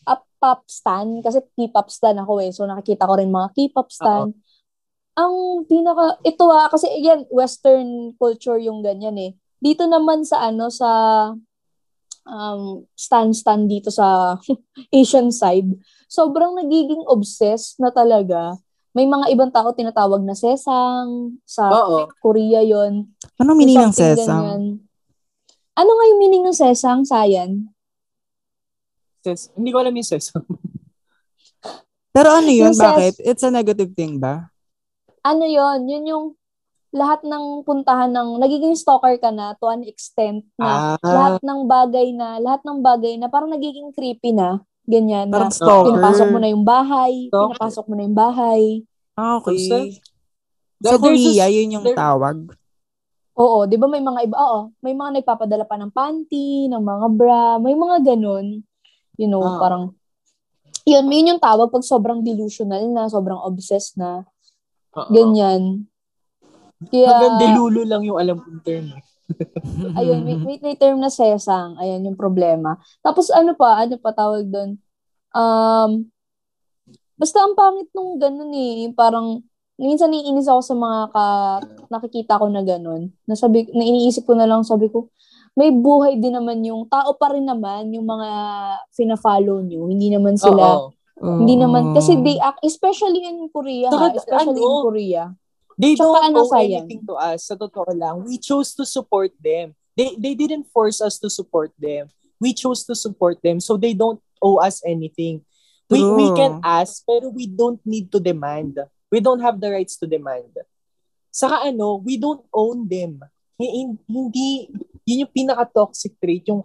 a 0.06 0.14
pop 0.38 0.64
stan 0.70 1.20
kasi 1.20 1.42
K-pop 1.58 1.90
stan 1.90 2.16
ako 2.16 2.38
eh. 2.40 2.54
So 2.54 2.64
nakikita 2.64 3.04
ko 3.04 3.18
rin 3.18 3.34
mga 3.34 3.52
K-pop 3.52 3.88
stan. 3.90 4.30
Ang 5.12 5.34
pinaka 5.66 6.16
ito 6.22 6.46
ah 6.48 6.70
kasi 6.70 6.88
yan 7.02 7.26
western 7.28 8.14
culture 8.16 8.56
yung 8.56 8.80
ganyan 8.80 9.18
eh. 9.18 9.34
Dito 9.58 9.84
naman 9.84 10.24
sa 10.24 10.46
ano 10.46 10.70
sa 10.72 10.88
um 12.22 12.86
stan 12.94 13.34
stan 13.34 13.66
dito 13.66 13.90
sa 13.90 14.38
Asian 14.94 15.30
side, 15.30 15.68
sobrang 16.06 16.54
nagiging 16.54 17.02
obsessed 17.06 17.78
na 17.78 17.88
talaga. 17.88 18.56
May 18.92 19.08
mga 19.08 19.32
ibang 19.32 19.48
tao 19.48 19.72
tinatawag 19.72 20.20
na 20.20 20.36
sesang, 20.36 21.40
sa 21.48 21.64
Oo. 21.72 22.12
Korea 22.20 22.60
yon 22.60 23.08
Anong 23.40 23.56
meaning 23.56 23.80
ng 23.80 23.94
sesam? 23.96 24.40
ganyan. 24.44 24.62
Ano 25.72 25.90
nga 25.96 26.04
yung 26.04 26.20
meaning 26.20 26.44
ng 26.44 26.52
sesang, 26.52 27.00
Sayan? 27.00 27.72
Ses- 29.24 29.48
hindi 29.56 29.72
ko 29.72 29.80
alam 29.80 29.96
yung 29.96 30.04
sesam. 30.04 30.44
Pero 32.12 32.28
ano 32.28 32.52
yun? 32.52 32.68
Yung 32.68 32.76
ses- 32.76 32.84
Bakit? 32.84 33.14
It's 33.24 33.40
a 33.40 33.48
negative 33.48 33.96
thing 33.96 34.20
ba? 34.20 34.52
Ano 35.24 35.48
yon 35.48 35.88
Yun 35.88 36.04
yung 36.04 36.26
lahat 36.92 37.24
ng 37.24 37.64
puntahan 37.64 38.12
ng, 38.12 38.36
nagiging 38.36 38.76
stalker 38.76 39.16
ka 39.16 39.32
na 39.32 39.56
to 39.56 39.64
an 39.66 39.80
extent 39.82 40.44
na 40.54 40.94
Ah, 40.94 41.00
lahat 41.00 41.40
ng 41.40 41.60
bagay 41.64 42.12
na, 42.12 42.36
lahat 42.36 42.60
ng 42.62 42.78
bagay 42.78 43.16
na 43.16 43.26
parang 43.26 43.48
nagiging 43.48 43.90
creepy 43.90 44.30
na. 44.30 44.60
Ganyan 44.84 45.26
na. 45.26 45.40
Parang 45.40 45.50
stalker. 45.50 45.88
Pinapasok 45.90 46.26
mo 46.28 46.38
na 46.38 46.48
yung 46.50 46.64
bahay, 46.64 47.12
Stalker. 47.26 47.36
pinapasok 47.48 47.84
mo 47.86 47.94
na 47.94 48.02
yung 48.04 48.18
bahay. 48.18 48.62
Ah, 49.14 49.40
okay. 49.40 49.56
There's 49.56 49.96
Sa 50.82 50.98
there's 50.98 51.22
Korea, 51.24 51.46
a- 51.46 51.52
yun 51.52 51.74
yung 51.74 51.86
there- 51.86 51.96
tawag. 51.96 52.52
Oo, 53.32 53.64
'di 53.64 53.80
ba 53.80 53.88
may 53.88 54.02
mga 54.02 54.28
iba, 54.28 54.36
oo, 54.36 54.60
may 54.80 54.92
mga 54.92 55.22
nagpapadala 55.22 55.64
pa 55.64 55.80
ng 55.80 55.88
panty, 55.88 56.68
ng 56.68 56.82
mga 56.82 57.06
bra, 57.10 57.56
may 57.56 57.72
mga 57.72 58.04
ganun. 58.04 58.60
You 59.16 59.24
know, 59.24 59.40
Ah. 59.40 59.56
parang 59.56 59.96
yun, 60.82 61.06
yun 61.06 61.30
yung 61.30 61.40
tawag 61.40 61.70
pag 61.70 61.80
sobrang 61.80 62.20
delusional 62.20 62.82
na, 62.90 63.06
sobrang 63.06 63.38
obsessed 63.38 63.94
na, 63.94 64.26
Oo. 64.92 65.08
ganyan. 65.08 65.86
Kaya, 66.88 67.08
Hanggang 67.10 67.36
delulo 67.38 67.82
lang 67.86 68.02
yung 68.02 68.18
alam 68.18 68.36
kong 68.40 68.62
term. 68.64 68.86
ayun, 69.98 70.26
may, 70.26 70.36
may, 70.36 70.56
may 70.60 70.76
term 70.76 70.98
na 70.98 71.08
sesang, 71.08 71.78
ayan 71.78 72.04
yung 72.04 72.18
problema. 72.18 72.76
Tapos 73.00 73.30
ano 73.32 73.54
pa, 73.56 73.84
ano 73.84 73.96
pa 73.96 74.10
tawag 74.12 74.48
doon? 74.48 74.76
Um, 75.32 76.12
basta 77.16 77.40
ang 77.40 77.54
pangit 77.56 77.88
nung 77.94 78.18
ganun 78.18 78.52
eh, 78.52 78.90
parang, 78.92 79.40
minsan 79.80 80.12
naiinis 80.12 80.46
ako 80.46 80.60
sa 80.62 80.74
mga 80.76 81.00
ka, 81.10 81.26
nakikita 81.88 82.38
ko 82.38 82.46
na 82.50 82.62
ganun. 82.62 83.10
Na, 83.24 83.34
sabi, 83.34 83.66
na 83.72 83.82
iniisip 83.82 84.28
ko 84.28 84.36
na 84.36 84.46
lang, 84.46 84.62
sabi 84.62 84.92
ko, 84.92 85.08
may 85.52 85.68
buhay 85.68 86.16
din 86.16 86.32
naman 86.32 86.64
yung 86.64 86.88
tao 86.88 87.12
pa 87.16 87.32
rin 87.36 87.44
naman 87.44 87.92
yung 87.92 88.08
mga 88.08 88.30
fina-follow 88.96 89.60
nyo. 89.60 89.84
Hindi 89.88 90.08
naman 90.08 90.40
sila, 90.40 90.88
Oo. 91.20 91.38
hindi 91.44 91.60
naman, 91.60 91.92
kasi 91.92 92.16
they 92.24 92.40
act, 92.40 92.64
especially 92.64 93.20
in 93.28 93.48
Korea, 93.52 93.92
ha, 93.92 93.92
Saka, 93.92 94.16
especially 94.16 94.60
in 94.60 94.72
ano, 94.72 94.84
Korea. 94.84 95.24
They 95.78 95.94
Tsaka 95.96 96.04
don't 96.04 96.24
ano, 96.32 96.38
owe 96.44 96.50
sayang. 96.52 96.84
anything 96.84 97.02
to 97.08 97.14
us. 97.16 97.48
Sa 97.48 97.54
totoo 97.56 97.88
lang, 97.92 98.24
we 98.24 98.36
chose 98.36 98.74
to 98.76 98.84
support 98.84 99.32
them. 99.40 99.72
They 99.92 100.16
they 100.16 100.34
didn't 100.34 100.68
force 100.72 101.00
us 101.00 101.20
to 101.20 101.28
support 101.28 101.72
them. 101.76 102.08
We 102.40 102.52
chose 102.52 102.82
to 102.88 102.94
support 102.96 103.40
them, 103.40 103.60
so 103.60 103.76
they 103.76 103.92
don't 103.94 104.20
owe 104.40 104.58
us 104.58 104.80
anything. 104.84 105.44
We 105.92 106.00
we 106.00 106.26
True. 106.32 106.36
can 106.36 106.52
ask, 106.64 107.04
pero 107.04 107.28
we 107.28 107.44
don't 107.46 107.80
need 107.84 108.08
to 108.12 108.18
demand. 108.18 108.80
We 109.12 109.20
don't 109.20 109.44
have 109.44 109.60
the 109.60 109.68
rights 109.68 110.00
to 110.00 110.08
demand. 110.08 110.56
Saka 111.28 111.68
ano, 111.68 112.00
we 112.00 112.16
don't 112.16 112.42
own 112.52 112.88
them. 112.88 113.20
Hi- 113.60 113.92
Hindi, 114.08 114.72
yun 115.04 115.28
yung 115.28 115.32
pinaka-toxic 115.32 116.16
trait, 116.16 116.44
yung 116.48 116.64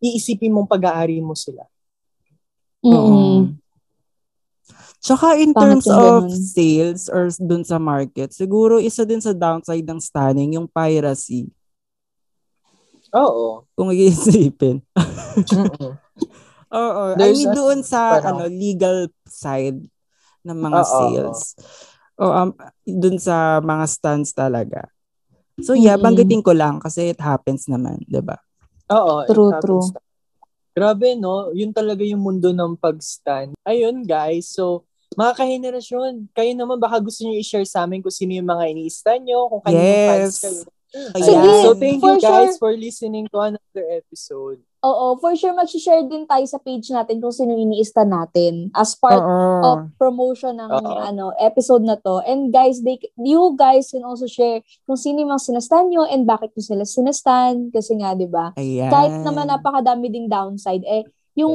iisipin 0.00 0.50
mong 0.50 0.66
pag-aari 0.66 1.20
mo 1.20 1.36
sila. 1.36 1.68
Mm-mm. 2.82 2.96
Oo. 2.98 3.61
Tsaka 5.02 5.34
in 5.34 5.50
Pangit 5.50 5.82
terms 5.82 5.86
of 5.90 6.30
ganun. 6.30 6.30
sales 6.30 7.02
or 7.10 7.26
dun 7.42 7.66
sa 7.66 7.82
market, 7.82 8.30
siguro 8.30 8.78
isa 8.78 9.02
din 9.02 9.18
sa 9.18 9.34
downside 9.34 9.82
ng 9.82 9.98
stunning, 9.98 10.54
yung 10.54 10.70
piracy. 10.70 11.50
Oo. 13.10 13.66
Kung 13.74 13.90
iisipin. 13.90 14.78
Oo. 16.72 17.02
I 17.18 17.34
mean, 17.34 17.50
doon 17.50 17.82
sa 17.82 18.22
parang- 18.22 18.40
ano 18.40 18.48
legal 18.48 19.10
side 19.26 19.82
ng 20.46 20.58
mga 20.58 20.80
Oo. 20.80 20.86
sales. 20.86 21.40
O 22.16 22.30
um, 22.30 22.50
doon 22.86 23.18
sa 23.18 23.58
mga 23.58 23.84
stands 23.90 24.30
talaga. 24.30 24.86
So 25.60 25.74
yeah, 25.74 25.98
Mm-mm. 25.98 26.14
banggitin 26.14 26.46
ko 26.46 26.54
lang 26.54 26.78
kasi 26.78 27.12
it 27.12 27.20
happens 27.20 27.66
naman, 27.68 28.00
'di 28.06 28.22
ba? 28.22 28.38
Oo. 28.88 29.26
True, 29.26 29.52
true. 29.58 29.84
Grabe, 30.72 31.12
no? 31.20 31.52
Yun 31.52 31.74
talaga 31.76 32.00
yung 32.00 32.24
mundo 32.24 32.48
ng 32.48 32.80
pag-stand. 32.80 33.52
Ayun, 33.60 34.08
guys. 34.08 34.48
So, 34.56 34.88
mga 35.16 35.32
kahenerasyon, 35.36 36.12
kayo 36.32 36.52
naman 36.54 36.78
baka 36.78 37.00
gusto 37.00 37.24
nyo 37.24 37.34
i-share 37.36 37.66
sa 37.66 37.84
amin 37.84 38.00
kung 38.00 38.14
sino 38.14 38.32
yung 38.34 38.48
mga 38.48 38.64
ini-stan 38.72 39.20
nyo, 39.22 39.48
kung 39.48 39.62
kaninong 39.64 40.02
fans 40.08 40.34
Yes. 40.36 40.42
kayo. 40.42 40.62
Sige, 40.92 41.32
Ayan. 41.32 41.64
So, 41.64 41.72
thank 41.72 42.04
you 42.04 42.20
for 42.20 42.20
guys 42.20 42.52
sure. 42.52 42.60
for 42.60 42.72
listening 42.76 43.24
to 43.32 43.40
another 43.40 43.84
episode. 43.96 44.60
Oo, 44.84 45.16
for 45.16 45.32
sure 45.32 45.56
mag-share 45.56 46.04
din 46.04 46.28
tayo 46.28 46.44
sa 46.44 46.60
page 46.60 46.90
natin 46.92 47.16
kung 47.22 47.32
sino 47.32 47.56
iniista 47.56 48.04
natin 48.04 48.68
as 48.76 48.92
part 48.98 49.22
Oo. 49.22 49.62
of 49.62 49.76
promotion 49.96 50.58
ng 50.58 50.68
Oo. 50.68 50.98
ano 51.00 51.32
episode 51.40 51.86
na 51.86 51.96
to. 51.96 52.20
And 52.26 52.52
guys, 52.52 52.82
they 52.84 53.00
you 53.16 53.56
guys 53.56 53.88
can 53.88 54.04
also 54.04 54.28
share 54.28 54.60
kung 54.84 54.98
sino 55.00 55.24
yung 55.24 55.32
mga 55.32 55.54
sinastan 55.54 55.88
nyo 55.88 56.04
and 56.04 56.28
bakit 56.28 56.52
nyo 56.52 56.60
sila 56.66 56.84
sinastan 56.84 57.70
kasi 57.72 57.96
nga 57.96 58.12
'di 58.12 58.28
ba? 58.28 58.52
Kahit 58.90 59.22
naman 59.22 59.48
napakadami 59.48 60.12
ding 60.12 60.28
downside 60.28 60.84
eh 60.84 61.06
yung 61.32 61.54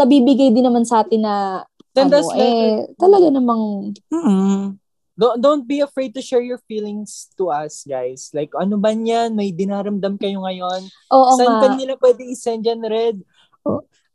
nabibigay 0.00 0.48
din 0.48 0.64
naman 0.64 0.88
sa 0.88 1.04
atin 1.04 1.20
na 1.20 1.66
Send 1.90 2.14
ano 2.14 2.18
us 2.22 2.28
eh 2.38 2.86
talaga 2.96 3.26
namang 3.34 3.94
Mm-mm. 4.12 4.78
Don't, 5.20 5.36
don't 5.36 5.64
be 5.68 5.84
afraid 5.84 6.16
to 6.16 6.24
share 6.24 6.40
your 6.40 6.56
feelings 6.64 7.28
to 7.36 7.52
us, 7.52 7.84
guys. 7.84 8.32
Like, 8.32 8.56
ano 8.56 8.80
ba 8.80 8.96
niyan? 8.96 9.36
May 9.36 9.52
dinaramdam 9.52 10.16
kayo 10.16 10.40
ngayon? 10.40 10.88
oo 11.12 11.32
Saan 11.36 11.60
nga. 11.60 11.68
ka 11.68 11.76
nila 11.76 11.92
pwede 12.00 12.24
i-send 12.24 12.64
yan, 12.64 12.80
Red? 12.80 13.20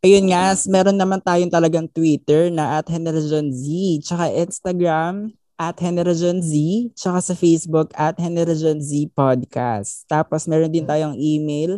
Ayun 0.01 0.33
nga, 0.33 0.57
meron 0.65 0.97
naman 0.97 1.21
tayong 1.21 1.53
talagang 1.53 1.85
Twitter 1.89 2.49
na 2.49 2.81
at 2.81 2.89
Henerajon 2.89 3.53
Z, 3.53 3.65
tsaka 4.01 4.33
Instagram 4.33 5.29
at 5.61 5.77
Henerajon 5.77 6.41
Z, 6.41 6.53
tsaka 6.97 7.19
sa 7.21 7.33
Facebook 7.37 7.93
at 7.93 8.17
Henerajon 8.17 8.81
Z 8.81 8.89
Podcast. 9.13 10.09
Tapos 10.09 10.49
meron 10.49 10.73
din 10.73 10.89
tayong 10.89 11.13
email, 11.17 11.77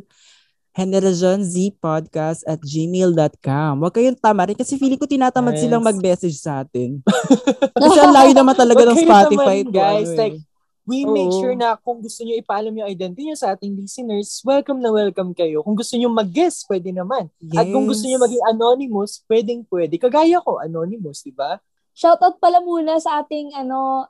henerajonzpodcast 0.77 2.45
at 2.45 2.61
gmail.com. 2.61 3.73
Huwag 3.81 3.93
kayong 3.93 4.15
tama 4.15 4.45
rin 4.45 4.53
kasi 4.53 4.77
feeling 4.77 5.01
ko 5.01 5.09
tinatamad 5.09 5.57
Yes. 5.57 5.65
silang 5.65 5.81
mag-message 5.81 6.37
sa 6.37 6.61
atin. 6.61 7.01
kasi 7.81 7.97
ang 7.97 8.13
layo 8.13 8.31
naman 8.31 8.53
talaga 8.53 8.85
ng 8.85 8.97
Spotify 9.01 9.65
naman, 9.65 9.73
guys. 9.73 10.09
ano. 10.13 10.19
Like, 10.21 10.37
we 10.85 11.03
make 11.03 11.27
Oo. 11.27 11.41
sure 11.41 11.51
na 11.51 11.75
kung 11.75 11.99
gusto 11.99 12.21
nyo 12.21 12.37
ipaalam 12.37 12.71
yung 12.71 12.87
identity 12.87 13.27
nyo 13.27 13.35
sa 13.35 13.51
ating 13.51 13.75
listeners, 13.75 14.39
welcome 14.45 14.77
na 14.77 14.87
welcome 14.87 15.33
kayo. 15.33 15.59
Kung 15.59 15.75
gusto 15.75 15.97
nyo 15.97 16.07
mag-guess, 16.07 16.63
pwede 16.63 16.93
naman. 16.93 17.27
At 17.51 17.67
kung 17.67 17.89
gusto 17.89 18.05
nyo 18.05 18.21
Yes. 18.21 18.23
maging 18.23 18.43
anonymous, 18.47 19.11
pwedeng 19.25 19.65
pwede. 19.67 19.97
Kagaya 19.97 20.39
ko, 20.39 20.61
anonymous, 20.61 21.25
di 21.25 21.33
ba? 21.33 21.57
Shoutout 21.91 22.37
pala 22.37 22.61
muna 22.61 23.01
sa 23.01 23.19
ating 23.19 23.51
ano 23.51 24.05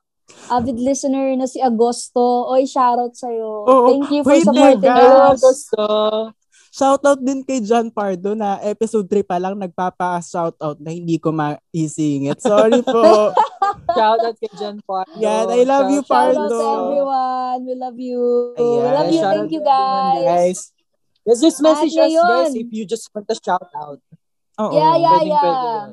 avid 0.52 0.76
listener 0.76 1.32
na 1.34 1.48
si 1.48 1.64
Agosto. 1.64 2.52
Oy, 2.52 2.68
shoutout 2.68 3.16
sa'yo. 3.16 3.64
Oo. 3.64 3.88
Thank 3.88 4.12
you 4.12 4.22
for 4.22 4.36
Wait, 4.36 4.44
supporting 4.44 4.92
us. 4.92 5.40
gusto. 5.40 5.84
Shoutout 6.70 7.20
din 7.20 7.42
kay 7.42 7.60
John 7.60 7.88
Pardo 7.88 8.32
na 8.32 8.60
episode 8.62 9.08
3 9.08 9.24
pa 9.24 9.38
lang 9.38 9.56
nagpapa-shoutout 9.56 10.78
na 10.78 10.92
hindi 10.92 11.18
ko 11.18 11.32
maisingit. 11.32 12.38
Sorry 12.40 12.80
po. 12.82 13.32
Shout 13.98 14.20
out 14.22 14.38
kay 14.38 14.52
John 14.56 14.78
Pardo. 14.82 15.18
Yan, 15.18 15.48
I 15.50 15.64
love 15.64 15.90
you, 15.90 16.02
Shout 16.02 16.34
out 16.34 16.36
Shoutout 16.36 16.38
Pardo. 16.38 16.58
to 16.58 16.68
everyone. 16.86 17.60
We 17.64 17.74
love 17.74 17.98
you. 17.98 18.22
Ayan. 18.54 18.68
We 18.68 18.90
love 18.90 19.10
you. 19.10 19.20
Shout 19.20 19.36
Thank 19.38 19.52
you, 19.52 19.62
everyone, 19.64 20.24
guys. 20.24 20.60
Let's 21.24 21.42
just 21.42 21.60
message 21.60 21.92
At 21.94 22.08
us, 22.08 22.14
guys, 22.14 22.24
ngayon- 22.50 22.56
if 22.56 22.70
you 22.72 22.84
just 22.84 23.06
want 23.12 23.28
a 23.28 23.36
shout 23.36 23.68
out. 23.76 24.00
Oo. 24.58 24.72
Yeah, 24.72 24.96
yeah, 24.96 25.12
Pwedeng 25.14 25.28
yeah. 25.28 25.42
pwede 25.42 25.68
yun. 25.68 25.90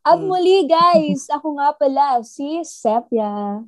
At 0.00 0.16
Mm. 0.16 0.26
muli, 0.26 0.56
guys, 0.64 1.28
ako 1.28 1.46
nga 1.54 1.68
pala, 1.72 2.06
si 2.24 2.64
Sepia. 2.64 3.60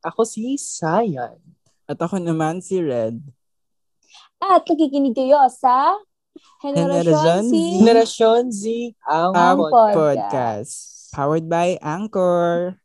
Ako 0.00 0.22
si 0.22 0.54
Sayan. 0.54 1.36
At 1.84 1.98
ako 1.98 2.16
naman 2.16 2.62
si 2.62 2.78
Red. 2.78 3.20
At 4.44 4.68
nakikinig 4.68 5.16
kayo 5.16 5.40
sa 5.48 5.96
Generation 6.60 7.48
Z. 7.48 7.52
Generation 7.80 8.42
Z 8.52 8.64
ang 9.08 9.32
Ang 9.32 9.56
podcast. 9.56 9.96
podcast. 9.96 10.74
Powered 11.16 11.46
by 11.48 11.80
Anchor. 11.80 12.76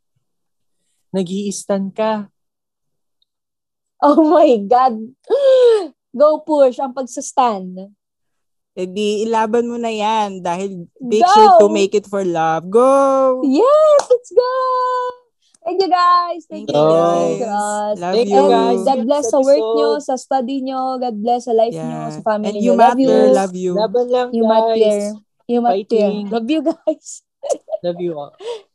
Nag-i-stand 1.12 1.91
ka. 1.91 2.32
Oh 3.99 4.24
my 4.24 4.55
God. 4.64 4.95
Go 6.16 6.39
push 6.47 6.80
ang 6.80 6.95
pagsastand. 6.95 7.91
E 8.80 8.84
di, 8.88 9.28
ilaban 9.28 9.68
mo 9.68 9.76
na 9.76 9.91
yan 9.91 10.39
dahil 10.39 10.88
make 11.03 11.28
sure 11.28 11.60
to 11.60 11.68
make 11.68 11.91
it 11.91 12.07
for 12.07 12.24
love. 12.24 12.72
Go! 12.72 13.43
Yes, 13.43 14.07
let's 14.07 14.32
go! 14.32 14.51
Thank 15.60 15.82
you 15.84 15.89
guys. 15.91 16.41
Thank, 16.47 16.66
Thank 16.66 16.74
you 16.74 16.88
guys. 16.88 17.39
guys. 17.39 17.95
Love 17.99 18.14
Thank 18.16 18.30
you. 18.32 18.43
guys. 18.47 18.78
And 18.80 18.86
God 18.88 18.99
bless 19.05 19.24
sa 19.30 19.39
work 19.43 19.66
nyo, 19.76 19.89
sa 19.99 20.16
study 20.16 20.57
nyo. 20.64 20.82
God 20.97 21.16
bless 21.20 21.45
sa 21.45 21.53
life 21.53 21.76
nyo, 21.76 21.99
Yeah. 22.07 22.10
sa 22.16 22.22
family 22.24 22.47
And 22.47 22.55
nyo. 22.57 22.64
you 22.64 22.74
Love 22.80 22.99
you. 22.99 23.07
matter. 23.12 23.34
Love 23.36 23.55
you. 23.55 23.72
Laban 23.76 24.05
lang, 24.10 24.28
You 24.34 24.43
guys. 24.43 24.49
matter. 24.49 24.97
You 25.49 25.60
matter. 25.62 25.74
Fighting. 25.76 26.16
Love 26.32 26.47
you 26.49 26.62
guys. 26.64 27.07
Love 27.84 27.99
you 27.99 28.12
all. 28.18 28.34